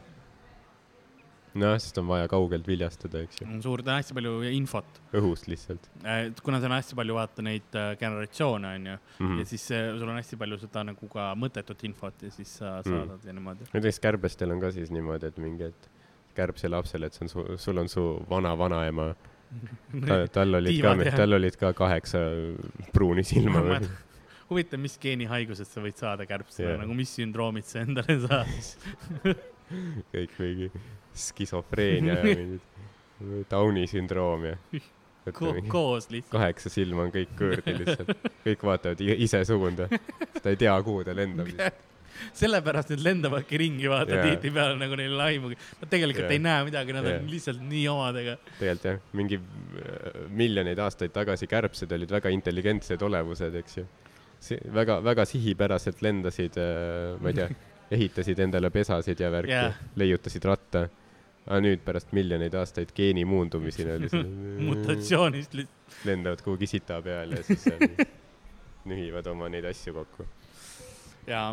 nojah, 1.61 1.79
sest 1.83 1.99
on 2.01 2.07
vaja 2.11 2.29
kaugelt 2.31 2.67
viljastada, 2.69 3.21
eks 3.27 3.43
ju, 3.43 3.49
on 3.51 3.61
suur, 3.65 3.83
ta 3.85 3.93
on 3.95 4.01
hästi 4.03 4.17
palju 4.19 4.33
infot 4.55 5.01
õhust 5.19 5.49
lihtsalt 5.51 5.89
äh,. 6.05 6.29
kuna 6.45 6.61
seal 6.63 6.71
on 6.73 6.77
hästi 6.79 6.99
palju 6.99 7.17
vaata 7.19 7.45
neid 7.47 7.79
äh, 7.79 7.91
generatsioone 8.01 8.73
onju 8.79 8.97
mm. 8.97 9.27
mm. 9.29 9.39
ja. 9.43 9.49
siis 9.53 9.69
äh, 9.77 9.91
sul 9.99 10.09
on 10.09 10.19
hästi 10.21 10.39
palju 10.41 10.59
seda 10.65 10.87
nagu 10.93 11.09
ka 11.13 11.31
mõttetut 11.39 11.85
infot 11.89 12.27
ja 12.27 12.31
siis 12.35 12.57
sa 12.61 12.75
Mm. 12.79 12.95
saadad 12.95 13.25
ja 13.27 13.33
niimoodi. 13.35 13.67
näiteks 13.75 13.99
kärbestel 14.01 14.53
on 14.55 14.61
ka 14.63 14.71
siis 14.73 14.91
niimoodi, 14.95 15.27
et 15.33 15.39
mingi, 15.43 15.69
et 15.73 15.89
kärbse 16.39 16.69
lapsele, 16.71 17.09
et 17.11 17.17
see 17.17 17.25
on 17.27 17.31
su, 17.33 17.45
sul 17.59 17.81
on 17.83 17.89
su 17.91 18.03
vana-vanaema, 18.31 19.09
tal 20.37 20.55
olid 20.61 20.77
ka 20.79 20.93
Tiivad,, 20.93 21.07
jah. 21.09 21.17
tal 21.19 21.37
olid 21.39 21.57
ka 21.59 21.73
kaheksa 21.77 22.21
pruuni 22.95 23.25
silma 23.27 23.61
Ma- 23.65 23.81
või? 23.81 23.89
huvitav, 24.49 24.81
mis 24.81 24.95
geenihaigused 25.03 25.69
sa 25.69 25.83
võid 25.85 25.99
saada 26.01 26.25
kärbsena 26.29 26.63
Jah. 26.69 26.75
yeah., 26.77 26.83
nagu 26.85 26.95
mis 26.97 27.11
sündroomid 27.19 27.67
sa 27.69 27.83
endale 27.85 28.15
saad. 28.29 29.43
kõik 30.15 30.39
mingi 30.41 30.71
skisofreenia 31.19 32.17
ja 32.19 32.25
mingid 32.25 32.65
Downi 33.51 33.87
sündroom 33.91 34.47
ja 34.53 34.57
Ko 35.35 35.51
koos 35.69 36.07
lihtsalt. 36.09 36.33
kaheksa 36.33 36.71
silma 36.73 37.05
on 37.05 37.11
kõik 37.13 37.35
kõõrdi 37.37 37.75
lihtsalt, 37.83 38.31
kõik 38.47 38.63
vaatavad 38.65 39.03
ise 39.05 39.43
suunda, 39.45 39.89
ta 40.39 40.55
ei 40.55 40.57
tea, 40.57 40.73
kuhu 40.87 41.03
ta 41.05 41.13
lendab 41.17 41.51
sellepärast 42.39 42.93
need 42.93 43.05
lendavadki 43.07 43.61
ringi, 43.61 43.89
vaata 43.91 44.17
yeah. 44.17 44.27
tihtipeale 44.27 44.77
nagu 44.81 44.99
neil 44.99 45.15
on 45.15 45.25
aimugi. 45.27 45.59
Nad 45.81 45.93
tegelikult 45.93 46.25
yeah. 46.25 46.35
ei 46.37 46.43
näe 46.43 46.67
midagi, 46.69 46.95
nad 46.97 47.07
yeah. 47.07 47.23
On 47.23 47.31
lihtsalt 47.31 47.63
nii 47.63 47.85
omadega. 47.93 48.37
tegelikult 48.59 48.89
jah, 48.91 49.01
mingi 49.21 49.39
äh, 49.39 50.21
miljoneid 50.43 50.83
aastaid 50.83 51.15
tagasi 51.15 51.49
kärbsed 51.51 51.93
olid 51.95 52.15
väga 52.19 52.33
intelligentsed 52.35 53.03
olevused, 53.07 53.59
eks 53.63 53.81
ju. 53.81 53.87
väga, 54.75 55.01
väga 55.05 55.27
sihipäraselt 55.29 56.03
lendasid, 56.05 56.59
ma 57.23 57.33
ei 57.33 57.41
tea, 57.41 57.49
ehitasid 57.99 58.41
endale 58.45 58.71
pesasid 58.71 59.21
ja 59.23 59.31
värki 59.33 59.55
yeah., 59.55 59.85
leiutasid 59.99 60.45
ratta. 60.49 60.89
Aga 61.49 61.61
nüüd 61.65 61.83
pärast 61.85 62.13
miljoneid 62.17 62.55
aastaid 62.61 62.93
geeni 62.97 63.25
muundumiseni 63.29 63.95
oli 63.95 64.11
see 64.13 64.25
mutatsioonist 64.69 65.57
lihtsalt. 65.57 65.99
lendavad 66.09 66.45
kuhugi 66.45 66.69
sita 66.69 67.01
peal 67.03 67.33
ja 67.37 67.43
siis 67.47 67.65
nühivad 68.91 69.27
oma 69.33 69.49
neid 69.53 69.67
asju 69.69 69.95
kokku. 69.97 70.27
jaa, 71.27 71.53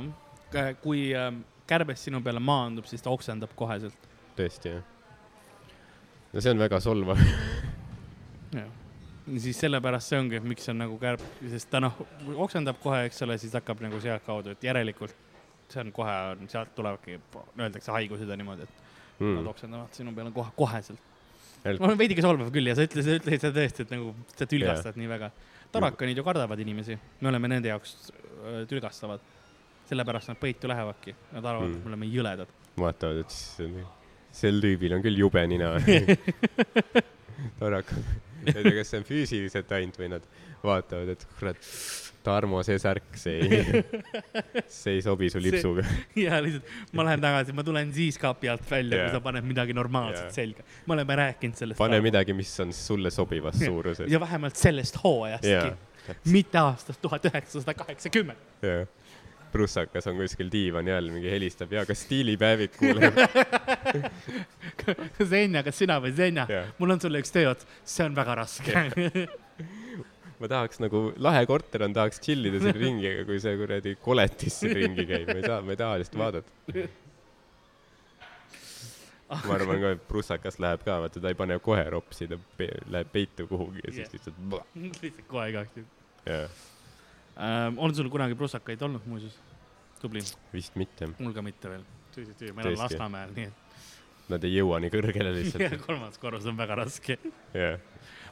kui 0.83 1.07
ähm, 1.15 1.43
kärbes 1.67 2.03
sinu 2.07 2.21
peale 2.23 2.39
maandub, 2.43 2.87
siis 2.89 3.03
ta 3.03 3.13
oksendab 3.13 3.55
koheselt. 3.55 4.09
tõesti 4.37 4.75
jah. 4.75 4.83
no 6.33 6.43
see 6.43 6.55
on 6.55 6.63
väga 6.65 6.79
solvav. 6.83 7.21
siis 9.45 9.59
sellepärast 9.63 10.11
see 10.11 10.19
ongi, 10.19 10.41
miks 10.43 10.69
on 10.71 10.83
nagu 10.83 10.99
kärb, 11.01 11.23
sest 11.51 11.71
ta 11.71 11.81
noh, 11.83 11.95
oksendab 12.35 12.83
kohe, 12.83 13.05
eks 13.07 13.23
ole, 13.25 13.39
siis 13.41 13.55
hakkab 13.55 13.81
nagu 13.83 14.01
sealtkaudu, 14.03 14.55
et 14.55 14.67
järelikult 14.67 15.23
see 15.71 15.81
on 15.81 15.91
kohe, 15.95 16.15
sealt 16.51 16.75
tulevadki, 16.77 17.19
öeldakse 17.57 17.93
haigused 17.95 18.29
ja 18.29 18.37
niimoodi, 18.37 18.67
et 18.67 18.84
mm. 19.20 19.36
nad 19.39 19.51
oksendavad 19.51 19.97
sinu 19.97 20.13
peale 20.16 20.34
kohe, 20.36 20.53
koheselt. 20.57 21.11
mul 21.66 21.93
on 21.93 21.99
veidike 21.99 22.24
solvav 22.26 22.51
küll 22.53 22.72
ja 22.72 22.76
sa 22.78 22.86
ütlesid, 22.88 23.22
ütlesid 23.22 23.47
seda 23.47 23.59
tõesti, 23.59 23.86
et 23.86 23.95
nagu 23.95 24.13
sa 24.36 24.49
tülgastad 24.49 24.99
nii 24.99 25.11
väga. 25.11 25.32
tarakanid 25.76 26.18
ju 26.18 26.24
kardavad 26.24 26.61
inimesi, 26.63 26.97
me 27.22 27.32
oleme 27.32 27.51
nende 27.51 27.72
jaoks 27.74 27.97
äh, 28.11 28.61
tülgastavad. 28.70 29.34
sellepärast 29.89 30.32
nad 30.32 30.39
peitu 30.41 30.68
lähevadki, 30.68 31.13
nad 31.36 31.45
arvavad 31.45 31.70
mm., 31.70 31.78
et 31.78 31.86
me 31.86 31.93
oleme 31.93 32.09
jõledad. 32.09 32.53
vaatavad, 32.78 33.22
et 33.22 33.32
siis 33.32 33.76
sel 34.36 34.61
tüübil 34.63 34.97
on 34.97 35.03
küll 35.05 35.20
jube 35.20 35.43
nina 35.47 35.76
tarakad, 37.61 38.07
ei 38.45 38.53
tea, 38.53 38.74
kas 38.80 38.91
see 38.91 39.01
on 39.01 39.07
füüsiliselt 39.07 39.72
ainult 39.78 39.99
või 39.99 40.11
nad 40.16 40.26
vaatavad, 40.66 41.13
et 41.13 41.26
kurat, 41.39 41.70
Tarmo, 42.26 42.61
see 42.65 42.78
särk, 42.82 43.13
see 43.19 43.38
ei, 43.43 43.84
see 44.80 44.97
ei 44.97 45.03
sobi 45.05 45.30
su 45.30 45.41
lipsuga. 45.43 45.86
ja 46.26 46.39
lihtsalt 46.43 46.95
ma 46.97 47.05
lähen 47.07 47.23
tagasi, 47.23 47.55
ma 47.55 47.65
tulen 47.65 47.93
siis 47.95 48.17
kapi 48.21 48.49
alt 48.51 48.65
välja 48.69 48.97
yeah., 48.97 49.09
kui 49.09 49.19
sa 49.19 49.23
paned 49.26 49.45
midagi 49.47 49.76
normaalset 49.78 50.26
yeah. 50.26 50.36
selga. 50.36 50.65
me 50.88 50.97
oleme 50.97 51.17
rääkinud 51.21 51.61
sellest. 51.61 51.80
pane 51.80 51.95
praegu. 51.95 52.09
midagi, 52.09 52.38
mis 52.38 52.51
on 52.63 52.73
sulle 52.73 53.11
sobivas 53.13 53.61
yeah. 53.61 53.73
suuruses. 53.73 54.11
ja 54.11 54.19
vähemalt 54.19 54.57
sellest 54.59 54.99
hooajastki 55.03 55.49
yeah.. 55.53 56.19
mitte 56.34 56.61
aastast 56.61 57.01
tuhat 57.01 57.26
üheksasada 57.30 57.78
kaheksakümmend. 57.78 58.41
prussakas 59.51 60.07
on 60.11 60.17
kuskil 60.19 60.49
diivani 60.51 60.91
all, 60.91 61.13
mingi 61.13 61.32
helistab 61.32 61.71
ja 61.71 61.86
kas 61.86 62.01
stiilipäevik 62.07 62.76
kuuleb 62.82 63.21
Zenja, 65.32 65.63
kas 65.63 65.78
sina 65.80 66.01
või 66.03 66.11
Zenja 66.17 66.49
yeah.? 66.49 66.73
mul 66.80 66.97
on 66.97 67.01
sulle 67.01 67.21
üks 67.23 67.32
tööots, 67.36 67.69
see 67.86 68.03
on 68.09 68.17
väga 68.17 68.41
raske 68.41 68.89
ma 70.39 70.49
tahaks 70.51 70.81
nagu, 70.83 71.01
lahe 71.21 71.45
korter 71.47 71.86
on, 71.86 71.95
tahaks 71.95 72.19
chill 72.23 72.49
ida 72.49 72.59
siin 72.63 72.77
ringi, 72.77 73.07
aga 73.13 73.25
kui 73.29 73.39
see 73.43 73.55
kuradi 73.59 73.95
koletis 74.03 74.59
siin 74.61 74.75
ringi 74.75 75.07
käib, 75.07 75.31
ma 75.31 75.39
ei 75.39 75.47
saa, 75.47 75.59
ma 75.63 75.75
ei 75.75 75.79
taha 75.79 75.99
lihtsalt 76.01 76.21
vaadata. 76.21 76.86
ma 79.47 79.55
arvan 79.55 79.81
ka, 79.81 79.93
et 79.95 80.05
prussakas 80.09 80.59
läheb 80.63 80.86
ka, 80.86 80.99
vaata 81.05 81.23
ta 81.23 81.31
ei 81.31 81.39
pane 81.39 81.57
kohe 81.63 81.88
ropsi, 81.95 82.27
ta 82.31 82.39
pe 82.59 82.69
läheb 82.91 83.11
peitu 83.15 83.47
kuhugi 83.51 83.83
ja 83.88 83.95
siis 83.95 84.15
lihtsalt. 84.17 84.39
lihtsalt 84.75 85.27
kohe 85.31 85.49
juhuks. 85.55 85.83
jah. 86.27 86.63
Ähm, 87.36 87.79
on 87.83 87.95
sul 87.95 88.07
kunagi 88.11 88.36
prussakaid 88.39 88.83
olnud 88.88 89.07
muuseas? 89.11 89.39
tubli. 90.01 90.23
vist 90.53 90.75
mitte. 90.75 91.09
mul 91.17 91.33
ka 91.33 91.43
mitte 91.45 91.71
veel. 91.71 91.86
tüü, 92.15 92.27
tüü, 92.39 92.51
meil 92.55 92.73
on 92.73 92.81
Lasnamäel, 92.83 93.36
nii 93.36 93.51
et. 93.51 93.61
Nad 94.25 94.41
ei 94.47 94.55
jõua 94.55 94.79
nii 94.81 94.89
kõrgele 94.89 95.31
lihtsalt 95.36 95.75
kolmas 95.86 96.17
korrus 96.19 96.47
on 96.49 96.57
väga 96.57 96.81
raske. 96.83 97.19
jah. 97.53 97.79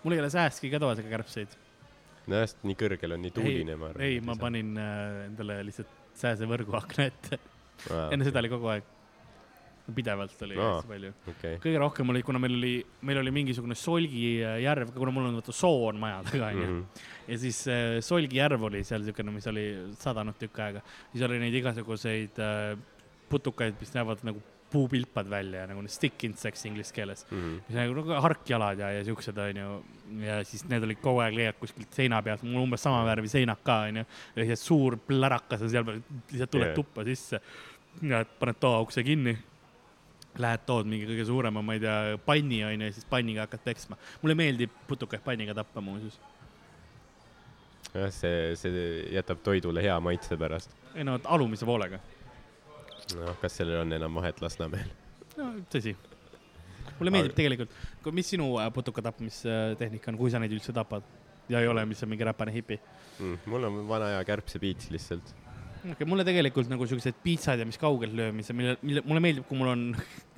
mul 0.03 0.17
ei 0.17 0.23
ole 0.23 0.31
säästki 0.33 0.71
ka 0.73 0.81
toas 0.83 0.99
ega 0.99 1.15
kärbseid 1.17 1.62
nojah, 2.31 2.47
sest 2.47 2.65
nii 2.67 2.79
kõrgel 2.79 3.15
on 3.15 3.23
nii 3.23 3.35
tuuline, 3.35 3.77
ma 3.79 3.91
arvan. 3.91 4.05
ei, 4.05 4.19
ma 4.23 4.35
panin 4.39 4.73
äh, 4.79 5.21
endale 5.27 5.59
lihtsalt 5.67 6.01
sääsevõrgu 6.19 6.75
akna 6.79 7.07
ette 7.11 7.39
ah,. 7.89 8.11
enne 8.13 8.27
seda 8.27 8.43
oli 8.43 8.51
kogu 8.53 8.69
aeg, 8.73 8.91
pidevalt 9.93 10.45
oli 10.45 10.55
hästi 10.55 10.85
ah, 10.85 10.87
palju 10.93 11.11
okay.. 11.33 11.57
kõige 11.63 11.81
rohkem 11.81 12.13
oli, 12.13 12.21
kuna 12.23 12.39
meil 12.39 12.55
oli, 12.59 12.73
meil 13.03 13.19
oli 13.23 13.33
mingisugune 13.35 13.75
Solgi 13.79 14.37
järv, 14.63 14.93
kuna 14.95 15.15
mul 15.15 15.27
on 15.31 15.41
vaata 15.41 15.55
soo 15.55 15.89
on 15.89 15.99
maja 15.99 16.21
taga 16.29 16.53
onju 16.53 16.69
mm. 16.69 16.79
-hmm. 16.79 17.11
ja 17.33 17.41
siis 17.43 17.59
äh, 17.67 17.99
Solgi 18.05 18.39
järv 18.39 18.69
oli 18.69 18.83
seal 18.87 19.03
siukene, 19.03 19.35
mis 19.35 19.47
oli 19.51 19.67
sadanud 19.99 20.39
tükk 20.39 20.63
aega, 20.63 20.85
siis 21.11 21.27
oli 21.27 21.41
neid 21.43 21.59
igasuguseid 21.59 22.39
äh, 22.39 22.77
putukaid, 23.29 23.75
mis 23.81 23.93
näevad 23.95 24.23
nagu 24.23 24.43
puupilpad 24.73 25.29
välja 25.29 25.67
nagu 25.69 25.83
stick 25.87 26.23
insects 26.27 26.65
inglise 26.65 26.93
keeles 26.93 27.25
mm, 27.29 27.37
-hmm. 27.39 27.61
mis 27.67 27.77
on 27.77 27.95
nagu 27.97 28.21
harkjalad 28.25 28.79
ja, 28.79 28.91
ja 28.97 29.05
siuksed 29.05 29.37
onju. 29.37 29.83
ja 30.25 30.43
siis 30.43 30.65
need 30.69 30.83
olid 30.83 31.01
kogu 31.01 31.21
aeg 31.23 31.37
leiad 31.37 31.59
kuskilt 31.61 31.93
seina 31.93 32.21
pealt, 32.25 32.43
mul 32.43 32.65
umbes 32.65 32.83
sama 32.83 33.05
värvi 33.05 33.29
seinad 33.31 33.61
ka 33.63 33.79
onju. 33.87 34.05
ja 34.35 34.45
siis 34.51 34.65
suur 34.65 34.97
plärakas 35.07 35.61
on 35.61 35.69
seal 35.69 35.85
peal, 35.87 36.03
lihtsalt 36.31 36.51
tuled 36.51 36.69
yeah. 36.71 36.75
tuppa 36.75 37.05
sisse 37.07 37.41
ja 38.01 38.25
paned 38.39 38.59
toa 38.59 38.79
ukse 38.81 39.03
kinni. 39.03 39.37
Lähed, 40.41 40.63
tood 40.65 40.87
mingi 40.89 41.05
kõige 41.05 41.27
suurema, 41.29 41.61
ma 41.61 41.75
ei 41.75 41.81
tea, 41.83 42.17
panni 42.25 42.63
onju 42.65 42.87
ja 42.87 42.93
siis 42.93 43.05
panniga 43.05 43.43
hakkad 43.45 43.61
peksma. 43.67 43.97
mulle 44.21 44.35
meeldib 44.35 44.71
putukaid 44.89 45.21
panniga 45.21 45.53
tappa 45.53 45.81
muuseas 45.81 46.17
jah, 47.93 48.09
see, 48.09 48.55
see 48.57 48.87
jätab 49.13 49.43
toidule 49.45 49.83
hea 49.85 49.99
maitse 49.99 50.37
pärast. 50.37 50.73
ei 50.95 51.05
no 51.05 51.19
alumise 51.23 51.65
poolega 51.69 51.99
noh, 53.17 53.35
kas 53.41 53.59
sellel 53.59 53.83
on 53.83 53.93
enam 53.99 54.19
vahet 54.19 54.41
Lasnamäel? 54.43 54.89
no 55.37 55.49
tõsi. 55.71 55.95
mulle 56.99 57.13
meeldib 57.13 57.33
Aga... 57.33 57.39
tegelikult, 57.41 57.77
mis 58.15 58.33
sinu 58.35 58.49
äh, 58.61 58.69
putuka 58.73 59.03
tapmistehnika 59.05 60.11
on, 60.13 60.19
kui 60.19 60.33
sa 60.33 60.41
neid 60.41 60.55
üldse 60.55 60.75
tapad 60.75 61.07
ja 61.51 61.61
ei 61.61 61.69
ole, 61.69 61.85
mis 61.89 62.03
on 62.03 62.11
mingi 62.11 62.27
räpane 62.27 62.53
hipi 62.55 62.77
mm,? 62.79 63.47
mul 63.51 63.69
on 63.69 63.79
vana 63.89 64.11
aja 64.13 64.27
kärbsepiits 64.27 64.91
lihtsalt. 64.93 65.33
okei 65.79 65.95
okay,, 65.95 66.09
mulle 66.09 66.25
tegelikult 66.27 66.69
nagu 66.71 66.87
siuksed 66.89 67.19
piitsad 67.23 67.59
ja 67.59 67.67
mis 67.67 67.79
kaugelt 67.81 68.15
löömise, 68.15 68.55
mille, 68.55 68.77
mille, 68.81 69.03
mulle 69.05 69.23
meeldib, 69.23 69.47
kui 69.49 69.59
mul 69.59 69.73
on 69.73 69.89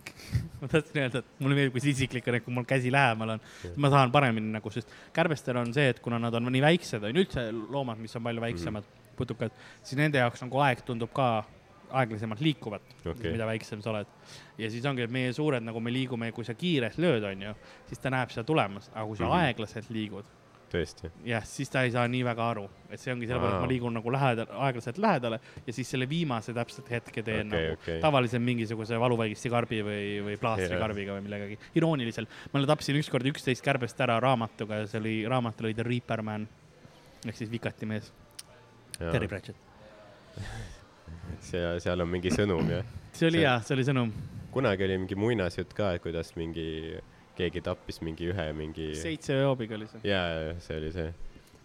ma 0.62 0.70
tahtsin 0.72 1.04
öelda, 1.04 1.22
et 1.22 1.44
mulle 1.44 1.58
meeldib, 1.58 1.76
kui 1.76 1.84
see 1.84 1.94
isiklik 1.94 2.28
on, 2.30 2.40
et 2.40 2.46
kui 2.46 2.56
mul 2.56 2.68
käsi 2.70 2.94
lähemal 2.94 3.36
on, 3.36 3.44
ma 3.82 3.92
tahan 3.94 4.14
paremini 4.14 4.54
nagu, 4.56 4.72
sest 4.74 4.92
kärbestel 5.16 5.60
on 5.62 5.74
see, 5.76 5.90
et 5.94 6.02
kuna 6.04 6.20
nad 6.22 6.38
on 6.38 6.50
nii 6.50 6.64
väiksed, 6.66 7.04
on 7.06 7.22
üldse 7.22 7.48
loomad, 7.54 8.02
mis 8.02 8.16
on 8.18 8.26
palju 8.26 8.44
väiksemad 8.44 8.86
mm, 8.86 8.96
-hmm. 8.96 9.18
putukad, 9.20 9.62
siis 9.84 10.00
nende 10.00 10.22
jaoks 10.22 10.42
nagu 10.46 10.62
aeg 10.66 10.82
tundub 10.88 11.14
ka 11.14 11.30
aeglasemalt 11.90 12.42
liikuvat 12.42 12.96
okay., 13.06 13.32
mida 13.32 13.48
väiksem 13.48 13.82
sa 13.82 13.92
oled. 13.92 14.08
ja 14.58 14.72
siis 14.72 14.86
ongi, 14.86 15.06
et 15.06 15.12
meie 15.12 15.34
suured, 15.34 15.64
nagu 15.64 15.82
me 15.84 15.94
liigume, 15.94 16.32
kui 16.36 16.48
sa 16.48 16.56
kiirelt 16.58 16.98
lööd, 17.02 17.26
onju, 17.32 17.54
siis 17.90 18.02
ta 18.02 18.14
näeb 18.14 18.34
seda 18.34 18.46
tulemas, 18.48 18.90
aga 18.94 19.06
kui 19.06 19.18
sa 19.18 19.26
mm 19.26 19.30
-hmm. 19.30 19.46
aeglaselt 19.46 19.90
liigud. 19.90 20.26
tõesti? 20.72 21.12
jah, 21.24 21.46
siis 21.46 21.70
ta 21.70 21.84
ei 21.84 21.92
saa 21.92 22.08
nii 22.08 22.24
väga 22.26 22.50
aru, 22.50 22.66
et 22.90 23.00
see 23.00 23.14
ongi 23.14 23.28
sellepärast, 23.28 23.56
et 23.56 23.62
ma 23.62 23.68
liigun 23.68 23.94
nagu 23.94 24.12
lähedal, 24.12 24.48
aeglaselt 24.50 24.98
lähedale 24.98 25.40
ja 25.68 25.74
siis 25.74 25.90
selle 25.90 26.10
viimase 26.10 26.54
täpselt 26.54 26.90
hetke 26.92 27.24
teen 27.24 27.48
okay, 27.48 27.62
nagu 27.62 27.74
okay. 27.82 28.00
tavaliselt 28.02 28.44
mingisuguse 28.44 29.00
valuvaigisti 29.00 29.50
karbi 29.50 29.82
või, 29.84 30.04
või 30.26 30.38
plaastrikarbiga 30.38 31.12
yeah. 31.12 31.20
või 31.20 31.24
millegagi. 31.24 31.60
irooniliselt, 31.76 32.30
ma 32.54 32.66
tapsin 32.66 32.96
ükskord 32.96 33.26
üksteist 33.26 33.64
kärbest 33.64 34.02
ära 34.02 34.20
raamatuga 34.20 34.76
ja 34.76 34.88
see 34.88 35.00
oli, 35.00 35.18
raamatul 35.28 35.66
oli 35.66 35.74
The 35.74 35.84
Reaper 35.84 36.22
Man 36.22 36.48
ehk 37.26 37.38
siis 37.38 37.52
vikati 37.52 37.86
mees. 37.86 38.14
Terry 38.98 39.28
Pratchett 39.28 39.58
see, 41.44 41.62
seal 41.84 42.04
on 42.06 42.12
mingi 42.12 42.34
sõnum, 42.34 42.66
jah? 42.72 42.88
see 43.16 43.30
oli 43.30 43.44
hea, 43.44 43.56
see 43.66 43.78
oli 43.78 43.86
sõnum. 43.88 44.12
kunagi 44.56 44.88
oli 44.88 45.00
mingi 45.04 45.20
muinasjutt 45.20 45.74
ka, 45.78 45.94
et 45.96 46.04
kuidas 46.04 46.34
mingi, 46.40 46.68
keegi 47.38 47.64
tappis 47.66 48.02
mingi 48.06 48.30
ühe 48.34 48.50
mingi. 48.58 48.92
seitse 49.00 49.42
hoobiga 49.44 49.78
oli 49.80 49.90
see. 49.92 50.04
ja, 50.10 50.22
ja 50.34 50.60
see 50.64 50.78
oli 50.82 50.92
see. 50.96 51.10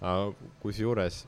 aga 0.01 0.31
kusjuures 0.63 1.25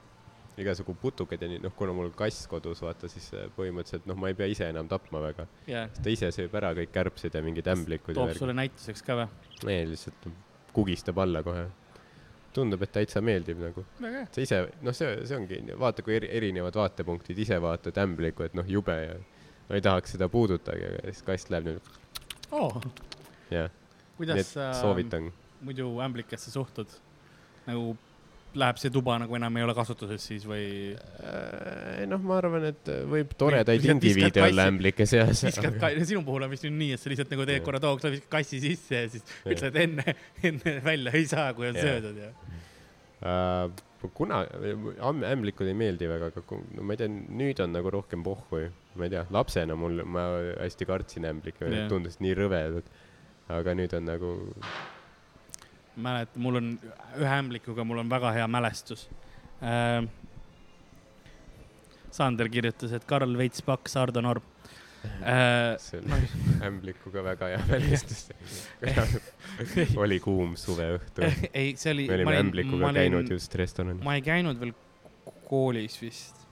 igasugu 0.62 0.94
putukad 1.00 1.40
ja 1.40 1.48
nii, 1.48 1.62
noh, 1.64 1.72
kuna 1.76 1.94
mul 1.96 2.10
kass 2.16 2.44
kodus, 2.50 2.82
vaata, 2.84 3.08
siis 3.08 3.30
põhimõtteliselt, 3.56 4.04
noh, 4.08 4.18
ma 4.20 4.28
ei 4.28 4.36
pea 4.36 4.50
ise 4.52 4.68
enam 4.68 4.88
tapma 4.90 5.22
väga 5.24 5.46
yeah.. 5.68 5.88
ta 5.96 6.12
ise 6.12 6.28
sööb 6.34 6.52
ära 6.60 6.74
kõik 6.76 6.92
kärbsed 6.92 7.38
ja 7.38 7.44
mingid 7.44 7.68
ämblikud. 7.72 8.16
toob 8.18 8.34
sulle 8.36 8.56
näituseks 8.56 9.06
ka 9.06 9.22
või? 9.22 9.28
ei, 9.72 9.86
lihtsalt 9.88 10.28
kugistab 10.76 11.20
alla 11.24 11.40
kohe 11.46 11.64
tundub, 12.56 12.82
et 12.84 12.92
täitsa 12.92 13.22
meeldib 13.24 13.60
nagu. 13.62 13.84
sa 14.00 14.44
ise, 14.44 14.62
noh, 14.82 14.96
see, 14.96 15.14
see 15.28 15.36
ongi, 15.38 15.60
vaata, 15.78 16.04
kui 16.06 16.16
eri, 16.18 16.30
erinevad 16.40 16.76
vaatepunktid, 16.76 17.38
ise 17.44 17.58
vaatad 17.62 18.00
ämblikku, 18.02 18.44
et 18.46 18.56
noh, 18.58 18.68
jube 18.68 18.96
ja 18.96 19.16
no 19.68 19.78
ei 19.78 19.82
tahaks 19.84 20.16
seda 20.16 20.28
puudutada, 20.28 20.76
aga 20.76 21.12
siis 21.12 21.24
kast 21.26 21.52
läheb 21.52 21.70
nüüd 21.70 21.92
oh.. 22.52 22.76
jah. 23.52 23.70
kuidas 24.18 24.52
sa 24.52 24.72
soovitan. 24.76 25.30
muidu 25.64 25.88
ämblikesse 26.04 26.52
suhtud? 26.52 26.92
nagu 27.66 27.94
läheb 28.58 28.80
see 28.80 28.92
tuba 28.92 29.16
nagu 29.22 29.36
enam 29.38 29.56
ei 29.58 29.66
ole 29.66 29.74
kasutuses 29.76 30.24
siis 30.30 30.46
või? 30.48 30.64
Äh, 31.22 32.02
noh, 32.10 32.22
ma 32.24 32.38
arvan, 32.40 32.66
et 32.72 32.90
võib 33.10 33.36
toredaid 33.38 33.86
indiviide 33.88 34.44
olla 34.44 34.68
ämblike 34.72 35.06
seas. 35.08 35.44
viskad 35.48 35.78
ka, 35.82 35.92
sinu 36.08 36.24
puhul 36.26 36.46
on 36.46 36.52
vist 36.52 36.66
nüüd 36.66 36.78
nii, 36.80 36.96
et 36.96 37.02
sa 37.02 37.12
lihtsalt 37.12 37.32
nagu 37.34 37.46
teed 37.48 37.64
korra 37.66 37.82
tooks, 37.82 38.08
viskad 38.16 38.32
kassi 38.36 38.60
sisse 38.62 39.04
ja 39.04 39.12
siis 39.12 39.24
ja. 39.28 39.54
ütled 39.54 39.80
enne, 39.86 40.18
enne 40.50 40.76
välja 40.84 41.14
ei 41.18 41.30
saa, 41.30 41.48
kui 41.56 41.70
on 41.70 41.80
ja. 41.80 41.88
söödud 41.88 42.20
ja 42.22 42.34
uh,. 43.22 44.10
kuna 44.14 44.42
ämblikud 45.30 45.68
ei 45.70 45.76
meeldi 45.78 46.08
väga, 46.10 46.32
aga 46.32 46.60
no 46.74 46.86
ma 46.86 46.96
ei 46.96 47.02
tea, 47.04 47.10
nüüd 47.10 47.60
on 47.62 47.76
nagu 47.76 47.92
rohkem 47.94 48.24
pohhu 48.26 48.64
ma 48.98 49.06
ei 49.06 49.12
tea, 49.14 49.24
lapsena 49.30 49.76
mul, 49.78 50.02
ma 50.04 50.26
hästi 50.58 50.88
kartsin 50.88 51.28
ämblikke, 51.30 51.70
tundus 51.90 52.18
nii 52.22 52.34
rõvedad. 52.38 52.90
aga 53.52 53.74
nüüd 53.76 53.92
on 53.98 54.06
nagu 54.06 54.28
mäletan, 55.96 56.42
mul 56.42 56.60
on 56.60 56.72
ühe 57.20 57.34
ämblikuga, 57.38 57.84
mul 57.84 58.02
on 58.04 58.10
väga 58.10 58.32
hea 58.38 58.48
mälestus 58.48 59.08
äh,. 59.62 60.04
Sander 62.12 62.48
kirjutas, 62.52 62.92
et 62.92 63.04
Karl 63.08 63.38
Veits 63.38 63.62
Paks, 63.64 63.96
Ardo 63.96 64.20
Norm 64.20 64.44
äh,. 65.04 65.78
see 65.84 66.00
on 66.00 66.62
ämblikuga 66.68 67.24
väga 67.24 67.50
hea 67.54 67.60
mälestus 67.68 68.28
oli 70.04 70.20
kuum 70.20 70.56
suveõhtu. 70.56 71.26
ei, 71.52 71.74
see 71.76 71.92
oli. 71.94 72.06
me 72.08 72.20
olime 72.20 72.38
ämblikuga 72.44 72.88
olin, 72.88 73.00
käinud 73.00 73.34
just 73.36 73.54
restoranis. 73.58 74.04
ma 74.04 74.16
ei 74.18 74.24
käinud 74.24 74.60
veel 74.60 74.74
koolis 75.48 75.98
vist. 76.02 76.46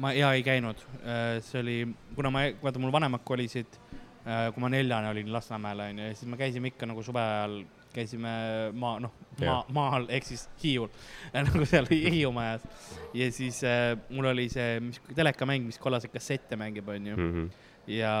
ma, 0.00 0.14
jaa, 0.16 0.32
ei 0.34 0.42
käinud. 0.46 0.80
Äh, 1.02 1.36
see 1.44 1.60
oli, 1.60 1.76
kuna 2.16 2.32
ma, 2.32 2.46
vaata, 2.62 2.80
mul 2.82 2.94
vanemad 2.94 3.24
kolisid, 3.28 3.78
äh, 4.24 4.48
kui 4.54 4.64
ma 4.64 4.72
neljane 4.72 5.12
olin 5.12 5.32
Lasnamäel, 5.32 5.86
onju, 5.90 6.08
ja 6.08 6.16
siis 6.16 6.30
me 6.30 6.40
käisime 6.40 6.72
ikka 6.72 6.88
nagu 6.88 7.04
suve 7.04 7.20
ajal 7.20 7.60
käisime 7.94 8.32
maa, 8.72 8.98
noh, 9.02 9.12
maa 9.40 9.60
maal 9.74 10.08
ehk 10.12 10.26
siis 10.26 10.46
Hiiul, 10.62 10.88
nagu 11.48 11.66
seal 11.68 11.88
Hiiumajas. 11.90 12.64
ja 13.14 13.28
siis 13.32 13.62
äh, 13.68 13.92
mul 14.10 14.30
oli 14.32 14.48
see, 14.52 14.80
mis 14.84 15.00
telekamäng, 15.14 15.66
mis 15.68 15.80
kollaseid 15.82 16.14
kassette 16.14 16.58
mängib, 16.60 16.88
onju. 16.88 17.16
Mhm. 17.16 17.52
ja 17.90 18.14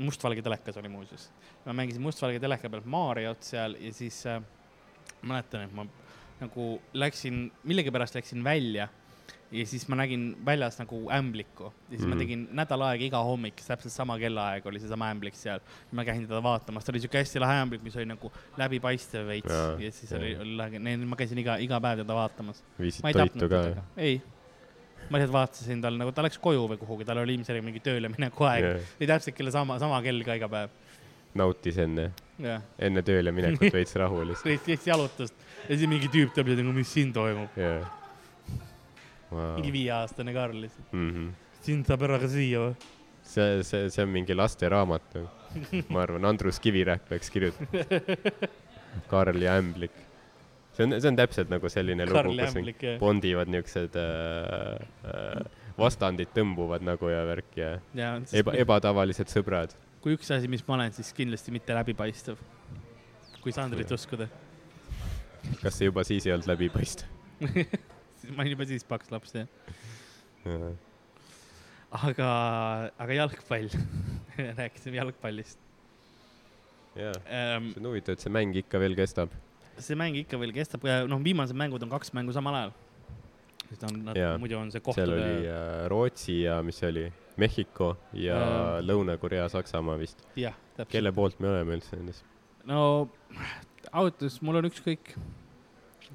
mustvalge 0.00 0.42
telekas 0.42 0.76
oli 0.80 0.88
muuseas. 0.88 1.30
ma 1.66 1.72
mängisin 1.72 2.02
mustvalge 2.02 2.40
teleka 2.40 2.70
peal 2.70 2.82
Mariot 2.84 3.42
seal 3.42 3.76
ja 3.80 3.92
siis 3.92 4.24
äh, 4.26 4.42
mäletan, 5.22 5.68
et 5.68 5.74
ma 5.74 5.86
nagu 6.40 6.68
läksin, 6.92 7.46
millegipärast 7.64 8.16
läksin 8.18 8.44
välja 8.44 8.88
ja 9.52 9.64
siis 9.66 9.84
ma 9.88 9.96
nägin 10.00 10.36
väljas 10.46 10.78
nagu 10.80 10.98
ämblikku 11.12 11.68
ja 11.68 11.96
siis 11.96 12.02
mm. 12.02 12.08
ma 12.08 12.14
Mhm. 12.14 12.22
tegin 12.22 12.44
nädal 12.52 12.82
aega 12.88 13.04
iga 13.04 13.22
hommik, 13.22 13.60
täpselt 13.66 13.92
sama 13.92 14.18
kellaaeg 14.18 14.66
oli 14.66 14.80
seesama 14.80 15.10
ämblik 15.12 15.34
seal. 15.38 15.60
ma 15.92 16.04
käisin 16.04 16.26
teda 16.26 16.42
vaatamas, 16.42 16.84
ta 16.84 16.92
oli 16.92 17.00
siuke 17.00 17.18
hästi 17.18 17.40
lahe 17.40 17.60
ämblik, 17.62 17.82
mis 17.82 17.96
oli 17.96 18.06
nagu 18.06 18.32
läbipaistev 18.58 19.26
veits 19.26 19.50
ja, 19.52 19.76
ja 19.78 19.92
siis 19.92 20.10
jaa. 20.10 20.20
oli, 20.20 20.36
oli 20.36 20.56
lahe, 20.56 20.96
ma 21.06 21.16
käisin 21.16 21.38
iga, 21.38 21.56
iga 21.56 21.80
päev 21.80 22.02
teda 22.02 22.14
vaatamas. 22.14 22.64
viisid 22.80 23.04
toitu 23.12 23.48
ka 23.48 23.64
ei, 23.96 24.22
ma 25.10 25.18
lihtsalt 25.20 25.34
vaatasin 25.34 25.82
tal 25.84 25.98
nagu, 26.00 26.12
ta 26.12 26.24
läks 26.24 26.38
koju 26.42 26.68
või 26.70 26.78
kuhugi, 26.80 27.04
tal 27.04 27.20
oli 27.22 27.36
ilmselgelt 27.38 27.66
mingi 27.66 27.82
tööle 27.84 28.08
mineku 28.12 28.46
aeg 28.48 28.64
Jah. 28.64 28.94
oli 29.00 29.10
täpselt 29.10 29.36
kella 29.36 29.50
sama, 29.54 29.78
sama 29.82 30.00
kell 30.02 30.22
ka 30.24 30.38
iga 30.40 30.48
päev. 30.48 30.70
nautis 31.34 31.78
enne, 31.82 32.12
jah, 32.38 32.62
enne 32.78 33.02
tööle 33.06 33.32
minekut 33.34 33.72
veits 33.78 33.94
rahu 34.00 34.22
lihtsalt. 34.24 34.46
lihtsalt 34.50 34.72
lihtsalt 34.72 34.86
jalutas 34.94 35.34
ja 35.68 35.76
siis 35.76 35.88
mingi 35.90 36.08
tüüp 36.08 36.32
tuleb 36.34 36.54
ja 36.54 36.62
nagu, 36.62 36.72
mis 36.76 36.92
siin 36.92 37.12
toimub. 37.12 37.52
jaa. 37.58 37.82
Wow. 39.34 39.56
mingi 39.58 39.72
viieaastane 39.74 40.34
Karl 40.36 40.60
lihtsalt. 40.62 40.92
Mm 40.92 41.10
-hmm. 41.10 41.32
sind 41.66 41.88
saab 41.90 42.06
ära 42.06 42.20
ka 42.22 42.30
süüa 42.30 42.68
või? 42.68 42.92
see, 43.24 43.62
see, 43.62 43.90
see 43.90 44.04
on 44.04 44.12
mingi 44.12 44.36
lasteraamat, 44.36 45.18
ma 45.88 46.02
arvan, 46.04 46.24
Andrus 46.28 46.60
Kivirähk 46.62 47.08
peaks 47.08 47.30
kirjutama. 47.32 47.84
Karl 49.10 49.42
ja 49.42 49.56
ämblik. 49.58 49.94
see 50.74 50.86
on, 50.86 51.00
see 51.00 51.10
on 51.10 51.16
täpselt 51.18 51.50
nagu 51.50 51.70
selline 51.70 52.06
lugu, 52.06 52.18
Karl 52.18 52.38
ja 52.38 52.48
kus 52.48 52.58
ämblik 52.60 52.84
bondivad 53.00 53.50
niuksed 53.50 53.96
äh, 53.98 54.84
äh, 55.10 55.64
vastandid 55.78 56.30
tõmbuvad 56.34 56.84
nagu 56.86 57.10
ja 57.10 57.24
värk 57.26 57.58
ja 57.58 57.70
ja 57.94 58.14
eba, 58.32 58.54
ebatavalised 58.64 59.32
sõbrad. 59.32 59.74
kui 60.04 60.18
üks 60.18 60.30
asi, 60.34 60.50
mis 60.50 60.62
ma 60.68 60.78
olen, 60.78 60.94
siis 60.94 61.12
kindlasti 61.16 61.54
mitte 61.54 61.74
läbipaistev. 61.74 62.38
kui 63.40 63.52
Sandrit 63.52 63.90
uskuda. 63.92 64.28
kas 65.62 65.78
see 65.78 65.90
juba 65.90 66.04
siis 66.06 66.26
ei 66.26 66.36
olnud 66.36 66.52
läbipaistev? 66.54 67.10
ma 68.32 68.44
olin 68.44 68.54
juba 68.56 68.66
siis 68.70 68.86
paks 68.88 69.10
laps 69.12 69.34
jah. 69.36 69.48
aga, 71.90 72.30
aga 72.98 73.20
jalgpall. 73.20 73.70
rääkisime 74.58 74.98
jalgpallist 74.98 75.60
jaa, 76.98 77.12
ähm,. 77.26 77.70
see 77.72 77.82
on 77.82 77.90
huvitav, 77.90 78.16
et 78.16 78.24
see 78.24 78.32
mäng 78.32 78.54
ikka 78.58 78.80
veel 78.82 78.96
kestab. 78.98 79.34
see 79.78 79.98
mäng 79.98 80.18
ikka 80.18 80.38
veel 80.40 80.54
kestab, 80.54 80.86
noh, 81.10 81.22
viimased 81.22 81.56
mängud 81.58 81.82
on 81.86 81.92
kaks 81.92 82.14
mängu 82.16 82.34
samal 82.34 82.58
ajal. 82.60 82.74
sest 83.68 83.86
on, 83.88 84.00
Jaa. 84.14 84.36
muidu 84.38 84.58
on 84.60 84.70
see 84.70 84.80
seal 84.80 84.86
kohtude 84.90 85.18
oli 85.18 85.48
äh, 85.50 85.86
Rootsi 85.90 86.40
ja 86.42 86.60
mis 86.66 86.78
see 86.82 86.90
oli, 86.92 87.06
Mehhiko 87.40 87.94
ja 88.14 88.36
Äh. 88.38 88.80
Lõuna-Korea, 88.86 89.48
Saksamaa 89.50 89.98
vist. 89.98 90.22
jah, 90.38 90.54
täpselt. 90.76 90.92
kelle 90.92 91.12
poolt 91.12 91.40
me 91.42 91.50
oleme 91.50 91.78
üldse 91.78 91.98
nendes? 91.98 92.22
no 92.64 93.08
ausalt 93.90 94.22
öeldes 94.22 94.40
mul 94.42 94.62
on 94.62 94.70
ükskõik. 94.70 95.14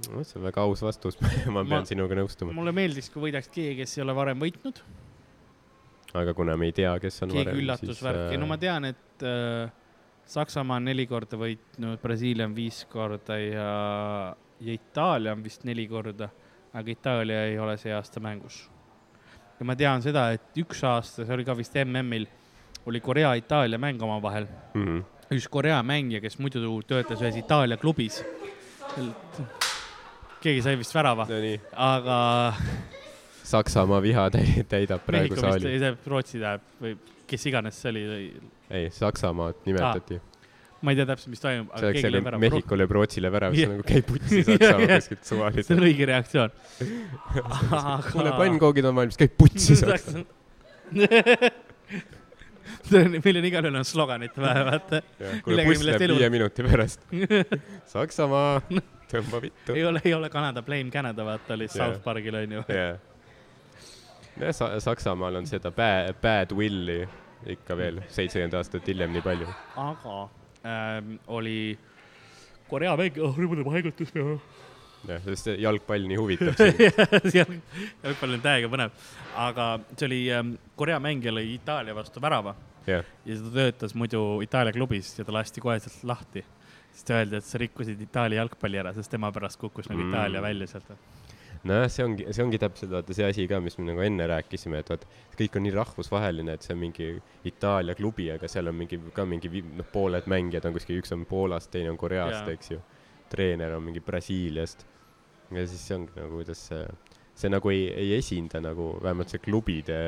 No 0.07 0.23
see 0.23 0.39
on 0.39 0.47
väga 0.47 0.63
aus 0.63 0.83
vastus, 0.85 1.19
ma 1.53 1.63
pean 1.63 1.83
Ma- 1.83 1.85
sinuga 1.87 2.17
nõustuma. 2.19 2.55
mulle 2.55 2.73
meeldiks, 2.75 3.11
kui 3.13 3.27
võidaks 3.27 3.51
keegi, 3.51 3.81
kes 3.81 3.97
ei 3.97 4.05
ole 4.05 4.15
varem 4.17 4.39
võitnud. 4.41 4.81
aga 6.21 6.33
kuna 6.37 6.55
me 6.57 6.71
ei 6.71 6.75
tea, 6.79 6.95
kes 7.03 7.21
on 7.25 7.33
keegi 7.33 7.49
varem, 7.49 7.61
üllatusvärk 7.63 8.33
ja 8.33 8.39
no 8.41 8.49
ma 8.49 8.57
tean, 8.61 8.89
et 8.93 9.27
äh, 9.27 9.75
Saksamaa 10.29 10.77
on 10.77 10.85
neli 10.85 11.07
korda 11.09 11.39
võitnud, 11.41 11.97
Brasiilia 12.03 12.45
on 12.45 12.53
viis 12.53 12.83
korda 12.91 13.39
ja, 13.41 13.69
ja 14.61 14.73
Itaalia 14.75 15.33
on 15.33 15.41
vist 15.41 15.65
neli 15.65 15.87
korda, 15.89 16.29
aga 16.69 16.93
Itaalia 16.93 17.47
ei 17.49 17.57
ole 17.59 17.77
see 17.81 17.93
aasta 17.95 18.21
mängus. 18.21 18.67
ja 19.59 19.65
ma 19.65 19.75
tean 19.75 20.05
seda, 20.05 20.29
et 20.37 20.61
üks 20.61 20.83
aasta, 20.85 21.25
see 21.25 21.33
oli 21.33 21.47
ka 21.47 21.57
vist 21.57 21.73
MM-il, 21.81 22.29
oli 22.85 23.01
Korea-Itaalia 23.01 23.81
mäng 23.81 24.01
omavahel. 24.05 24.45
mm. 24.73 24.85
-hmm. 24.85 25.03
üks 25.35 25.49
Korea 25.49 25.81
mängija, 25.83 26.21
kes 26.21 26.39
muidu 26.39 26.81
töötas 26.87 27.21
ühes 27.21 27.35
Itaalia 27.35 27.77
klubis. 27.77 28.23
Keegi 30.43 30.61
sai 30.65 30.75
vist 30.79 30.93
värava, 30.95 31.25
no 31.29 31.39
nii, 31.43 31.59
aga 31.89 32.17
Saksamaa 33.49 34.01
viha 34.05 34.27
täi- 34.33 34.63
täidab 34.69 35.01
praegu 35.07 35.33
Mehhiko 35.33 35.41
vist, 35.41 35.65
saali. 35.65 35.79
see 35.81 36.09
Rootsi 36.13 36.37
tähendab 36.39 36.61
või 36.83 36.95
kes 37.29 37.45
iganes 37.49 37.79
see 37.81 37.89
oli, 37.93 38.03
ei, 38.69 38.89
Saksamaad 38.93 39.55
nimetati. 39.65 40.19
ma 40.81 40.91
ei 40.93 40.99
tea 40.99 41.05
täpselt, 41.09 41.31
mis 41.33 41.41
toimub, 41.43 41.71
see 41.73 41.79
aga 41.81 41.87
oleks 41.89 42.01
selline. 42.05 42.37
Mehhiko 42.45 42.77
lööb 42.79 42.91
Rootsile 42.99 43.31
värava, 43.33 43.57
siis 43.57 43.69
nagu 43.73 43.83
käib 43.89 44.05
putsi 44.09 44.43
Saksamaa 44.47 44.87
kuskilt 44.95 45.23
see 45.23 45.35
on 45.35 45.39
suvaliselt. 45.41 45.81
õige 45.89 46.07
reaktsioon. 46.13 46.53
kuule, 48.13 48.31
pannkoogid 48.37 48.85
on 48.91 48.95
valmis, 49.01 49.17
käib 49.19 49.33
putsi 49.37 49.75
Saksamaa. 49.81 50.23
meil 53.25 53.39
on 53.41 53.47
igalühel 53.49 53.79
on 53.81 53.85
sloganid 53.87 54.35
vaja, 54.37 54.63
vaata. 54.67 55.01
kuule, 55.45 55.65
buss 55.67 55.83
läheb 55.87 56.05
elu- 56.07 56.17
viie 56.19 56.29
minuti 56.33 56.65
pärast. 56.65 57.05
Saksamaa, 57.93 58.61
tõmba 59.11 59.41
vittu. 59.43 59.75
ei 59.75 59.85
ole, 59.85 60.01
ei 60.05 60.13
ole 60.13 60.29
Kanada, 60.29 60.61
Blame 60.65 60.91
Canada, 60.93 61.25
vaata 61.25 61.53
oli 61.57 61.67
Jah. 61.69 61.77
South 61.77 62.03
Parkil 62.03 62.35
onju. 62.43 62.63
jah, 62.67 62.99
jah, 64.39 64.53
Sa-, 64.55 64.75
Saksamaal 64.83 65.41
on 65.41 65.47
seda 65.49 65.71
bad, 65.75 66.13
bad 66.21 66.55
will'i 66.55 67.01
ikka 67.49 67.77
veel 67.79 68.01
seitsekümmend 68.11 68.57
aastat 68.59 68.87
hiljem 68.87 69.13
nii 69.15 69.23
palju. 69.23 69.47
aga 69.79 70.15
ähm, 70.67 71.17
oli 71.27 71.77
Korea 72.69 72.95
mäng, 72.99 73.17
oh 73.23 73.37
mul 73.37 73.63
haigutus 73.73 74.11
peal. 74.13 74.37
jah, 75.07 75.21
sest 75.25 75.53
jalgpall 75.57 76.07
nii 76.11 76.17
seal, 77.33 77.53
jalgpall 78.03 78.35
on 78.35 78.43
täiega 78.43 78.71
põnev, 78.71 79.05
aga 79.47 79.69
see 79.95 80.09
oli 80.09 80.23
ähm, 80.35 80.57
Korea 80.75 80.99
mängija 80.99 81.33
lõi 81.35 81.55
Itaalia 81.55 81.95
vastu 81.95 82.21
värava 82.21 82.55
jah, 82.87 83.05
ja 83.25 83.35
ta 83.43 83.51
töötas 83.53 83.95
muidu 83.95 84.41
Itaalia 84.45 84.73
klubis 84.73 85.11
ja 85.19 85.25
ta 85.25 85.33
lasti 85.35 85.61
kohe 85.61 85.79
sealt 85.79 86.03
lahti. 86.03 86.45
siis 86.91 87.03
ta 87.05 87.19
öeldi, 87.19 87.37
et 87.37 87.45
sa 87.45 87.57
rikkusid 87.61 88.01
Itaalia 88.01 88.41
jalgpalli 88.41 88.79
ära, 88.81 88.93
sest 88.93 89.11
tema 89.11 89.31
pärast 89.31 89.59
kukkus 89.61 89.89
nagu 89.89 90.01
Mm. 90.01 90.09
Itaalia 90.09 90.41
välja 90.41 90.67
sealt. 90.67 90.91
nojah, 91.63 91.89
see 91.91 92.05
ongi, 92.05 92.25
see 92.31 92.43
ongi 92.43 92.57
täpselt 92.57 92.91
vaata 92.91 93.13
see 93.13 93.25
asi 93.27 93.47
ka, 93.47 93.59
mis 93.59 93.77
me 93.77 93.85
nagu 93.91 93.99
enne 94.01 94.27
rääkisime, 94.27 94.79
et 94.79 94.89
vaat 94.89 95.05
kõik 95.37 95.57
on 95.59 95.63
nii 95.63 95.73
rahvusvaheline, 95.75 96.53
et 96.53 96.61
see 96.63 96.73
on 96.73 96.79
mingi 96.79 97.09
Itaalia 97.45 97.95
klubi, 97.95 98.29
aga 98.31 98.47
seal 98.47 98.67
on 98.71 98.75
mingi 98.79 98.99
ka 99.13 99.25
mingi 99.25 99.61
noh, 99.61 99.85
pooled 99.91 100.23
mängijad 100.31 100.65
on 100.65 100.73
kuskil, 100.73 101.01
üks 101.01 101.11
on 101.11 101.25
Poolast, 101.25 101.71
teine 101.71 101.91
on 101.91 101.97
Koreast, 101.97 102.47
Jaa. 102.47 102.55
eks 102.55 102.71
ju. 102.71 102.79
treener 103.29 103.75
on 103.75 103.83
mingi 103.83 103.99
Brasiiliast. 104.01 104.85
ja 105.51 105.67
siis 105.67 105.85
see 105.87 105.95
ongi 105.97 106.15
nagu, 106.15 106.39
kuidas 106.39 106.67
see, 106.71 106.85
see 107.35 107.49
nagu 107.49 107.69
ei, 107.69 107.89
ei 107.93 108.13
esinda 108.17 108.61
nagu 108.61 108.95
vähemalt 109.03 109.29
see 109.29 109.39
klubide, 109.43 109.99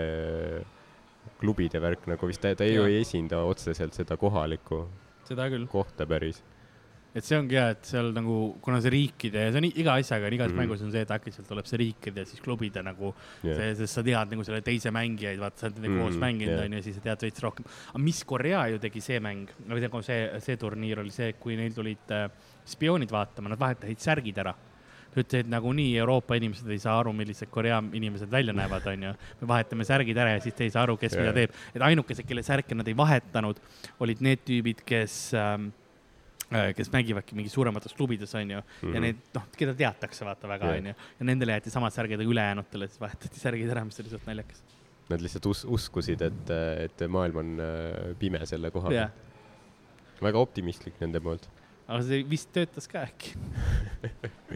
klubide 1.42 1.82
värk 1.82 2.08
nagu 2.12 2.30
vist, 2.30 2.42
ta, 2.44 2.54
ta 2.56 2.68
ju 2.68 2.84
Jaa. 2.84 2.90
ei 2.90 3.02
esinda 3.02 3.44
otseselt 3.50 3.98
seda 3.98 4.18
kohalikku 4.22 4.86
seda 5.28 5.50
küll. 5.52 5.68
kohta 5.72 6.06
päris. 6.10 6.42
et 7.12 7.26
see 7.28 7.36
ongi 7.36 7.58
hea, 7.60 7.74
et 7.74 7.88
seal 7.90 8.14
nagu, 8.16 8.36
kuna 8.64 8.78
see 8.84 8.92
riikide, 8.94 9.42
see 9.52 9.60
on 9.60 9.66
iga 9.68 9.98
asjaga, 10.00 10.30
igas 10.32 10.48
mm. 10.48 10.54
-hmm. 10.54 10.62
mängus 10.62 10.84
on 10.86 10.94
see, 10.94 11.02
et 11.04 11.12
äkitselt 11.12 11.48
tuleb 11.50 11.68
see 11.68 11.80
riikide 11.82 12.24
ja 12.24 12.30
siis 12.30 12.40
klubide 12.40 12.84
nagu 12.88 13.12
jah, 13.44 13.58
see, 13.58 13.74
sest 13.82 14.00
sa 14.00 14.04
tead 14.06 14.32
nagu 14.32 14.46
selle 14.48 14.62
teise 14.64 14.94
mängijaid, 14.96 15.42
vaata, 15.42 15.60
sa 15.60 15.68
oled 15.68 15.82
nendega 15.82 15.98
koos 16.00 16.16
Mhm, 16.16 16.24
mänginud, 16.24 16.56
jah. 16.56 16.66
onju, 16.70 16.80
ja 16.80 16.84
siis 16.88 16.96
sa 16.96 17.02
tead 17.10 17.28
veits 17.28 17.44
rohkem. 17.44 17.66
aga 17.90 18.00
mis 18.00 18.24
Korea 18.24 18.68
ju 18.72 18.80
tegi 18.80 19.02
see 19.02 19.20
mäng, 19.20 19.52
või 19.68 20.04
see, 20.04 20.40
see 20.40 20.58
turniir 20.58 21.00
oli 21.04 21.12
see, 21.12 21.34
kui 21.34 21.58
neil 21.60 21.74
tulid 21.74 22.16
äh, 22.16 22.30
spioonid 22.66 23.12
vaatama, 23.12 23.50
nad 23.50 23.60
vahetasid 23.60 24.00
särgid 24.00 24.38
ära. 24.38 24.56
Ta 25.12 25.20
ütles, 25.20 25.42
et 25.44 25.50
nagunii 25.52 25.98
Euroopa 26.00 26.38
inimesed 26.40 26.70
ei 26.72 26.80
saa 26.80 27.00
aru, 27.02 27.12
millised 27.14 27.50
Korea 27.52 27.82
inimesed 27.94 28.32
välja 28.32 28.54
näevad, 28.56 28.86
onju. 28.94 29.12
me 29.42 29.48
vahetame 29.48 29.84
särgid 29.88 30.18
ära 30.18 30.38
ja 30.38 30.42
siis 30.44 30.56
te 30.56 30.64
ei 30.64 30.72
saa 30.72 30.84
aru, 30.88 30.96
kes 30.98 31.14
Jah. 31.18 31.22
mida 31.26 31.34
teeb. 31.36 31.52
et 31.76 31.82
ainukesed, 31.82 32.26
kelle 32.28 32.44
särke 32.44 32.76
nad 32.76 32.88
ei 32.88 32.96
vahetanud, 32.98 33.60
olid 34.00 34.22
need 34.24 34.44
tüübid, 34.48 34.84
kes 34.88 35.34
ähm, 35.36 35.72
äh, 36.52 36.72
kes 36.76 36.92
mängivadki 36.94 37.36
mingi 37.36 37.50
suuremates 37.52 37.94
klubides, 37.98 38.36
onju. 38.36 38.60
ja 38.60 38.64
Mhm. 38.88 39.02
need, 39.02 39.20
noh, 39.36 39.48
keda 39.58 39.74
teatakse, 39.76 40.26
vaata 40.26 40.48
väga, 40.48 40.72
onju. 40.78 40.94
ja 41.20 41.26
nendele 41.28 41.58
jäeti 41.58 41.70
samad 41.74 41.92
särgid, 41.96 42.20
ülejäänutele 42.24 42.88
siis 42.88 43.00
vahetati 43.02 43.40
särgid 43.40 43.70
ära, 43.70 43.84
mis 43.86 44.00
oli 44.00 44.10
suht 44.10 44.26
naljakas. 44.28 44.64
Nad 45.10 45.20
lihtsalt 45.22 45.46
us-, 45.46 45.66
uskusid, 45.68 46.22
et, 46.24 46.50
et 46.86 47.04
maailm 47.12 47.36
on 47.44 47.60
äh, 47.60 48.16
pime 48.20 48.40
selle 48.48 48.72
koha 48.72 48.94
jah 48.96 49.10
peal., 49.12 49.28
väga 50.22 50.38
optimistlik 50.40 51.00
nende 51.02 51.20
poolt. 51.20 51.48
Aga 51.88 52.02
see 52.08 52.24
vist 52.30 52.52
töötas 52.56 52.88
ka 52.92 53.04
äkki. 53.08 53.36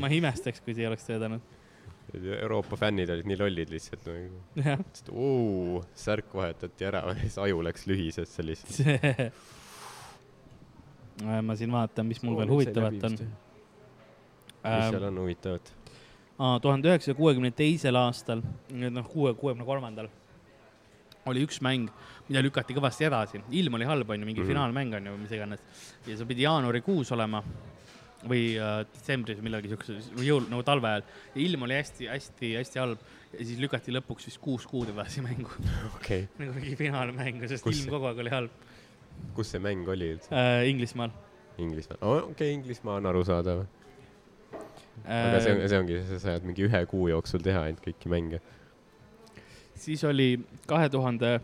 ma 0.01 0.09
ei 0.09 0.19
imestaks, 0.21 0.61
kui 0.63 0.75
see 0.75 0.85
ei 0.85 0.89
oleks 0.89 1.05
töötanud. 1.07 1.53
Euroopa 2.15 2.77
fännid 2.79 3.09
olid 3.11 3.27
nii 3.27 3.37
lollid 3.39 3.71
lihtsalt 3.73 4.05
nagu, 4.07 4.75
et 4.75 5.09
oo, 5.11 5.81
särk 5.97 6.29
vahetati 6.37 6.87
ära 6.87 7.01
ja 7.09 7.15
siis 7.23 7.37
aju 7.41 7.63
läks 7.65 7.87
lühisesse 7.89 8.45
lihtsalt. 8.45 8.75
see. 8.77 9.31
ma 11.43 11.55
siin 11.57 11.73
vaatan, 11.73 12.07
mis 12.07 12.21
mul 12.23 12.37
veel 12.39 12.53
huvitavat 12.53 13.09
on. 13.09 13.17
mis 13.17 14.93
seal 14.93 15.09
on 15.09 15.23
huvitavat? 15.23 15.73
tuhande 16.61 16.91
üheksasaja 16.91 17.17
kuuekümne 17.17 17.51
teisel 17.55 17.95
aastal, 17.99 18.41
noh, 18.69 19.09
kuue, 19.11 19.33
kuuekümne 19.39 19.67
kolmandal 19.67 20.09
oli 21.31 21.45
üks 21.45 21.61
mäng, 21.65 21.89
mida 22.29 22.43
lükati 22.45 22.75
kõvasti 22.77 23.07
edasi. 23.07 23.41
ilm 23.51 23.79
oli 23.79 23.87
halb, 23.89 24.09
onju, 24.09 24.25
mingi 24.25 24.41
mm. 24.41 24.45
-hmm. 24.45 24.53
finaalmäng 24.53 24.97
on 24.99 25.07
ju, 25.11 25.17
mis 25.17 25.31
iganes. 25.31 25.63
ja 26.07 26.17
see 26.17 26.25
pidi 26.25 26.45
jaanuarikuus 26.45 27.11
olema. 27.11 27.43
või 28.25 28.55
äh, 28.57 28.79
detsembris 28.89 29.41
millalgi 29.41 29.69
siukses, 29.69 30.07
või 30.17 30.25
jõul, 30.25 30.47
nagu 30.49 30.63
talve 30.63 30.87
ajal. 30.87 31.03
ja 31.35 31.41
ilm 31.41 31.61
oli 31.61 31.75
hästi-hästi-hästi 31.77 32.79
halb 32.79 32.99
ja 33.33 33.45
siis 33.45 33.59
lükati 33.59 33.93
lõpuks 33.93 34.25
vist 34.25 34.41
kuus 34.41 34.65
kuud 34.65 34.89
edasi 34.89 35.21
mängu. 35.21 35.51
okei, 35.95 36.27
nagu 36.39 36.53
mingi 36.53 36.75
finaalmängu, 36.75 37.47
sest 37.47 37.63
Kus- 37.63 37.83
ilm 37.83 37.93
kogu 37.93 38.09
aeg 38.09 38.23
oli 38.25 38.33
halb 38.33 38.65
kus 39.35 39.51
see 39.51 39.61
mäng 39.61 39.87
oli 39.87 40.15
üldse? 40.15 40.31
äh,. 40.31 40.65
Inglismaal 40.69 41.13
Inglismaal, 41.57 41.99
okei 42.01 42.31
okay,, 42.31 42.47
Inglismaa 42.47 42.95
on 42.99 43.05
arusaadav. 43.05 43.65
aga 45.05 45.39
see 45.39 45.53
on, 45.53 45.61
äh,. 45.61 45.69
see 45.69 45.79
ongi, 45.79 46.01
sa 46.09 46.19
saad 46.19 46.47
mingi 46.47 46.65
ühe 46.67 46.81
kuu 46.91 47.07
jooksul 47.11 47.43
teha 47.45 47.65
ainult 47.67 47.83
kõiki 47.85 48.11
mänge. 48.11 48.41
Siis 49.75 50.03
oli 50.03 50.39
kahe 50.67 50.89
tuhande 50.89 51.39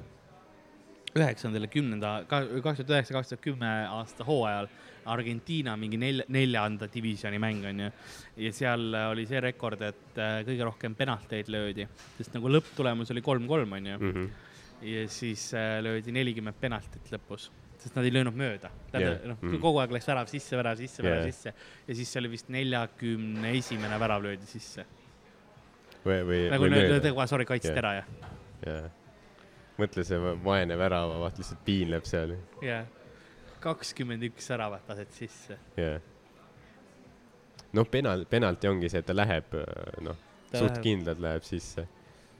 üheksandal 1.17 1.67
ja 1.67 1.71
kümnenda, 1.71 2.11
kaks 2.29 2.79
tuhat 2.79 2.93
üheksa, 2.95 3.15
kaks 3.17 3.33
tuhat 3.33 3.43
kümme 3.43 3.71
aasta 3.91 4.25
hooajal 4.27 4.69
Argentiina 5.11 5.73
mingi 5.79 5.97
nelja, 5.97 6.25
neljanda 6.29 6.87
divisjoni 6.93 7.39
mäng 7.41 7.65
onju. 7.65 7.89
ja 8.37 8.51
seal 8.53 8.93
oli 9.09 9.25
see 9.27 9.41
rekord, 9.43 9.81
et 9.81 10.19
äh, 10.21 10.37
kõige 10.47 10.67
rohkem 10.67 10.95
penalteid 10.95 11.49
löödi, 11.51 11.87
sest 12.19 12.37
nagu 12.37 12.51
lõpptulemus 12.53 13.11
oli 13.11 13.23
kolm-kolm 13.25 13.73
onju. 13.79 13.97
Mhm. 13.97 14.29
ja 14.81 15.07
siis 15.09 15.51
äh, 15.53 15.79
löödi 15.83 16.13
nelikümmend 16.13 16.57
penaltit 16.61 17.11
lõpus, 17.13 17.49
sest 17.81 17.97
nad 17.97 18.05
ei 18.05 18.13
löönud 18.13 18.37
mööda. 18.37 18.69
Yeah. 18.69 18.91
tähendab, 18.91 19.27
noh 19.33 19.41
Mm., 19.41 19.59
kogu 19.61 19.81
aeg 19.81 19.91
läks 19.97 20.07
värav 20.07 20.29
sisse, 20.29 20.55
värav 20.57 20.77
sisse, 20.79 21.03
värav 21.03 21.25
Yeah. 21.25 21.33
sisse 21.33 21.53
ja 21.87 21.95
siis 21.95 22.13
see 22.13 22.21
oli 22.21 22.31
vist 22.37 22.49
neljakümne 22.49 23.57
esimene 23.57 23.99
värav 23.99 24.23
löödi 24.23 24.45
sisse. 24.45 24.85
või, 26.05 26.21
või, 26.27 26.39
nagu 26.51 26.69
mööda. 26.71 27.13
kohe, 27.13 27.27
sorry, 27.27 27.45
kaitsti 27.45 27.69
Yeah. 27.71 27.77
ära 27.83 27.93
ja, 27.93 28.03
jaa. 28.65 28.89
mõtle, 29.79 30.03
see 30.05 30.17
va- 30.21 30.35
vaene 30.43 30.77
väravavaht 30.77 31.37
lihtsalt 31.37 31.63
piinleb 31.65 32.03
seal. 32.05 32.35
ja 32.61 32.83
kakskümmend 33.61 34.23
üks 34.23 34.49
väravat 34.49 34.89
lased 34.89 35.11
sisse. 35.11 35.57
jaa. 35.77 35.99
noh, 37.73 37.85
penal, 37.87 38.25
penalti 38.29 38.67
ongi 38.67 38.89
see, 38.89 38.99
et 38.99 39.05
ta 39.05 39.13
läheb, 39.15 39.53
noh, 40.01 40.15
Ta 40.51 40.57
suht 40.59 40.71
läheb- 40.73 40.83
kindlalt 40.83 41.19
läheb 41.23 41.43
sisse. 41.47 41.87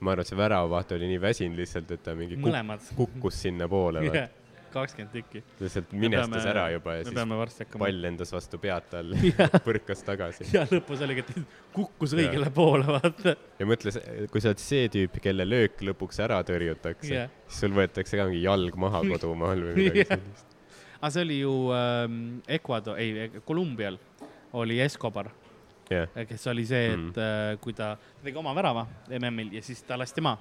ma 0.00 0.10
arvan, 0.12 0.20
et 0.26 0.26
see 0.32 0.36
väravavaht 0.36 0.92
oli 0.92 1.06
nii 1.12 1.20
väsinud 1.22 1.56
lihtsalt, 1.62 1.90
et 1.94 2.02
ta 2.02 2.14
mingi 2.18 2.36
kuk, 2.36 2.50
mõlemad. 2.50 2.88
kukkus 2.98 3.34
sinnapoole, 3.46 4.02
kakskümmend 4.74 5.12
tükki. 5.14 5.42
lihtsalt 5.60 5.92
minestas 5.92 6.46
ära 6.50 6.64
juba 6.72 6.94
ja 6.98 7.04
siis 7.08 7.68
pall 7.78 8.00
lendas 8.04 8.32
vastu 8.34 8.58
pead 8.62 8.88
tal 8.92 9.12
põrkas 9.66 10.04
tagasi. 10.06 10.48
ja 10.54 10.64
lõpus 10.70 11.02
oligi, 11.06 11.24
et 11.26 11.58
kukkus 11.76 12.14
õigele 12.18 12.50
poole, 12.54 12.86
vaata. 12.88 13.34
ja 13.58 13.68
mõtle, 13.68 13.92
kui 14.32 14.40
sa 14.44 14.52
oled 14.52 14.62
see 14.62 14.88
tüüp, 14.92 15.18
kelle 15.24 15.46
löök 15.48 15.82
lõpuks 15.90 16.20
ära 16.24 16.40
tõrjutakse 16.48 17.12
Jah. 17.14 17.30
siis 17.48 17.60
sul 17.66 17.76
võetakse 17.76 18.18
ka 18.20 18.26
mingi 18.30 18.42
jalg 18.46 18.76
maha 18.80 19.04
kodumaal 19.14 19.62
või 19.68 19.76
midagi 19.82 20.04
Jah. 20.06 20.16
sellist. 20.16 20.56
aga 21.02 21.10
see 21.16 21.24
oli 21.26 21.38
ju 21.42 21.54
ähm, 21.76 22.18
Ecuador, 22.46 22.98
ei, 23.02 23.30
Kolumbial 23.44 23.96
oli 24.52 24.76
Escobar, 24.84 25.30
jah, 25.88 26.08
kes 26.28 26.46
oli 26.52 26.64
see, 26.68 26.86
et 26.92 26.98
Mm. 26.98 27.12
äh, 27.16 27.56
kui 27.60 27.72
ta 27.76 27.94
tegi 28.22 28.36
oma 28.38 28.52
värava 28.56 28.86
MM-il 29.18 29.54
ja 29.56 29.62
siis 29.64 29.80
ta 29.88 29.96
lasti 30.00 30.20
maha. 30.24 30.38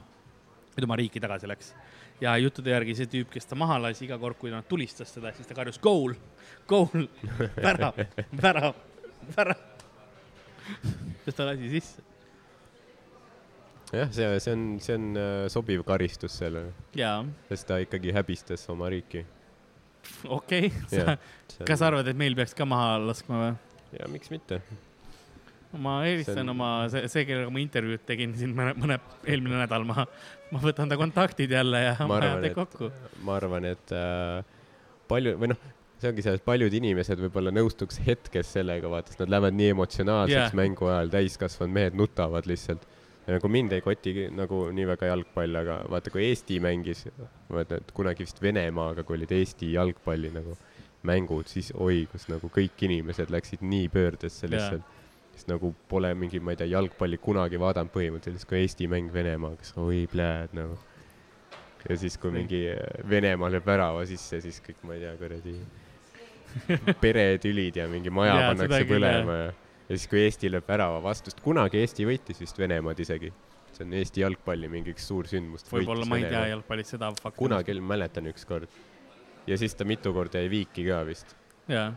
ja 0.76 0.80
tema 0.86 0.96
riiki 0.96 1.20
tagasi 1.20 1.48
läks. 1.52 1.74
Ja 2.22 2.36
juttude 2.38 2.74
järgi 2.74 2.96
see 3.00 3.10
tüüp, 3.10 3.32
kes 3.34 3.50
ta 3.50 3.58
maha 3.60 3.80
lasi, 3.88 4.06
iga 4.06 4.18
kord, 4.22 4.38
kui 4.40 4.54
nad 4.54 4.68
tulistas 4.70 5.14
teda, 5.16 5.34
siis 5.36 5.50
ta 5.50 5.58
karjus 5.58 5.80
goal, 5.82 6.14
goal, 6.70 7.08
värav, 7.66 7.98
värav, 8.44 8.78
värav. 9.36 9.68
sest 11.26 11.38
ta 11.38 11.48
lasi 11.50 11.72
sisse. 11.74 12.06
jah, 13.92 14.12
see, 14.14 14.30
see 14.40 14.54
on, 14.56 14.68
see 14.84 15.00
on 15.00 15.10
äh, 15.20 15.48
sobiv 15.52 15.84
karistus 15.88 16.38
sellele, 16.40 16.74
sest 17.50 17.70
ta 17.72 17.82
ikkagi 17.84 18.14
häbistas 18.16 18.70
oma 18.74 18.92
riiki. 18.94 19.26
okei 20.28 20.72
okay.. 20.86 21.18
kas 21.66 21.82
sa 21.82 21.90
arvad, 21.90 22.08
et 22.08 22.18
meil 22.18 22.38
peaks 22.38 22.56
ka 22.58 22.70
maha 22.70 22.96
laskma 23.02 23.42
või? 23.42 23.52
ja 23.98 24.08
miks 24.12 24.32
mitte? 24.34 24.62
ma 25.72 26.02
on- 26.04 26.38
on... 26.38 26.54
oma, 26.54 26.70
see, 26.92 27.08
see, 27.12 27.26
kellega 27.26 27.52
ma 27.54 27.62
intervjuud 27.64 28.06
tegin 28.08 28.34
siin 28.38 28.54
mõne, 28.56 28.76
mõne 28.78 28.98
eelmine 29.26 29.62
nädal, 29.64 29.86
ma, 29.88 30.06
ma 30.52 30.62
võtan 30.64 30.92
ta 30.92 30.98
kontaktid 31.00 31.52
jälle 31.52 31.84
ja 31.84 32.08
Ma 32.08 32.20
ajan 32.22 32.46
teid 32.46 32.58
kokku. 32.58 32.92
ma 33.26 33.38
arvan, 33.40 33.68
et 33.72 33.94
äh, 33.96 34.42
palju 35.12 35.36
või 35.42 35.52
noh, 35.54 35.62
see 36.02 36.12
ongi 36.12 36.26
see, 36.26 36.38
et 36.40 36.46
paljud 36.46 36.74
inimesed 36.82 37.20
võib-olla 37.26 37.54
nõustuks 37.54 38.02
hetkes 38.06 38.56
sellega, 38.58 38.90
vaata, 38.92 39.14
sest 39.14 39.22
nad 39.24 39.34
lähevad 39.34 39.58
nii 39.58 39.70
emotsionaalseks 39.76 40.38
yeah. 40.50 40.58
mängu 40.58 40.90
ajal, 40.90 41.14
täiskasvanud 41.14 41.76
mehed 41.78 41.98
nutavad 42.00 42.50
lihtsalt. 42.50 42.88
nagu 43.28 43.52
mind 43.54 43.76
ei 43.78 43.84
koti 43.86 44.28
nagu 44.34 44.64
nii 44.76 44.88
väga 44.90 45.12
jalgpall, 45.12 45.60
aga 45.62 45.78
vaata, 45.94 46.12
kui 46.14 46.26
Eesti 46.30 46.60
mängis, 46.64 47.06
vaata, 47.52 47.80
et 47.80 47.92
kunagi 47.96 48.26
vist 48.26 48.42
Venemaaga, 48.42 49.06
kui 49.08 49.20
olid 49.20 49.32
Eesti 49.38 49.74
jalgpalli 49.76 50.34
nagu 50.34 50.58
mängud, 51.08 51.48
siis 51.50 51.72
oi, 51.82 52.04
kus 52.12 52.28
nagu 52.30 52.50
kõik 52.54 52.82
inimesed 52.88 53.32
läksid 53.34 53.64
nii 53.66 53.88
pöördesse 53.94 54.50
lihtsalt 54.50 55.00
sest 55.42 55.50
nagu 55.50 55.74
pole 55.90 56.14
mingi, 56.18 56.40
ma 56.40 56.54
ei 56.54 56.60
tea, 56.60 56.70
jalgpalli 56.76 57.18
kunagi 57.22 57.60
vaadanud 57.62 57.92
põhimõtteliselt, 57.94 58.48
kui 58.50 58.62
Eesti 58.62 58.88
mäng 58.92 59.12
Venemaaga, 59.14 59.66
siis 59.66 59.78
oi 59.82 60.04
pljääd 60.12 60.54
nagu. 60.58 60.78
ja 61.88 61.98
siis, 61.98 62.18
kui 62.22 62.34
mingi 62.36 62.68
äh, 62.70 62.82
Venemaa 63.10 63.50
lööb 63.50 63.66
värava 63.66 64.04
sisse, 64.06 64.42
siis 64.44 64.62
kõik, 64.62 64.84
ma 64.86 64.98
ei 64.98 65.02
tea, 65.02 65.16
kuradi 65.18 65.56
peretülid 67.02 67.80
ja 67.80 67.88
mingi 67.90 68.14
maja 68.14 68.36
Jaa, 68.38 68.52
pannakse 68.52 68.84
põlema 68.90 69.38
ja, 69.40 69.48
ja 69.88 69.96
siis, 69.96 70.06
kui 70.12 70.22
Eesti 70.28 70.52
lööb 70.52 70.70
värava 70.70 71.02
vastu, 71.02 71.34
sest 71.34 71.42
kunagi 71.42 71.82
Eesti 71.82 72.06
võitis 72.06 72.44
vist 72.44 72.62
Venemaad 72.62 73.02
isegi. 73.02 73.34
see 73.72 73.88
on 73.88 73.98
Eesti 73.98 74.22
jalgpalli 74.22 74.70
mingi 74.70 74.94
üks 74.94 75.10
suur 75.10 75.26
sündmus. 75.32 75.66
võib-olla 75.72 76.06
ma 76.06 76.22
ei 76.22 76.30
tea. 76.30 76.46
jalgpallist 76.54 76.98
seda 76.98 77.10
fakti. 77.18 77.40
kunagi 77.40 77.80
mäletan 77.82 78.30
ükskord. 78.30 78.70
ja 79.48 79.58
siis 79.58 79.74
ta 79.74 79.88
mitu 79.90 80.14
korda 80.14 80.44
jäi 80.44 80.54
viiki 80.54 80.86
ka 80.86 81.02
vist. 81.08 81.34
jaa, 81.72 81.90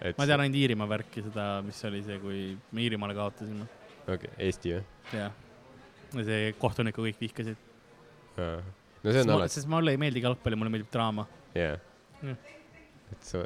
et 0.00 0.18
ma 0.18 0.26
tean 0.28 0.42
ainult 0.44 0.60
Iirimaa 0.60 0.88
värki, 0.90 1.24
seda, 1.26 1.46
mis 1.66 1.78
oli 1.88 2.02
see, 2.06 2.18
kui 2.22 2.40
me 2.72 2.84
Iirimaale 2.84 3.16
kaotasime. 3.16 3.68
okay,. 4.06 4.32
Eesti 4.48 4.74
või? 4.74 4.82
jah. 5.12 5.32
ja 6.16 6.26
see 6.30 6.50
kohtunikku 6.60 7.06
kõik 7.06 7.22
vihkasid. 7.22 7.64
no 8.36 9.06
see 9.06 9.24
on 9.24 9.34
alati, 9.38 9.56
sest 9.58 9.70
mulle 9.70 9.96
ei 9.96 10.00
meeldi 10.00 10.24
jalgpalli, 10.24 10.58
mulle 10.60 10.74
meeldib 10.74 10.92
draama. 10.92 11.26
Jah.. 11.56 11.80
et 12.26 13.24
see, 13.24 13.42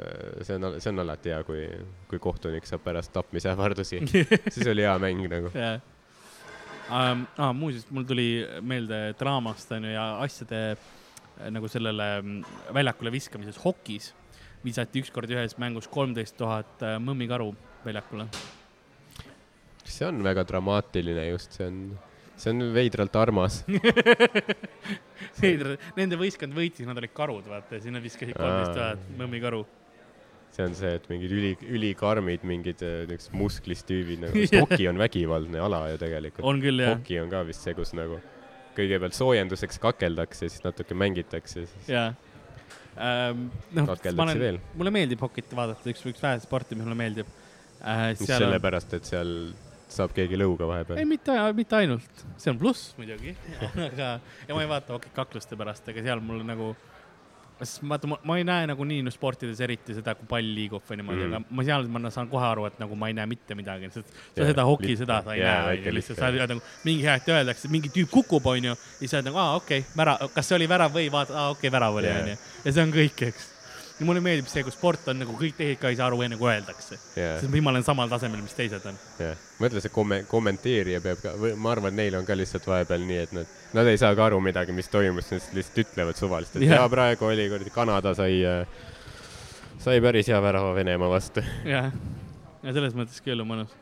see 0.47 0.57
on, 0.57 0.69
see 0.81 0.91
on 0.91 1.05
alati 1.05 1.33
hea, 1.33 1.41
kui, 1.47 1.65
kui 2.11 2.21
kohtunik 2.21 2.67
saab 2.69 2.83
pärast 2.85 3.13
tapmisähvardusi, 3.15 4.01
siis 4.53 4.67
oli 4.67 4.87
hea 4.87 4.97
mäng 5.01 5.27
nagu. 5.31 5.55
jah 5.55 5.79
um,. 6.91 7.27
Ah, 7.37 7.53
muuseas, 7.55 7.85
mul 7.93 8.03
tuli 8.07 8.43
meelde 8.67 9.13
draamast 9.19 9.71
onju 9.71 9.93
ja 9.93 10.07
asjade 10.23 10.75
nagu 11.49 11.69
sellele 11.71 12.07
mm, 12.21 12.57
väljakule 12.75 13.13
viskamises 13.13 13.59
hokis 13.63 14.11
visati 14.65 15.01
ükskord 15.01 15.31
ühes 15.33 15.57
mängus 15.61 15.89
kolmteist 15.91 16.37
tuhat 16.37 16.85
äh, 16.85 16.97
mõmmikaru 17.01 17.51
väljakule. 17.85 18.27
see 19.83 20.07
on 20.07 20.21
väga 20.23 20.45
dramaatiline 20.47 21.27
just, 21.31 21.57
see 21.57 21.67
on, 21.67 21.81
see 22.39 22.53
on 22.53 22.71
veidralt 22.75 23.15
armas. 23.19 23.61
Nende 25.41 26.17
võistkond 26.19 26.55
võitis, 26.55 26.85
nad 26.87 26.97
olid 26.97 27.13
karud, 27.13 27.45
vaata, 27.49 27.75
ja 27.75 27.83
siis 27.83 27.93
nad 27.93 28.03
viskasid 28.03 28.37
kolmteist 28.37 28.75
tuhat 28.77 28.99
mõmmikaru. 29.19 29.63
see 30.51 30.67
on 30.67 30.75
see, 30.75 30.91
et 30.99 31.05
mingid 31.09 31.31
üli, 31.31 31.51
ülikarmid, 31.77 32.43
mingid 32.47 32.83
äh, 32.85 33.01
niisugused 33.09 33.37
musklist 33.39 33.87
tüübid 33.89 34.21
nagu, 34.25 34.37
sest 34.43 34.59
hoki 34.59 34.89
on 34.91 35.01
vägivaldne 35.01 35.63
ala 35.63 35.87
ju 35.93 36.01
tegelikult. 36.01 36.47
on 36.47 36.61
küll 36.63 36.85
jah, 36.85 36.97
hoki 36.97 37.21
on 37.23 37.33
ka 37.33 37.43
vist 37.47 37.65
see, 37.65 37.75
kus 37.77 37.95
nagu 37.97 38.19
kõigepealt 38.75 39.15
soojenduseks 39.17 39.81
kakeldakse, 39.83 40.47
siis 40.47 40.63
natuke 40.63 40.95
mängitakse, 40.95 41.65
siis 41.67 41.89
jaa. 41.91 42.13
noh, 42.95 43.91
ma 44.17 44.25
olen, 44.27 44.59
mulle 44.75 44.93
meeldib 44.93 45.21
hokit 45.23 45.53
vaadata, 45.55 45.89
üks, 45.91 46.03
üks 46.11 46.23
väheseid 46.23 46.47
sporti, 46.47 46.77
mis 46.77 46.87
mulle 46.87 46.99
meeldib 46.99 47.29
äh,. 47.79 48.11
mis 48.19 48.27
sellepärast, 48.27 48.97
et 48.99 49.07
seal 49.07 49.35
saab 49.91 50.13
keegi 50.15 50.39
lõuga 50.39 50.65
ei, 50.65 50.71
vahepeal. 50.71 51.03
mitte, 51.09 51.35
mitte 51.57 51.79
ainult, 51.79 52.23
see 52.39 52.51
on 52.53 52.59
pluss 52.61 52.91
muidugi, 52.99 53.35
aga, 53.89 54.13
ja 54.47 54.57
ma 54.57 54.63
ei 54.63 54.71
vaata 54.71 54.95
hokit 54.97 55.15
kakluste 55.15 55.59
pärast, 55.59 55.87
aga 55.91 56.03
seal 56.05 56.23
mul 56.23 56.43
nagu, 56.47 56.71
sest 57.65 57.83
vaata, 57.89 58.09
ma 58.09 58.37
ei 58.39 58.45
näe 58.47 58.67
nagu 58.71 58.85
nii 58.87 59.03
no, 59.05 59.13
sportides 59.13 59.61
eriti 59.63 59.95
seda, 59.97 60.15
kui 60.17 60.27
pall 60.29 60.51
liigub 60.57 60.83
või 60.87 60.99
niimoodi 61.01 61.25
mm., 61.25 61.37
aga 61.37 61.57
ma 61.57 61.65
seal 61.67 61.87
ma 61.91 62.11
saan 62.13 62.29
kohe 62.31 62.47
aru, 62.47 62.65
et 62.69 62.81
nagu 62.81 62.97
ma 62.99 63.11
ei 63.11 63.17
näe 63.17 63.29
mitte 63.29 63.57
midagi, 63.57 63.91
sest 63.93 64.09
sa 64.11 64.41
Jaa, 64.41 64.49
seda 64.51 64.65
hoki, 64.67 64.95
seda 64.99 65.21
sa 65.25 65.35
ei 65.35 65.43
jaa, 65.43 65.61
näe, 65.69 65.95
lihtsalt 65.97 66.21
sa 66.21 66.31
oled 66.31 66.55
nagu 66.55 66.65
mingi 66.87 67.07
hetk 67.07 67.31
öeldakse, 67.31 67.71
mingi 67.73 67.93
tüüp 67.93 68.11
kukub, 68.13 68.51
onju, 68.53 68.75
ja 68.75 69.11
sa 69.11 69.19
oled 69.19 69.31
nagu, 69.31 69.41
aa, 69.41 69.55
okei 69.61 69.83
okay,, 69.85 69.97
värav, 69.97 70.27
kas 70.35 70.51
see 70.51 70.59
oli 70.59 70.69
värav 70.71 70.93
või 70.95 71.07
vaata, 71.13 71.37
aa, 71.37 71.55
okei 71.55 71.67
okay,, 71.67 71.77
värav 71.77 72.01
oli, 72.01 72.13
onju. 72.21 72.37
ja 72.65 72.75
see 72.75 72.85
on 72.85 72.95
kõik, 72.97 73.25
eks. 73.31 73.50
Ja 74.01 74.05
mulle 74.09 74.21
meeldib 74.25 74.47
see, 74.49 74.63
kui 74.65 74.73
sport 74.73 75.07
on 75.11 75.19
nagu 75.21 75.35
kõik 75.37 75.53
teised 75.59 75.77
ka 75.81 75.91
ei 75.93 75.97
saa 75.99 76.07
aru, 76.09 76.23
enne 76.25 76.37
kui 76.39 76.49
öeldakse. 76.49 76.97
jah, 77.19 77.35
sest 77.41 77.53
ma 77.61 77.69
olen 77.73 77.83
samal 77.85 78.09
tasemel, 78.09 78.41
mis 78.41 78.55
teised 78.57 78.85
on. 78.89 78.95
jah. 79.21 79.35
mõtle, 79.61 79.81
see 79.83 79.93
komme-, 79.93 80.23
kommenteerija 80.29 81.01
peab 81.05 81.21
ka, 81.21 81.35
ma 81.61 81.73
arvan, 81.75 81.93
neil 81.95 82.17
on 82.17 82.25
ka 82.25 82.35
lihtsalt 82.37 82.65
vahepeal 82.67 83.05
nii, 83.05 83.19
et 83.27 83.35
nad, 83.37 83.51
nad 83.77 83.91
ei 83.91 83.99
saa 84.01 84.15
ka 84.17 84.25
aru 84.31 84.39
midagi, 84.41 84.73
mis 84.75 84.89
toimus, 84.91 85.29
nad 85.35 85.51
lihtsalt 85.57 85.83
ütlevad 85.85 86.17
suvaliselt, 86.19 86.57
et 86.59 86.67
Jah. 86.67 86.81
jaa, 86.81 86.89
praegu 86.91 87.29
oli 87.29 87.45
kuradi 87.51 87.73
Kanada 87.75 88.15
sai, 88.17 88.39
sai 89.81 90.01
päris 90.01 90.27
hea 90.31 90.41
värava 90.43 90.73
Venemaa 90.77 91.09
vastu. 91.13 91.43
jah, 91.67 91.91
ja 92.63 92.73
selles 92.73 92.97
mõttes 92.97 93.21
küll 93.23 93.41
on 93.45 93.49
mõnus. 93.53 93.77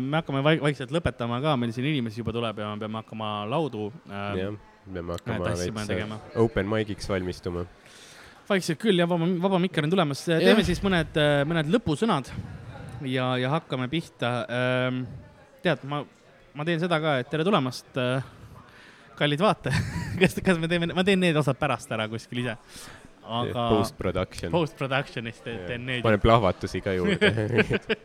me 0.00 0.20
hakkame 0.20 0.44
vaik- 0.46 0.62
vaikselt 0.62 0.94
lõpetama 0.94 1.40
ka, 1.42 1.56
meil 1.58 1.72
siin 1.74 1.86
inimesi 1.90 2.22
juba 2.22 2.32
tuleb 2.36 2.58
ja 2.62 2.70
me 2.74 2.78
peame 2.84 3.00
hakkama 3.02 3.32
laudu 3.50 3.88
äh, 4.06 4.38
jah, 4.38 4.54
peame 4.86 5.16
hakkama 5.18 5.50
veits 5.58 5.90
äh, 5.90 6.14
open 6.46 6.70
mic'iks 6.70 7.08
valmistuma. 7.10 7.66
Vaikselt 8.48 8.80
küll 8.80 9.00
ja 9.00 9.06
vaba, 9.10 9.26
vaba 9.42 9.60
mikker 9.62 9.86
on 9.86 9.92
tulemas, 9.92 10.24
teeme 10.28 10.54
Jah. 10.54 10.66
siis 10.68 10.82
mõned, 10.84 11.18
mõned 11.48 11.70
lõpusõnad 11.74 12.30
ja, 13.10 13.32
ja 13.40 13.50
hakkame 13.56 13.88
pihta. 13.92 14.32
tead, 15.64 15.82
ma, 15.90 16.02
ma 16.54 16.66
teen 16.68 16.80
seda 16.82 17.00
ka, 17.02 17.18
et 17.22 17.30
tere 17.32 17.46
tulemast, 17.46 17.88
kallid 19.18 19.42
vaatajad. 19.42 19.90
kas, 20.20 20.38
kas 20.44 20.60
me 20.60 20.70
teeme, 20.70 20.92
ma 20.96 21.04
teen 21.06 21.20
need 21.22 21.36
osad 21.40 21.58
pärast 21.60 21.92
ära 21.96 22.08
kuskil 22.12 22.44
ise. 22.44 22.56
aga 23.26 23.68
Post-production. 23.72 24.52
post-production'is 24.54 25.42
te- 25.42 25.58
teen 25.66 25.86
need. 25.88 26.02
panen 26.06 26.22
plahvatusi 26.22 26.80
ka 26.84 26.94
juurde. 26.94 27.32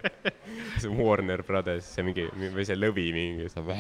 see 0.82 0.90
Warner 0.90 1.44
Brothers, 1.46 1.86
see 1.96 2.06
mingi, 2.08 2.26
või 2.34 2.66
see 2.66 2.80
lõvi 2.80 3.12
mingi, 3.16 3.50
saab. 3.54 3.74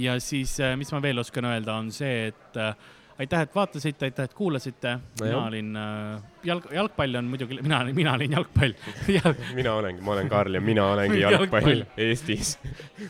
ja 0.00 0.16
siis, 0.22 0.56
mis 0.80 0.92
ma 0.94 1.02
veel 1.04 1.20
oskan 1.20 1.50
öelda, 1.52 1.76
on 1.76 1.92
see, 1.94 2.30
et 2.32 2.60
äh, 2.60 2.72
aitäh, 3.18 3.40
et 3.40 3.54
vaatasite, 3.54 4.06
aitäh, 4.06 4.24
et 4.24 4.34
kuulasite. 4.34 4.98
mina 5.20 5.30
jah. 5.30 5.46
olin 5.46 5.76
äh, 5.76 6.22
jalg, 6.44 6.64
jalgpall 6.72 7.14
on 7.14 7.24
muidugi, 7.24 7.58
mina, 7.62 7.84
mina 7.94 8.12
olin 8.12 8.32
jalgpall. 8.32 8.72
mina 9.58 9.74
olengi, 9.74 10.02
ma 10.02 10.12
olen 10.12 10.28
Karl 10.28 10.54
ja 10.54 10.60
mina 10.60 10.86
olengi 10.92 11.20
Jalgpall. 11.20 11.68
jalgpall 11.68 11.84
Eestis. 11.96 12.58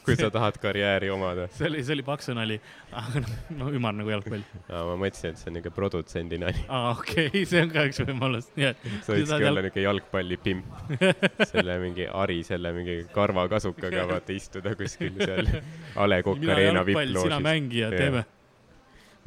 kui 0.05 0.17
sa 0.17 0.31
tahad 0.31 0.59
karjääri 0.61 1.11
omada. 1.11 1.49
see 1.53 1.69
oli, 1.69 1.85
see 1.85 1.97
oli 1.97 2.03
paksu 2.03 2.35
nali, 2.37 2.61
aga 2.93 3.23
no 3.57 3.71
ümar 3.73 3.97
nagu 3.97 4.13
jalgpall. 4.13 4.45
ma 4.69 4.99
mõtlesin, 5.01 5.33
et 5.33 5.43
see 5.43 5.51
on 5.53 5.59
niuke 5.59 5.73
produtsendi 5.75 6.41
nali. 6.43 6.67
aa, 6.69 6.93
okei 6.93 7.31
okay, 7.31 7.47
see 7.55 7.65
on 7.65 7.73
ka 7.73 7.87
üks 7.89 8.05
võimalus, 8.05 8.51
nii 8.59 8.71
et. 8.73 8.87
sa 9.07 9.17
võikski 9.17 9.51
olla 9.51 9.65
niuke 9.65 9.87
jalgpallipimp. 9.87 10.79
selle 11.55 11.79
mingi 11.81 12.09
Ari, 12.25 12.43
selle 12.47 12.75
mingi 12.77 13.01
karvakasukaga 13.15 14.07
vaata 14.13 14.37
istuda 14.37 14.77
kuskil 14.79 15.17
seal 15.23 15.49
A 15.97 16.09
Le 16.09 16.23
Coq 16.27 16.41
mina 16.43 16.59
Arena 16.59 16.83
jalgpall, 16.83 17.09
sina 17.09 17.21
vipploožis. 17.25 17.45
mängija, 17.49 17.93
teeme. 17.95 18.27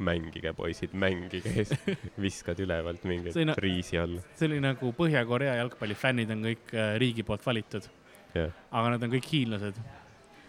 mängige, 0.04 0.52
poisid, 0.56 0.92
mängige 0.98 1.64
viskad 2.24 2.58
ülevalt 2.62 3.04
mingit 3.08 3.34
See 3.36 3.44
on- 3.46 3.54
riisi 3.58 3.98
alla. 3.98 4.20
see 4.38 4.46
oli 4.50 4.60
nagu 4.64 4.92
Põhja-Korea 4.98 5.54
jalgpallifännid 5.60 6.30
on 6.34 6.42
kõik 6.48 6.74
äh, 6.74 6.92
riigi 7.02 7.24
poolt 7.26 7.46
valitud, 7.46 7.86
jah, 8.34 8.52
aga 8.70 8.94
nad 8.96 9.02
on 9.08 9.14
kõik 9.16 9.30
hiinlased. 9.32 9.80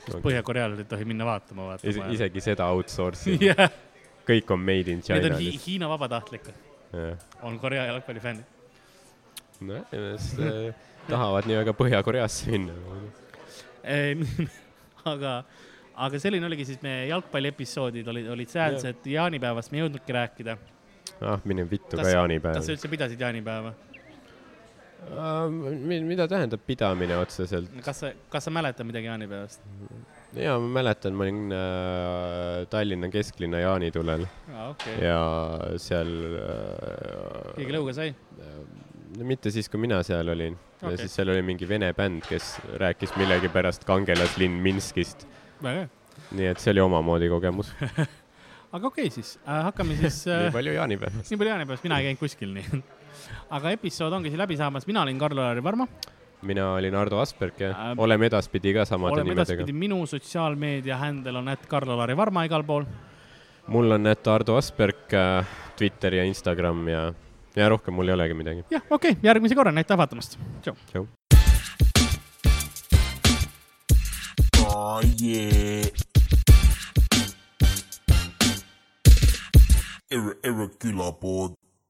Okei. 0.10 0.22
põhjakorealased 0.24 0.80
ei 0.82 0.88
tohi 0.89 1.06
minna 1.06 1.26
vaatama, 1.28 1.66
Is 1.84 1.84
vaatama. 1.97 2.14
isegi 2.16 2.41
seda 2.41 2.66
outsource'i, 2.74 3.36
jah, 3.50 3.68
kõik 4.26 4.50
on 4.56 4.62
made 4.64 4.88
in 4.89 5.02
need 5.04 5.06
China 5.06 5.34
on 5.36 5.41
hi. 5.43 5.50
Hiina 5.66 5.89
vabatahtlikud, 5.91 6.56
jah, 6.95 7.26
on 7.45 7.60
Korea 7.62 7.84
jalgpallifännid. 7.91 8.45
nojah, 9.60 9.84
inimesed 9.93 10.39
äh, 10.39 10.86
tahavad 11.10 11.45
nii 11.52 11.60
väga 11.60 11.74
Põhja-Koreasse 11.78 12.50
minna. 12.56 12.74
aga, 15.14 15.34
aga 16.06 16.22
selline 16.22 16.47
oligi 16.47 16.66
siis 16.70 16.82
meie 16.84 17.08
jalgpalliepisoodid 17.10 18.08
olid, 18.14 18.30
olid 18.36 18.52
säälsed, 18.52 19.06
jaanipäevast 19.10 19.74
me 19.74 19.80
ei 19.80 19.86
jõudnudki 19.86 20.16
rääkida. 20.16 20.58
ah, 21.22 21.39
mine 21.43 21.66
vittu 21.70 21.97
Kas- 21.97 22.08
ka 22.08 22.16
jaanipäev 22.16 22.60
kas 22.60 22.70
sa. 22.70 22.76
üldse 22.78 22.91
pidasid 22.91 23.22
jaanipäeva? 23.28 23.76
mida 26.10 26.28
tähendab 26.28 26.64
pidamine 26.68 27.18
otseselt? 27.18 27.72
kas 27.84 28.04
sa, 28.04 28.12
kas 28.30 28.47
sa 28.47 28.52
mäletad 28.52 28.88
midagi 28.88 29.08
jaanipäevast? 29.08 29.64
jaa, 30.36 30.58
ma 30.60 30.74
mäletan, 30.80 31.16
ma 31.16 31.26
olin 31.26 31.56
äh, 31.56 32.68
Tallinna 32.70 33.10
kesklinna 33.10 33.64
jaanitulel 33.64 34.28
aa, 34.54 34.70
okei. 34.74 34.97
ja 35.08 35.22
seal 35.82 36.12
äh, 36.43 37.56
keegi 37.58 37.76
lõuga 37.76 37.95
sai? 37.95 38.14
no 39.18 39.26
mitte 39.26 39.52
siis, 39.52 39.72
kui 39.72 39.82
mina 39.82 40.04
seal 40.06 40.36
olin 40.36 40.58
okay.. 40.80 40.93
Ja 40.93 41.02
siis 41.02 41.16
seal 41.18 41.32
oli 41.34 41.41
mingi 41.43 41.68
vene 41.68 41.91
bänd, 41.95 42.24
kes 42.30 42.56
rääkis 42.80 43.16
millegipärast 43.20 43.84
kangelaslinn 43.88 44.60
Minskist. 44.64 45.26
Nii 46.36 46.49
et 46.51 46.62
see 46.62 46.74
oli 46.76 46.84
omamoodi 46.84 47.30
kogemus. 47.32 47.72
aga 48.76 48.88
okei 48.88 49.07
okay, 49.07 49.10
siis 49.10 49.39
äh,, 49.47 49.64
hakkame 49.70 49.97
siis 49.99 50.22
äh, 50.28 50.45
nii 50.47 50.55
palju 50.55 50.78
jaanipäevast. 50.78 51.32
nii 51.32 51.41
palju 51.41 51.53
jaanipäevast, 51.53 51.86
mina 51.88 51.99
ei 51.99 52.10
käinud 52.10 52.22
kuskil 52.22 52.53
nii. 52.55 52.82
aga 53.57 53.76
episood 53.78 54.14
ongi 54.14 54.32
siin 54.32 54.41
läbi 54.41 54.57
saamas, 54.60 54.88
mina 54.89 55.03
olin 55.05 55.20
Karl-Lari 55.22 55.64
Varma, 55.64 55.88
mina 56.41 56.72
olin 56.76 56.95
Ardo 56.95 57.20
Asperg 57.20 57.62
ja 57.62 57.72
Äh, 57.74 57.93
oleme 57.97 58.30
edaspidi 58.30 58.74
ka 58.78 58.86
samade 58.89 59.24
nimedega 59.24 59.47
edaspidi, 59.47 59.76
minu 59.86 60.01
sotsiaalmeedia 60.07 60.99
händel 61.01 61.41
on 61.41 61.49
et 61.55 61.66
Karl-Lari 61.72 62.18
Varma 62.18 62.45
igal 62.47 62.64
pool. 62.68 62.86
mul 63.68 63.97
on 63.97 64.07
et 64.07 64.28
Ardo 64.28 64.57
Asperg 64.57 65.14
äh, 65.14 65.57
Twitter 65.78 66.20
ja 66.22 66.28
Instagram 66.28 66.88
ja, 66.88 67.05
ja 67.55 67.70
rohkem 67.70 67.93
mul 67.93 68.07
ei 68.07 68.18
olegi 68.20 68.38
midagi. 68.38 68.68
jah, 68.70 68.86
okei 68.89 69.18
okay,, 69.18 69.24
järgmise 69.24 69.55
korrani, 69.55 69.84
aitäh 69.86 69.97
vaatamast. 69.97 70.39
tšau. 70.62 71.07
Oh 74.72 75.01
yeah. 75.17 75.89
Irre- 80.11 80.38
Irregular 80.43 81.11
board. 81.11 81.59